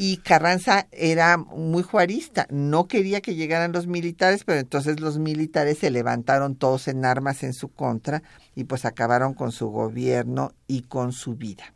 y 0.00 0.18
Carranza 0.18 0.86
era 0.92 1.38
muy 1.38 1.82
juarista, 1.82 2.46
no 2.50 2.86
quería 2.86 3.20
que 3.20 3.34
llegaran 3.34 3.72
los 3.72 3.88
militares, 3.88 4.44
pero 4.44 4.60
entonces 4.60 5.00
los 5.00 5.18
militares 5.18 5.78
se 5.78 5.90
levantaron 5.90 6.54
todos 6.54 6.86
en 6.86 7.04
armas 7.04 7.42
en 7.42 7.52
su 7.52 7.66
contra 7.66 8.22
y 8.54 8.62
pues 8.62 8.84
acabaron 8.84 9.34
con 9.34 9.50
su 9.50 9.70
gobierno 9.70 10.52
y 10.68 10.82
con 10.82 11.10
su 11.10 11.34
vida. 11.34 11.74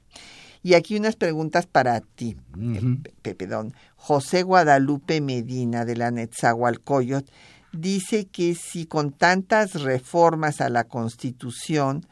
Y 0.63 0.75
aquí 0.75 0.97
unas 0.97 1.17
preguntas 1.17 1.67
para 1.67 1.99
ti, 1.99 2.37
Pepe 3.23 3.49
Don. 3.49 3.75
José 3.97 4.45
Guadalupe 4.45 5.21
Medina 5.21 5.85
de 5.85 5.97
la 5.97 6.13
Netzahualcoyot 6.13 7.29
dice 7.73 8.27
que 8.27 8.55
si 8.55 8.87
con 8.87 9.11
tantas 9.11 9.83
reformas 9.83 10.61
a 10.61 10.69
la 10.69 10.85
Constitución 10.85 12.07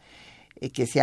eh, 0.56 0.70
que 0.70 0.88
se, 0.88 1.00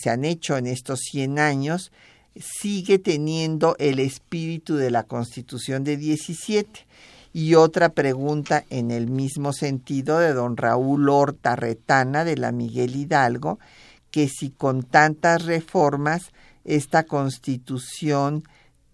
se 0.00 0.08
han 0.08 0.24
hecho 0.24 0.56
en 0.56 0.68
estos 0.68 1.00
100 1.00 1.38
años, 1.38 1.92
sigue 2.36 2.98
teniendo 2.98 3.76
el 3.78 3.98
espíritu 3.98 4.76
de 4.76 4.90
la 4.90 5.04
Constitución 5.04 5.84
de 5.84 5.96
17. 5.96 6.86
Y 7.34 7.54
otra 7.54 7.90
pregunta 7.90 8.64
en 8.68 8.90
el 8.90 9.08
mismo 9.08 9.52
sentido 9.52 10.18
de 10.18 10.34
don 10.34 10.56
Raúl 10.56 11.08
Horta 11.08 11.56
Retana 11.56 12.24
de 12.24 12.36
la 12.36 12.52
Miguel 12.52 12.94
Hidalgo, 12.94 13.58
que 14.10 14.28
si 14.28 14.50
con 14.50 14.82
tantas 14.82 15.44
reformas 15.46 16.30
esta 16.64 17.04
constitución 17.04 18.44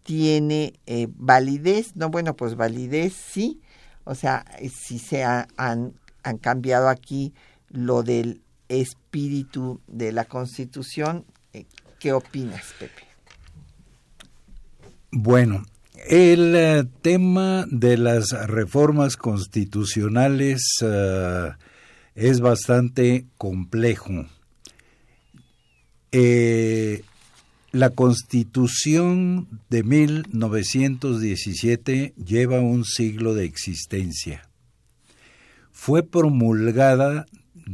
tiene 0.04 0.74
eh, 0.86 1.08
validez, 1.10 1.96
no, 1.96 2.10
bueno, 2.10 2.34
pues 2.34 2.54
validez 2.54 3.12
sí, 3.12 3.60
o 4.04 4.14
sea, 4.14 4.44
si 4.72 4.98
se 5.00 5.24
han, 5.24 5.48
han 5.56 6.38
cambiado 6.38 6.88
aquí 6.88 7.34
lo 7.68 8.02
del 8.02 8.40
espíritu 8.68 9.80
de 9.86 10.12
la 10.12 10.24
constitución, 10.24 11.24
eh, 11.52 11.66
¿qué 11.98 12.12
opinas, 12.12 12.62
Pepe? 12.78 13.07
Bueno, 15.10 15.64
el 16.06 16.54
eh, 16.54 16.84
tema 17.00 17.64
de 17.70 17.96
las 17.96 18.32
reformas 18.46 19.16
constitucionales 19.16 20.62
uh, 20.82 21.52
es 22.14 22.40
bastante 22.40 23.24
complejo. 23.38 24.26
Eh, 26.12 27.04
la 27.72 27.88
constitución 27.90 29.48
de 29.70 29.82
1917 29.82 32.12
lleva 32.22 32.60
un 32.60 32.84
siglo 32.84 33.32
de 33.32 33.46
existencia. 33.46 34.46
Fue 35.72 36.02
promulgada, 36.02 37.24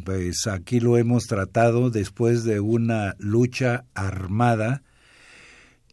pues 0.05 0.47
aquí 0.47 0.79
lo 0.79 0.99
hemos 0.99 1.25
tratado, 1.25 1.91
después 1.91 2.45
de 2.45 2.61
una 2.61 3.17
lucha 3.19 3.87
armada 3.95 4.85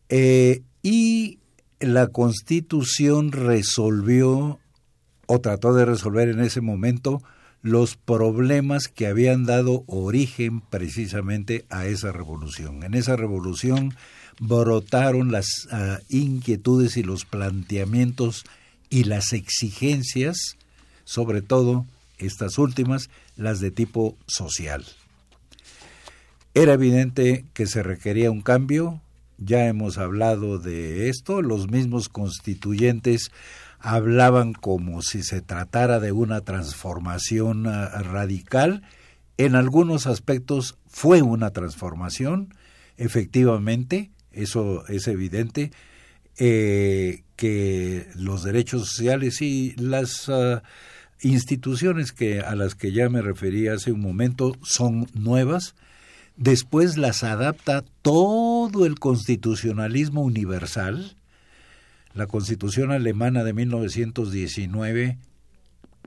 eh, 0.09 0.61
y 0.81 1.39
la 1.79 2.07
Constitución 2.07 3.31
resolvió 3.31 4.59
o 5.25 5.41
trató 5.41 5.73
de 5.73 5.85
resolver 5.85 6.29
en 6.29 6.41
ese 6.41 6.61
momento 6.61 7.21
los 7.61 7.95
problemas 7.95 8.87
que 8.87 9.07
habían 9.07 9.45
dado 9.45 9.83
origen 9.87 10.61
precisamente 10.61 11.65
a 11.69 11.85
esa 11.85 12.11
revolución. 12.11 12.83
En 12.83 12.95
esa 12.95 13.15
revolución 13.15 13.95
brotaron 14.39 15.31
las 15.31 15.67
uh, 15.71 16.03
inquietudes 16.09 16.97
y 16.97 17.03
los 17.03 17.25
planteamientos 17.25 18.43
y 18.89 19.03
las 19.03 19.33
exigencias, 19.33 20.57
sobre 21.03 21.41
todo 21.41 21.85
estas 22.17 22.57
últimas, 22.57 23.09
las 23.35 23.59
de 23.59 23.71
tipo 23.71 24.17
social. 24.27 24.85
Era 26.53 26.73
evidente 26.73 27.45
que 27.53 27.67
se 27.67 27.83
requería 27.83 28.31
un 28.31 28.41
cambio, 28.41 29.01
ya 29.43 29.67
hemos 29.67 29.97
hablado 29.97 30.59
de 30.59 31.09
esto, 31.09 31.41
los 31.41 31.69
mismos 31.69 32.09
constituyentes 32.09 33.31
hablaban 33.79 34.53
como 34.53 35.01
si 35.01 35.23
se 35.23 35.41
tratara 35.41 35.99
de 35.99 36.11
una 36.11 36.41
transformación 36.41 37.67
ah, 37.67 37.89
radical. 38.03 38.83
En 39.37 39.55
algunos 39.55 40.05
aspectos 40.05 40.77
fue 40.87 41.23
una 41.23 41.49
transformación, 41.49 42.53
efectivamente, 42.97 44.11
eso 44.31 44.87
es 44.87 45.07
evidente, 45.07 45.71
eh, 46.37 47.23
que 47.35 48.07
los 48.15 48.43
derechos 48.43 48.87
sociales 48.87 49.41
y 49.41 49.73
las 49.77 50.29
uh, 50.29 50.61
instituciones 51.21 52.11
que, 52.11 52.39
a 52.39 52.55
las 52.55 52.75
que 52.75 52.91
ya 52.91 53.09
me 53.09 53.21
referí 53.21 53.67
hace 53.67 53.91
un 53.91 54.01
momento 54.01 54.55
son 54.61 55.07
nuevas, 55.13 55.75
después 56.37 56.97
las 56.97 57.23
adapta 57.23 57.83
todo 58.01 58.85
el 58.85 58.99
constitucionalismo 58.99 60.21
universal, 60.21 61.15
la 62.13 62.27
constitución 62.27 62.91
alemana 62.91 63.43
de 63.43 63.53
1919 63.53 65.17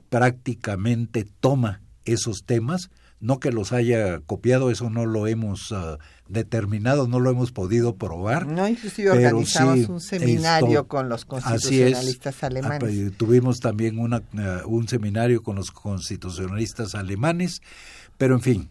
prácticamente 0.09 1.25
toma 1.39 1.81
esos 2.05 2.43
temas, 2.45 2.89
no 3.19 3.39
que 3.39 3.51
los 3.51 3.71
haya 3.71 4.19
copiado, 4.19 4.69
eso 4.69 4.89
no 4.89 5.05
lo 5.05 5.25
hemos 5.25 5.71
uh, 5.71 5.97
determinado, 6.27 7.07
no 7.07 7.19
lo 7.19 7.31
hemos 7.31 7.51
podido 7.51 7.95
probar. 7.95 8.45
No, 8.45 8.67
inclusive 8.67 9.09
organizamos 9.09 9.89
un 9.89 10.01
seminario 10.01 10.67
esto, 10.67 10.87
con 10.87 11.09
los 11.09 11.25
constitucionalistas 11.25 12.35
es, 12.35 12.43
alemanes. 12.43 13.17
Tuvimos 13.17 13.59
también 13.59 13.97
una, 13.97 14.17
uh, 14.17 14.67
un 14.67 14.87
seminario 14.87 15.41
con 15.41 15.55
los 15.55 15.71
constitucionalistas 15.71 16.93
alemanes, 16.93 17.61
pero 18.17 18.35
en 18.35 18.41
fin, 18.41 18.69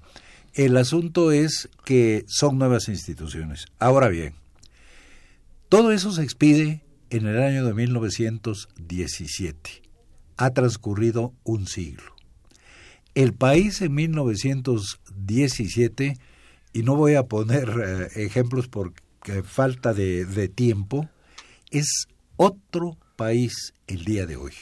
el 0.55 0.77
asunto 0.77 1.33
es 1.33 1.71
que 1.85 2.25
son 2.29 2.59
nuevas 2.59 2.89
instituciones. 2.89 3.67
Ahora 3.79 4.09
bien, 4.09 4.35
todo 5.69 5.93
eso 5.93 6.13
se 6.13 6.23
expide 6.23 6.83
en 7.11 7.27
el 7.27 7.43
año 7.43 7.65
de 7.65 7.75
1917. 7.75 9.83
Ha 10.37 10.51
transcurrido 10.51 11.33
un 11.43 11.67
siglo. 11.67 12.15
El 13.15 13.33
país 13.35 13.83
en 13.83 13.95
1917, 13.95 16.19
y 16.73 16.83
no 16.83 16.97
voy 16.97 17.15
a 17.15 17.23
poner 17.25 17.69
eh, 17.69 18.09
ejemplos 18.25 18.69
por 18.69 18.95
falta 19.45 19.93
de, 19.95 20.25
de 20.25 20.49
tiempo, 20.49 21.09
es 21.71 22.09
otro 22.37 22.99
país 23.17 23.75
el 23.87 24.05
día 24.05 24.27
de 24.27 24.35
hoy. 24.37 24.53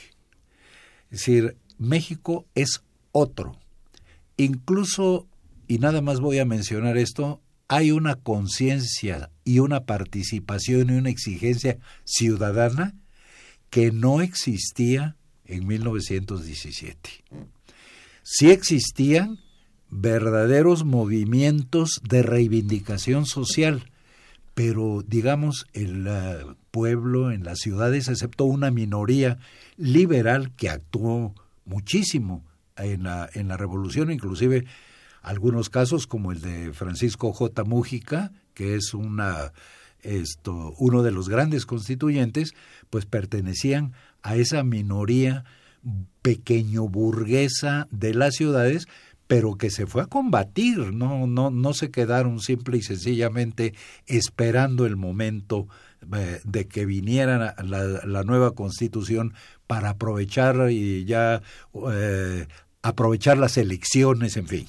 Es 1.11 1.21
decir, 1.21 1.57
México 1.79 2.45
es 2.55 2.83
otro. 3.13 3.59
Incluso 4.37 5.27
y 5.73 5.79
nada 5.79 6.03
más 6.03 6.21
voy 6.21 6.39
a 6.39 6.45
mencionar 6.45 6.99
esto, 6.99 7.41
hay 7.67 7.93
una 7.93 8.17
conciencia 8.17 9.31
y 9.43 9.61
una 9.61 9.87
participación 9.87 10.91
y 10.91 10.99
una 10.99 11.09
exigencia 11.09 11.79
ciudadana 12.05 12.95
que 13.71 13.91
no 13.91 14.21
existía 14.21 15.17
en 15.47 15.67
1917. 15.67 17.11
Sí 18.23 18.51
existían 18.51 19.39
verdaderos 19.89 20.85
movimientos 20.85 22.03
de 22.07 22.23
reivindicación 22.23 23.25
social, 23.25 23.91
pero 24.53 25.03
digamos 25.07 25.65
el 25.73 26.07
uh, 26.07 26.55
pueblo 26.71 27.33
en 27.33 27.45
las 27.45 27.61
ciudades, 27.61 28.09
excepto 28.09 28.45
una 28.45 28.71
minoría 28.71 29.39
liberal 29.79 30.53
que 30.55 30.69
actuó 30.69 31.35
muchísimo 31.65 32.45
en 32.77 33.05
la, 33.05 33.31
en 33.33 33.49
la 33.49 33.57
revolución, 33.57 34.11
inclusive 34.11 34.67
algunos 35.23 35.71
casos 35.71 36.07
como 36.07 36.33
el 36.33 36.41
de 36.41 36.73
Francisco 36.73 37.33
J. 37.33 37.65
Mújica, 37.65 38.33
que 38.55 38.75
es 38.75 38.93
una 38.95 39.53
esto 40.03 40.75
uno 40.79 41.03
de 41.03 41.13
los 41.13 41.29
grandes 41.29 41.65
constituyentes, 41.65 42.55
pues 42.91 43.07
pertenecían 43.07 43.93
a 44.23 44.37
esa 44.37 44.65
minoría 44.65 45.45
pequeño 46.23 46.89
burguesa 46.89 47.87
de 47.91 48.15
las 48.15 48.35
ciudades, 48.35 48.89
pero 49.29 49.55
que 49.55 49.71
se 49.71 49.87
fue 49.87 50.03
a 50.03 50.07
combatir, 50.07 50.93
no 50.93 51.27
no 51.27 51.51
no 51.51 51.73
se 51.73 51.91
quedaron 51.91 52.41
simple 52.41 52.79
y 52.79 52.83
sencillamente 52.83 53.75
esperando 54.07 54.87
el 54.87 54.97
momento 54.97 55.69
eh, 56.17 56.41
de 56.45 56.67
que 56.67 56.85
viniera 56.85 57.55
la, 57.63 58.25
nueva 58.25 58.53
constitución 58.53 59.35
para 59.69 59.91
aprovechar 59.91 60.71
y 60.71 61.05
ya 61.05 61.43
eh, 61.93 62.47
aprovechar 62.83 63.39
las 63.39 63.57
elecciones, 63.57 64.37
en 64.37 64.49
fin. 64.49 64.67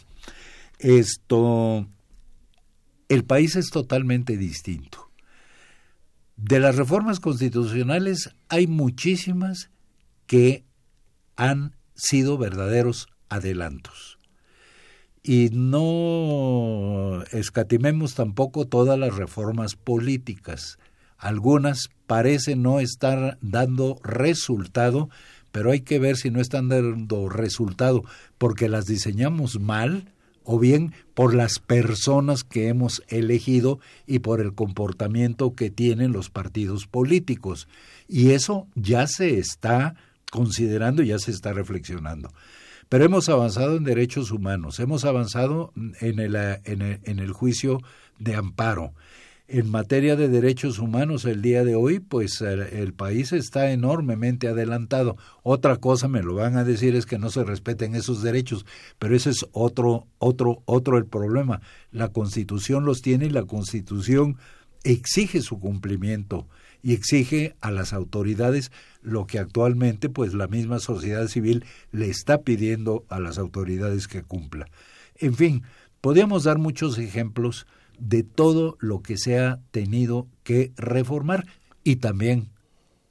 Esto, 0.83 1.87
el 3.07 3.23
país 3.23 3.55
es 3.55 3.69
totalmente 3.69 4.35
distinto. 4.35 5.09
De 6.35 6.59
las 6.59 6.75
reformas 6.75 7.21
constitucionales 7.21 8.31
hay 8.49 8.67
muchísimas 8.67 9.69
que 10.27 10.65
han 11.37 11.77
sido 11.95 12.37
verdaderos 12.37 13.07
adelantos. 13.29 14.19
Y 15.23 15.51
no 15.53 17.23
escatimemos 17.31 18.15
tampoco 18.15 18.67
todas 18.67 18.99
las 18.99 19.15
reformas 19.15 19.77
políticas. 19.77 20.79
Algunas 21.17 21.91
parecen 22.07 22.61
no 22.61 22.81
estar 22.81 23.37
dando 23.39 24.01
resultado, 24.03 25.09
pero 25.53 25.71
hay 25.71 25.79
que 25.79 25.99
ver 25.99 26.17
si 26.17 26.29
no 26.29 26.41
están 26.41 26.67
dando 26.67 27.29
resultado 27.29 28.03
porque 28.37 28.67
las 28.67 28.85
diseñamos 28.85 29.61
mal 29.61 30.12
o 30.43 30.59
bien 30.59 30.93
por 31.13 31.33
las 31.33 31.59
personas 31.59 32.43
que 32.43 32.67
hemos 32.67 33.03
elegido 33.07 33.79
y 34.07 34.19
por 34.19 34.41
el 34.41 34.53
comportamiento 34.53 35.55
que 35.55 35.69
tienen 35.69 36.11
los 36.11 36.29
partidos 36.29 36.87
políticos. 36.87 37.67
Y 38.07 38.31
eso 38.31 38.67
ya 38.75 39.07
se 39.07 39.37
está 39.37 39.95
considerando 40.33 41.03
ya 41.03 41.19
se 41.19 41.29
está 41.29 41.53
reflexionando. 41.53 42.33
Pero 42.89 43.05
hemos 43.05 43.29
avanzado 43.29 43.77
en 43.77 43.83
derechos 43.83 44.31
humanos, 44.31 44.79
hemos 44.79 45.05
avanzado 45.05 45.71
en 46.01 46.19
el, 46.19 46.35
en 46.35 46.81
el, 46.81 46.99
en 47.03 47.19
el 47.19 47.31
juicio 47.31 47.81
de 48.19 48.35
amparo. 48.35 48.93
En 49.47 49.69
materia 49.69 50.15
de 50.15 50.29
derechos 50.29 50.79
humanos 50.79 51.25
el 51.25 51.41
día 51.41 51.65
de 51.65 51.75
hoy, 51.75 51.99
pues 51.99 52.39
el, 52.39 52.93
país 52.93 53.33
está 53.33 53.71
enormemente 53.71 54.47
adelantado. 54.47 55.17
Otra 55.43 55.75
cosa 55.75 56.07
me 56.07 56.23
lo 56.23 56.35
van 56.35 56.55
a 56.55 56.63
decir 56.63 56.95
es 56.95 57.05
que 57.05 57.19
no 57.19 57.29
se 57.29 57.43
respeten 57.43 57.93
esos 57.93 58.23
derechos, 58.23 58.65
pero 58.99 59.15
ese 59.15 59.31
es 59.31 59.45
otro 59.51 60.07
otro 60.17 60.63
otro 60.65 60.97
el 60.97 61.05
problema. 61.05 61.61
La 61.91 62.07
Constitución 62.07 62.85
los 62.85 63.01
tiene 63.01 63.25
y 63.25 63.31
la 63.31 63.43
Constitución 63.43 64.37
exige 64.85 65.41
su 65.41 65.59
cumplimiento 65.59 66.47
y 66.81 66.93
exige 66.93 67.55
a 67.59 67.69
las 67.69 67.91
autoridades 67.91 68.71
lo 69.01 69.27
que 69.27 69.39
actualmente 69.39 70.07
pues 70.07 70.33
la 70.33 70.47
misma 70.47 70.79
sociedad 70.79 71.27
civil 71.27 71.65
le 71.91 72.09
está 72.09 72.43
pidiendo 72.43 73.05
a 73.09 73.19
las 73.19 73.37
autoridades 73.37 74.07
que 74.07 74.23
cumpla. 74.23 74.67
En 75.15 75.35
fin, 75.35 75.63
podemos 75.99 76.45
dar 76.45 76.59
muchos 76.59 76.97
ejemplos 76.97 77.67
de 77.99 78.23
todo 78.23 78.77
lo 78.79 79.01
que 79.01 79.17
se 79.17 79.39
ha 79.39 79.59
tenido 79.71 80.27
que 80.43 80.71
reformar. 80.75 81.45
Y 81.83 81.97
también 81.97 82.49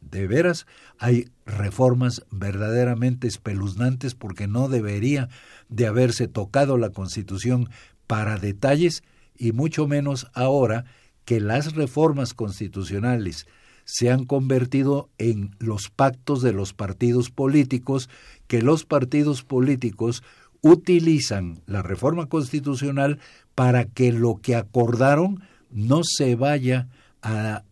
de 0.01 0.27
veras 0.27 0.67
hay 0.99 1.29
reformas 1.47 2.25
verdaderamente 2.31 3.29
espeluznantes 3.29 4.15
porque 4.15 4.47
no 4.47 4.69
debería 4.69 5.29
de 5.69 5.87
haberse 5.87 6.29
tocado 6.29 6.79
la 6.79 6.91
Constitución 6.91 7.69
para 8.07 8.39
detalles 8.39 9.03
y 9.37 9.53
mucho 9.53 9.87
menos 9.87 10.29
ahora 10.35 10.85
que 11.25 11.41
las 11.41 11.75
reformas 11.75 12.35
constitucionales 12.35 13.47
se 13.85 14.11
han 14.11 14.25
convertido 14.25 15.11
en 15.19 15.57
los 15.59 15.89
pactos 15.91 16.43
de 16.43 16.53
los 16.53 16.73
partidos 16.73 17.31
políticos, 17.31 18.09
que 18.47 18.63
los 18.63 18.85
partidos 18.85 19.43
políticos 19.43 20.23
utilizan 20.63 21.61
la 21.67 21.83
reforma 21.83 22.27
constitucional 22.27 23.19
para 23.55 23.85
que 23.85 24.13
lo 24.13 24.37
que 24.37 24.57
acordaron 24.57 25.43
no 25.71 26.03
se 26.05 26.37
vaya 26.37 26.89
a, 27.21 27.65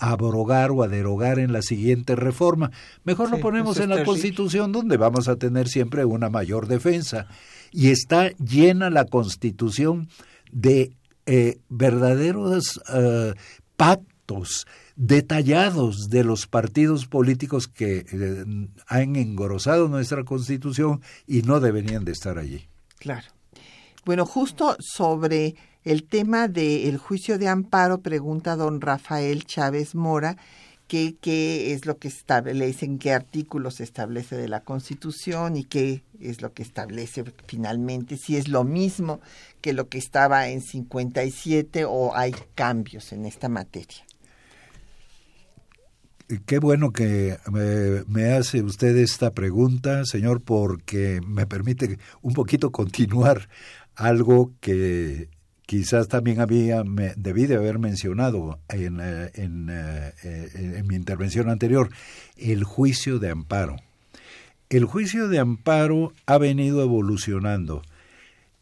abrogar 0.00 0.70
o 0.72 0.82
a 0.82 0.88
derogar 0.88 1.38
en 1.38 1.52
la 1.52 1.62
siguiente 1.62 2.16
reforma. 2.16 2.72
Mejor 3.04 3.30
lo 3.30 3.38
ponemos 3.38 3.78
en 3.78 3.90
la 3.90 4.04
Constitución 4.04 4.72
donde 4.72 4.96
vamos 4.96 5.28
a 5.28 5.36
tener 5.36 5.68
siempre 5.68 6.04
una 6.04 6.28
mayor 6.28 6.66
defensa. 6.66 7.28
Y 7.70 7.90
está 7.90 8.30
llena 8.38 8.90
la 8.90 9.04
Constitución 9.04 10.08
de 10.50 10.92
eh, 11.26 11.58
verdaderos 11.68 12.80
eh, 12.92 13.34
pactos 13.76 14.66
detallados 14.98 16.10
de 16.10 16.24
los 16.24 16.48
partidos 16.48 17.06
políticos 17.06 17.68
que 17.68 18.04
eh, 18.12 18.44
han 18.88 19.14
engrosado 19.14 19.86
nuestra 19.86 20.24
constitución 20.24 21.00
y 21.24 21.42
no 21.42 21.60
deberían 21.60 22.04
de 22.04 22.10
estar 22.12 22.36
allí. 22.36 22.66
Claro. 22.98 23.28
Bueno, 24.04 24.26
justo 24.26 24.76
sobre 24.80 25.54
el 25.84 26.02
tema 26.02 26.48
del 26.48 26.98
juicio 26.98 27.38
de 27.38 27.46
amparo, 27.46 28.00
pregunta 28.00 28.56
don 28.56 28.80
Rafael 28.80 29.44
Chávez 29.44 29.94
Mora, 29.94 30.36
qué, 30.88 31.72
es 31.72 31.86
lo 31.86 31.98
que 31.98 32.08
establece, 32.08 32.84
en 32.84 32.98
qué 32.98 33.12
artículos 33.12 33.76
se 33.76 33.84
establece 33.84 34.36
de 34.36 34.48
la 34.48 34.64
Constitución 34.64 35.56
y 35.56 35.62
qué 35.62 36.02
es 36.18 36.42
lo 36.42 36.52
que 36.52 36.64
establece 36.64 37.22
finalmente, 37.46 38.16
si 38.16 38.36
es 38.36 38.48
lo 38.48 38.64
mismo 38.64 39.20
que 39.60 39.74
lo 39.74 39.88
que 39.88 39.98
estaba 39.98 40.48
en 40.48 40.60
57 40.60 41.84
o 41.84 42.16
hay 42.16 42.34
cambios 42.56 43.12
en 43.12 43.26
esta 43.26 43.48
materia 43.48 44.07
qué 46.46 46.58
bueno 46.58 46.92
que 46.92 47.38
me, 48.06 48.24
hace 48.32 48.62
usted 48.62 48.96
esta 48.96 49.32
pregunta, 49.32 50.04
señor, 50.04 50.42
porque 50.42 51.20
me 51.26 51.46
permite 51.46 51.98
un 52.20 52.34
poquito 52.34 52.70
continuar 52.70 53.48
algo 53.96 54.52
que 54.60 55.28
quizás 55.66 56.08
también 56.08 56.40
había 56.40 56.84
me, 56.84 57.14
debí 57.16 57.46
de 57.46 57.56
haber 57.56 57.78
mencionado 57.78 58.60
en, 58.68 59.00
eh, 59.00 59.30
en, 59.34 59.68
eh, 59.70 60.12
en 60.22 60.86
mi 60.86 60.96
intervención 60.96 61.48
anterior, 61.48 61.90
el 62.36 62.64
juicio 62.64 63.18
de 63.18 63.30
amparo. 63.30 63.76
El 64.68 64.84
juicio 64.84 65.28
de 65.28 65.38
amparo 65.38 66.12
ha 66.26 66.36
venido 66.36 66.82
evolucionando. 66.82 67.82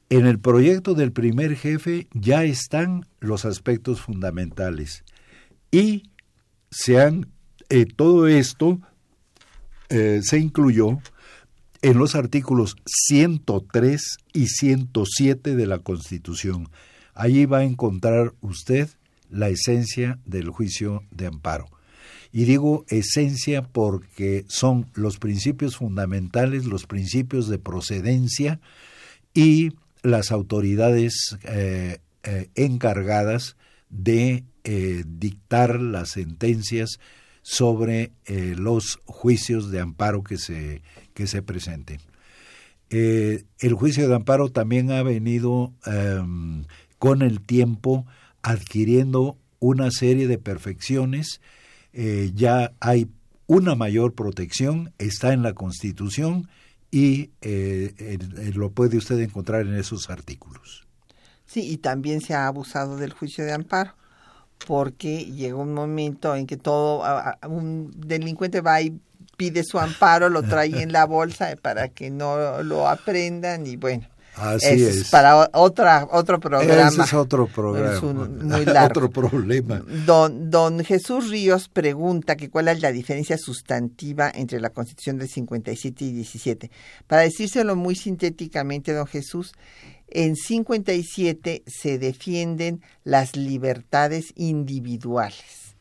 En 0.08 0.24
el 0.26 0.38
proyecto 0.38 0.94
del 0.94 1.10
primer 1.10 1.56
jefe 1.56 2.06
ya 2.12 2.44
están 2.44 3.06
los 3.18 3.44
aspectos 3.44 4.00
fundamentales 4.00 5.02
y 5.72 6.10
se 6.70 7.00
han 7.00 7.26
eh, 7.68 7.86
todo 7.86 8.28
esto 8.28 8.78
eh, 9.88 10.20
se 10.22 10.38
incluyó 10.38 10.98
en 11.82 11.98
los 11.98 12.14
artículos 12.14 12.76
103 12.86 14.18
y 14.32 14.46
107 14.46 15.56
de 15.56 15.66
la 15.66 15.80
Constitución. 15.80 16.68
Allí 17.14 17.44
va 17.44 17.58
a 17.58 17.64
encontrar 17.64 18.34
usted 18.40 18.88
la 19.30 19.48
esencia 19.48 20.18
del 20.24 20.50
juicio 20.50 21.02
de 21.10 21.26
amparo. 21.26 21.66
Y 22.32 22.44
digo 22.44 22.84
esencia 22.88 23.62
porque 23.62 24.44
son 24.48 24.86
los 24.94 25.18
principios 25.18 25.76
fundamentales, 25.76 26.66
los 26.66 26.86
principios 26.86 27.48
de 27.48 27.58
procedencia 27.58 28.60
y 29.34 29.72
las 30.02 30.30
autoridades 30.30 31.36
eh, 31.44 31.98
encargadas 32.54 33.56
de 33.88 34.44
dictar 35.06 35.80
las 35.80 36.10
sentencias 36.10 36.98
sobre 37.48 38.10
eh, 38.24 38.56
los 38.58 38.98
juicios 39.04 39.70
de 39.70 39.78
amparo 39.78 40.24
que 40.24 40.36
se, 40.36 40.82
que 41.14 41.28
se 41.28 41.42
presenten. 41.42 42.00
Eh, 42.90 43.44
el 43.60 43.74
juicio 43.74 44.08
de 44.08 44.16
amparo 44.16 44.50
también 44.50 44.90
ha 44.90 45.04
venido 45.04 45.72
em, 45.86 46.64
con 46.98 47.22
el 47.22 47.40
tiempo 47.40 48.04
adquiriendo 48.42 49.38
una 49.60 49.92
serie 49.92 50.26
de 50.26 50.38
perfecciones, 50.38 51.40
eh, 51.92 52.32
ya 52.34 52.72
hay 52.80 53.08
una 53.46 53.76
mayor 53.76 54.14
protección, 54.14 54.92
está 54.98 55.32
en 55.32 55.44
la 55.44 55.52
Constitución 55.52 56.48
y 56.90 57.30
lo 58.54 58.70
puede 58.72 58.96
usted 58.96 59.20
encontrar 59.20 59.68
en 59.68 59.74
esos 59.74 60.10
artículos. 60.10 60.84
Sí, 61.44 61.60
y 61.60 61.76
también 61.76 62.20
se 62.22 62.34
ha 62.34 62.48
abusado 62.48 62.96
del 62.96 63.12
juicio 63.12 63.44
de 63.44 63.52
amparo 63.52 63.94
porque 64.66 65.24
llega 65.24 65.56
un 65.56 65.74
momento 65.74 66.34
en 66.34 66.46
que 66.46 66.56
todo, 66.56 67.02
un 67.48 67.92
delincuente 67.96 68.60
va 68.60 68.80
y 68.80 68.98
pide 69.36 69.62
su 69.64 69.78
amparo, 69.78 70.28
lo 70.28 70.42
trae 70.42 70.82
en 70.82 70.92
la 70.92 71.04
bolsa 71.04 71.54
para 71.60 71.88
que 71.88 72.10
no 72.10 72.62
lo 72.62 72.88
aprendan 72.88 73.66
y 73.66 73.76
bueno. 73.76 74.08
Así 74.36 74.82
es. 74.82 75.08
Para 75.08 75.48
otra, 75.54 76.06
otro 76.10 76.38
programa. 76.38 76.88
Ese 76.88 77.02
es 77.02 77.14
otro 77.14 77.46
programa. 77.46 78.00
muy 78.02 78.66
largo. 78.66 79.08
otro 79.08 79.10
problema. 79.10 79.82
Don, 80.04 80.50
don 80.50 80.84
Jesús 80.84 81.30
Ríos 81.30 81.68
pregunta 81.70 82.36
que 82.36 82.50
cuál 82.50 82.68
es 82.68 82.82
la 82.82 82.92
diferencia 82.92 83.38
sustantiva 83.38 84.30
entre 84.34 84.60
la 84.60 84.70
Constitución 84.70 85.16
del 85.16 85.28
57 85.28 86.04
y 86.04 86.12
17. 86.12 86.70
Para 87.06 87.22
decírselo 87.22 87.76
muy 87.76 87.94
sintéticamente, 87.94 88.92
don 88.92 89.06
Jesús, 89.06 89.54
en 90.08 90.36
57 90.36 91.64
se 91.66 91.98
defienden 91.98 92.82
las 93.04 93.36
libertades 93.36 94.32
individuales. 94.36 95.76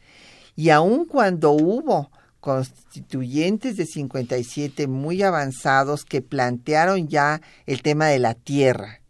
Y 0.56 0.70
aun 0.70 1.06
cuando 1.06 1.52
hubo 1.52 2.10
constituyentes 2.40 3.76
de 3.76 3.86
57 3.86 4.88
muy 4.88 5.24
avanzados 5.24 6.06
que 6.06 6.22
plantearon 6.22 7.08
ya 7.08 7.42
el 7.66 7.82
tema 7.82 8.08
de 8.08 8.20
la 8.20 8.36
tierra 8.36 9.02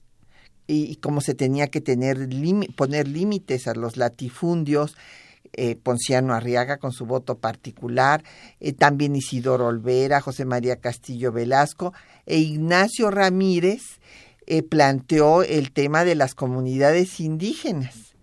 y 0.68 0.96
cómo 0.96 1.22
se 1.22 1.36
tenía 1.36 1.68
que 1.68 1.82
tener 1.82 2.30
poner 2.76 3.08
límites 3.08 3.68
a 3.68 3.76
los 3.76 3.98
latifundios, 3.98 4.96
eh, 5.54 5.76
Ponciano 5.76 6.34
Arriaga 6.34 6.78
con 6.78 6.92
su 6.92 7.06
voto 7.06 7.38
particular, 7.38 8.24
eh, 8.60 8.74
también 8.74 9.16
Isidoro 9.16 9.68
Olvera, 9.68 10.22
José 10.22 10.44
María 10.44 10.78
Castillo 10.78 11.32
Velasco 11.32 11.94
e 12.26 12.40
Ignacio 12.40 13.12
Ramírez 13.12 13.82
eh, 14.48 14.64
planteó 14.64 15.44
el 15.44 15.72
tema 15.72 16.06
de 16.06 16.16
las 16.16 16.36
comunidades 16.36 17.20
indígenas. 17.20 18.16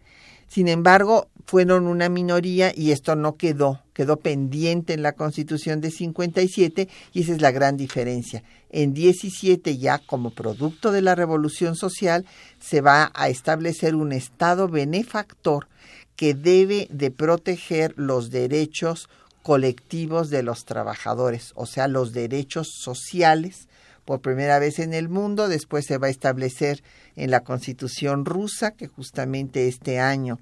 Sin 0.48 0.68
embargo, 0.68 1.28
fueron 1.46 1.86
una 1.86 2.08
minoría 2.08 2.72
y 2.74 2.92
esto 2.92 3.16
no 3.16 3.36
quedó, 3.36 3.80
quedó 3.94 4.18
pendiente 4.18 4.92
en 4.92 5.02
la 5.02 5.12
Constitución 5.12 5.80
de 5.80 5.90
57 5.90 6.88
y 7.12 7.22
esa 7.22 7.32
es 7.32 7.40
la 7.40 7.50
gran 7.50 7.76
diferencia. 7.76 8.42
En 8.70 8.94
17 8.94 9.78
ya 9.78 9.98
como 9.98 10.30
producto 10.30 10.92
de 10.92 11.02
la 11.02 11.14
revolución 11.14 11.74
social 11.74 12.26
se 12.60 12.80
va 12.80 13.10
a 13.14 13.28
establecer 13.28 13.94
un 13.94 14.12
Estado 14.12 14.68
benefactor 14.68 15.68
que 16.16 16.34
debe 16.34 16.86
de 16.90 17.10
proteger 17.10 17.94
los 17.96 18.30
derechos 18.30 19.08
colectivos 19.42 20.30
de 20.30 20.42
los 20.42 20.64
trabajadores, 20.64 21.52
o 21.56 21.66
sea, 21.66 21.88
los 21.88 22.12
derechos 22.12 22.68
sociales 22.78 23.68
por 24.05 24.20
primera 24.20 24.59
vez 24.59 24.78
en 24.78 24.94
el 24.94 25.09
mundo, 25.09 25.48
después 25.48 25.86
se 25.86 25.98
va 25.98 26.09
a 26.09 26.11
establecer 26.11 26.82
en 27.16 27.30
la 27.30 27.40
Constitución 27.40 28.24
rusa, 28.24 28.72
que 28.72 28.86
justamente 28.86 29.68
este 29.68 30.00
año 30.00 30.38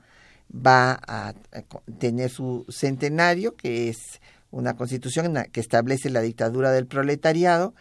va 0.54 1.00
a 1.06 1.34
tener 1.98 2.30
su 2.30 2.66
centenario, 2.68 3.56
que 3.56 3.88
es 3.88 4.20
una 4.50 4.74
constitución 4.74 5.36
que 5.52 5.60
establece 5.60 6.10
la 6.10 6.20
dictadura 6.20 6.72
del 6.72 6.86
proletariado, 6.86 7.74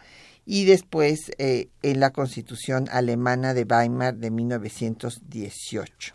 y 0.46 0.64
después 0.64 1.32
eh, 1.38 1.68
en 1.82 2.00
la 2.00 2.10
constitución 2.10 2.88
alemana 2.90 3.54
de 3.54 3.64
Weimar 3.64 4.16
de 4.16 4.30
1918. 4.30 6.14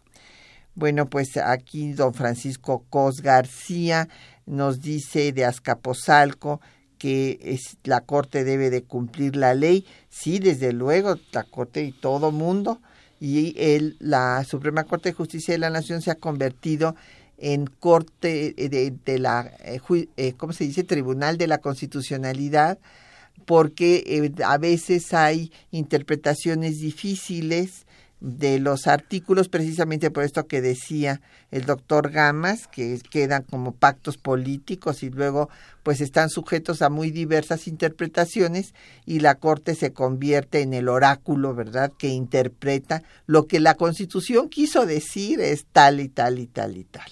Bueno, 0.74 1.10
pues 1.10 1.38
aquí 1.38 1.94
don 1.94 2.14
Francisco 2.14 2.84
Cos 2.90 3.22
García 3.22 4.10
nos 4.46 4.82
dice 4.82 5.32
de 5.32 5.46
Azcapotzalco 5.46 6.60
que 6.98 7.40
es, 7.42 7.78
la 7.84 8.02
Corte 8.02 8.44
debe 8.44 8.70
de 8.70 8.84
cumplir 8.84 9.36
la 9.36 9.54
ley. 9.54 9.86
Sí, 10.10 10.40
desde 10.40 10.74
luego, 10.74 11.16
la 11.32 11.44
Corte 11.44 11.84
y 11.84 11.92
todo 11.92 12.32
mundo. 12.32 12.82
Y 13.20 13.56
el, 13.58 13.96
la 14.00 14.44
Suprema 14.44 14.84
Corte 14.84 15.10
de 15.10 15.16
Justicia 15.16 15.54
de 15.54 15.60
la 15.60 15.70
Nación 15.70 16.02
se 16.02 16.12
ha 16.12 16.16
convertido 16.16 16.96
en 17.38 17.66
Corte 17.66 18.54
de, 18.58 18.94
de 19.06 19.20
la, 19.20 19.52
eh, 19.64 19.80
eh, 20.18 20.34
¿cómo 20.38 20.54
se 20.54 20.66
dice? 20.66 20.84
Tribunal 20.84 21.38
de 21.38 21.48
la 21.48 21.58
Constitucionalidad, 21.60 22.78
porque 23.46 24.04
eh, 24.06 24.44
a 24.44 24.58
veces 24.58 25.14
hay 25.14 25.52
interpretaciones 25.72 26.80
difíciles 26.80 27.85
de 28.26 28.60
los 28.60 28.88
artículos 28.88 29.50
precisamente 29.50 30.10
por 30.10 30.24
esto 30.24 30.48
que 30.48 30.60
decía 30.60 31.22
el 31.52 31.66
doctor 31.66 32.10
Gamas, 32.10 32.66
que 32.66 33.00
quedan 33.12 33.44
como 33.44 33.72
pactos 33.72 34.18
políticos 34.18 35.04
y 35.04 35.12
luego 35.12 35.48
pues 35.84 36.02
están 36.02 36.32
sujetos 36.32 36.82
a 36.82 36.90
muy 36.90 37.12
diversas 37.12 37.68
interpretaciones 37.68 38.74
y 39.06 39.20
la 39.20 39.36
Corte 39.36 39.76
se 39.76 39.94
convierte 39.94 40.62
en 40.62 40.74
el 40.74 40.90
oráculo, 40.90 41.54
¿verdad?, 41.54 41.92
que 42.00 42.08
interpreta 42.08 43.04
lo 43.28 43.46
que 43.46 43.60
la 43.60 43.76
Constitución 43.76 44.50
quiso 44.50 44.88
decir 44.88 45.40
es 45.40 45.66
tal 45.72 46.00
y 46.00 46.10
tal 46.10 46.40
y 46.40 46.48
tal 46.48 46.78
y 46.78 46.84
tal. 46.84 47.12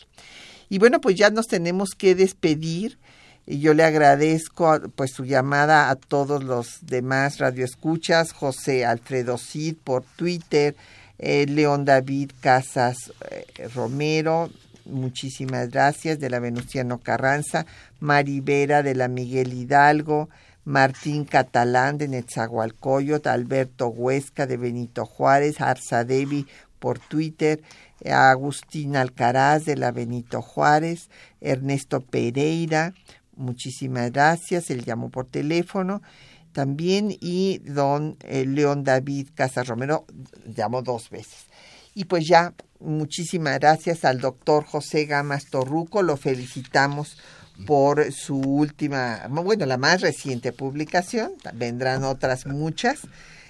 Y 0.68 0.80
bueno, 0.80 0.99
pues 0.99 1.16
ya 1.16 1.30
nos 1.30 1.45
tenemos 1.45 1.91
que 1.95 2.16
despedir 2.16 2.97
y 3.45 3.59
yo 3.59 3.76
le 3.76 3.84
agradezco 3.84 4.80
pues 4.95 5.11
su 5.11 5.26
llamada 5.26 5.91
a 5.91 5.95
todos 5.95 6.43
los 6.43 6.80
demás 6.82 7.38
radioescuchas, 7.38 8.32
José 8.32 8.86
Alfredo 8.86 9.38
Cid 9.38 9.76
por 9.84 10.03
Twitter, 10.16 10.76
eh, 11.20 11.45
León 11.47 11.86
David 11.86 12.32
Casas 12.41 13.14
eh, 13.30 13.68
Romero, 13.74 14.49
muchísimas 14.86 15.70
gracias, 15.70 16.20
de 16.20 16.30
la 16.30 16.39
Venustiano 16.39 16.99
Carranza, 16.99 17.66
Maribera 17.99 18.84
de 18.84 18.95
la 18.95 19.07
Miguel 19.07 19.53
Hidalgo, 19.53 20.30
Martín 20.66 21.26
Catalán 21.26 21.97
de 21.97 22.07
Netzahualcoyot, 22.07 23.28
Alberto 23.28 23.88
Huesca 23.88 24.47
de 24.47 24.57
Benito 24.57 25.05
Juárez, 25.05 25.61
Arzadevi 25.61 26.47
por 26.80 26.99
Twitter, 26.99 27.61
Agustín 28.05 28.95
Alcaraz 28.95 29.66
de 29.66 29.78
la 29.78 29.91
Benito 29.91 30.41
Juárez, 30.41 31.09
Ernesto 31.41 32.01
Pereira, 32.01 32.93
muchísimas 33.36 34.11
gracias, 34.11 34.70
él 34.70 34.84
llamó 34.84 35.09
por 35.09 35.26
teléfono 35.26 36.01
también 36.54 37.16
y 37.20 37.60
don 37.60 38.18
eh, 38.22 38.45
León 38.45 38.84
David 38.84 39.30
Casas 39.36 39.68
Romero 39.68 40.06
llamó 40.45 40.82
dos 40.82 41.10
veces. 41.10 41.47
Y 41.95 42.06
pues 42.06 42.28
ya, 42.28 42.54
muchísimas 42.80 43.60
gracias 43.60 44.06
al 44.06 44.20
doctor 44.20 44.64
José 44.66 45.06
Gamas 45.06 45.45
Torruco, 45.47 46.01
lo 46.01 46.18
felicitamos 46.18 47.18
por 47.68 48.12
su 48.12 48.38
última, 48.38 49.28
bueno, 49.30 49.66
la 49.66 49.78
más 49.78 50.01
reciente 50.01 50.51
publicación, 50.51 51.34
vendrán 51.54 52.04
otras 52.04 52.47
muchas 52.47 53.01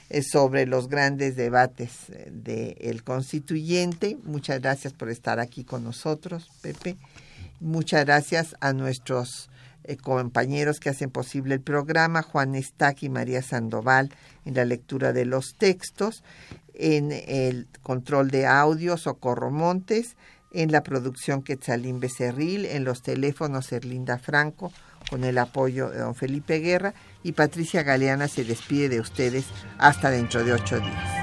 eh, 0.10 0.22
sobre 0.22 0.66
los 0.66 0.90
grandes 0.90 1.36
debates 1.36 2.10
eh, 2.10 2.30
del 2.32 3.04
constituyente. 3.04 4.18
Muchas 4.24 4.62
gracias 4.62 4.94
por 4.94 5.10
estar 5.10 5.40
aquí 5.40 5.64
con 5.64 5.84
nosotros, 5.84 6.50
Pepe. 6.62 6.98
Muchas 7.60 8.06
gracias 8.06 8.56
a 8.60 8.74
nuestros 8.74 9.50
eh, 9.84 9.98
compañeros 9.98 10.80
que 10.80 10.90
hacen 10.90 11.10
posible 11.10 11.56
el 11.56 11.62
programa, 11.62 12.22
Juan 12.22 12.56
Estac 12.56 13.04
y 13.04 13.10
María 13.10 13.42
Sandoval 13.42 14.10
en 14.46 14.56
la 14.56 14.66
lectura 14.66 15.14
de 15.14 15.26
los 15.26 15.56
textos, 15.56 16.24
en 16.74 17.12
el 17.12 17.68
control 17.82 18.32
de 18.32 18.46
audio, 18.46 18.98
Socorro 18.98 19.52
Montes, 19.52 20.16
en 20.52 20.72
la 20.72 20.84
producción 20.84 21.44
Quetzalín 21.44 22.00
Becerril, 22.00 22.66
en 22.66 22.84
los 22.84 23.02
teléfonos 23.02 23.72
Erlinda 23.72 24.20
Franco, 24.20 24.72
con 25.10 25.24
el 25.24 25.38
apoyo 25.38 25.90
de 25.90 26.00
don 26.00 26.16
Felipe 26.16 26.60
Guerra, 26.60 26.94
y 27.24 27.34
Patricia 27.34 27.84
Galeana 27.84 28.28
se 28.28 28.44
despide 28.44 28.90
de 28.90 29.00
ustedes 29.00 29.46
hasta 29.78 30.10
dentro 30.10 30.44
de 30.44 30.54
ocho 30.54 30.80
días. 30.80 31.23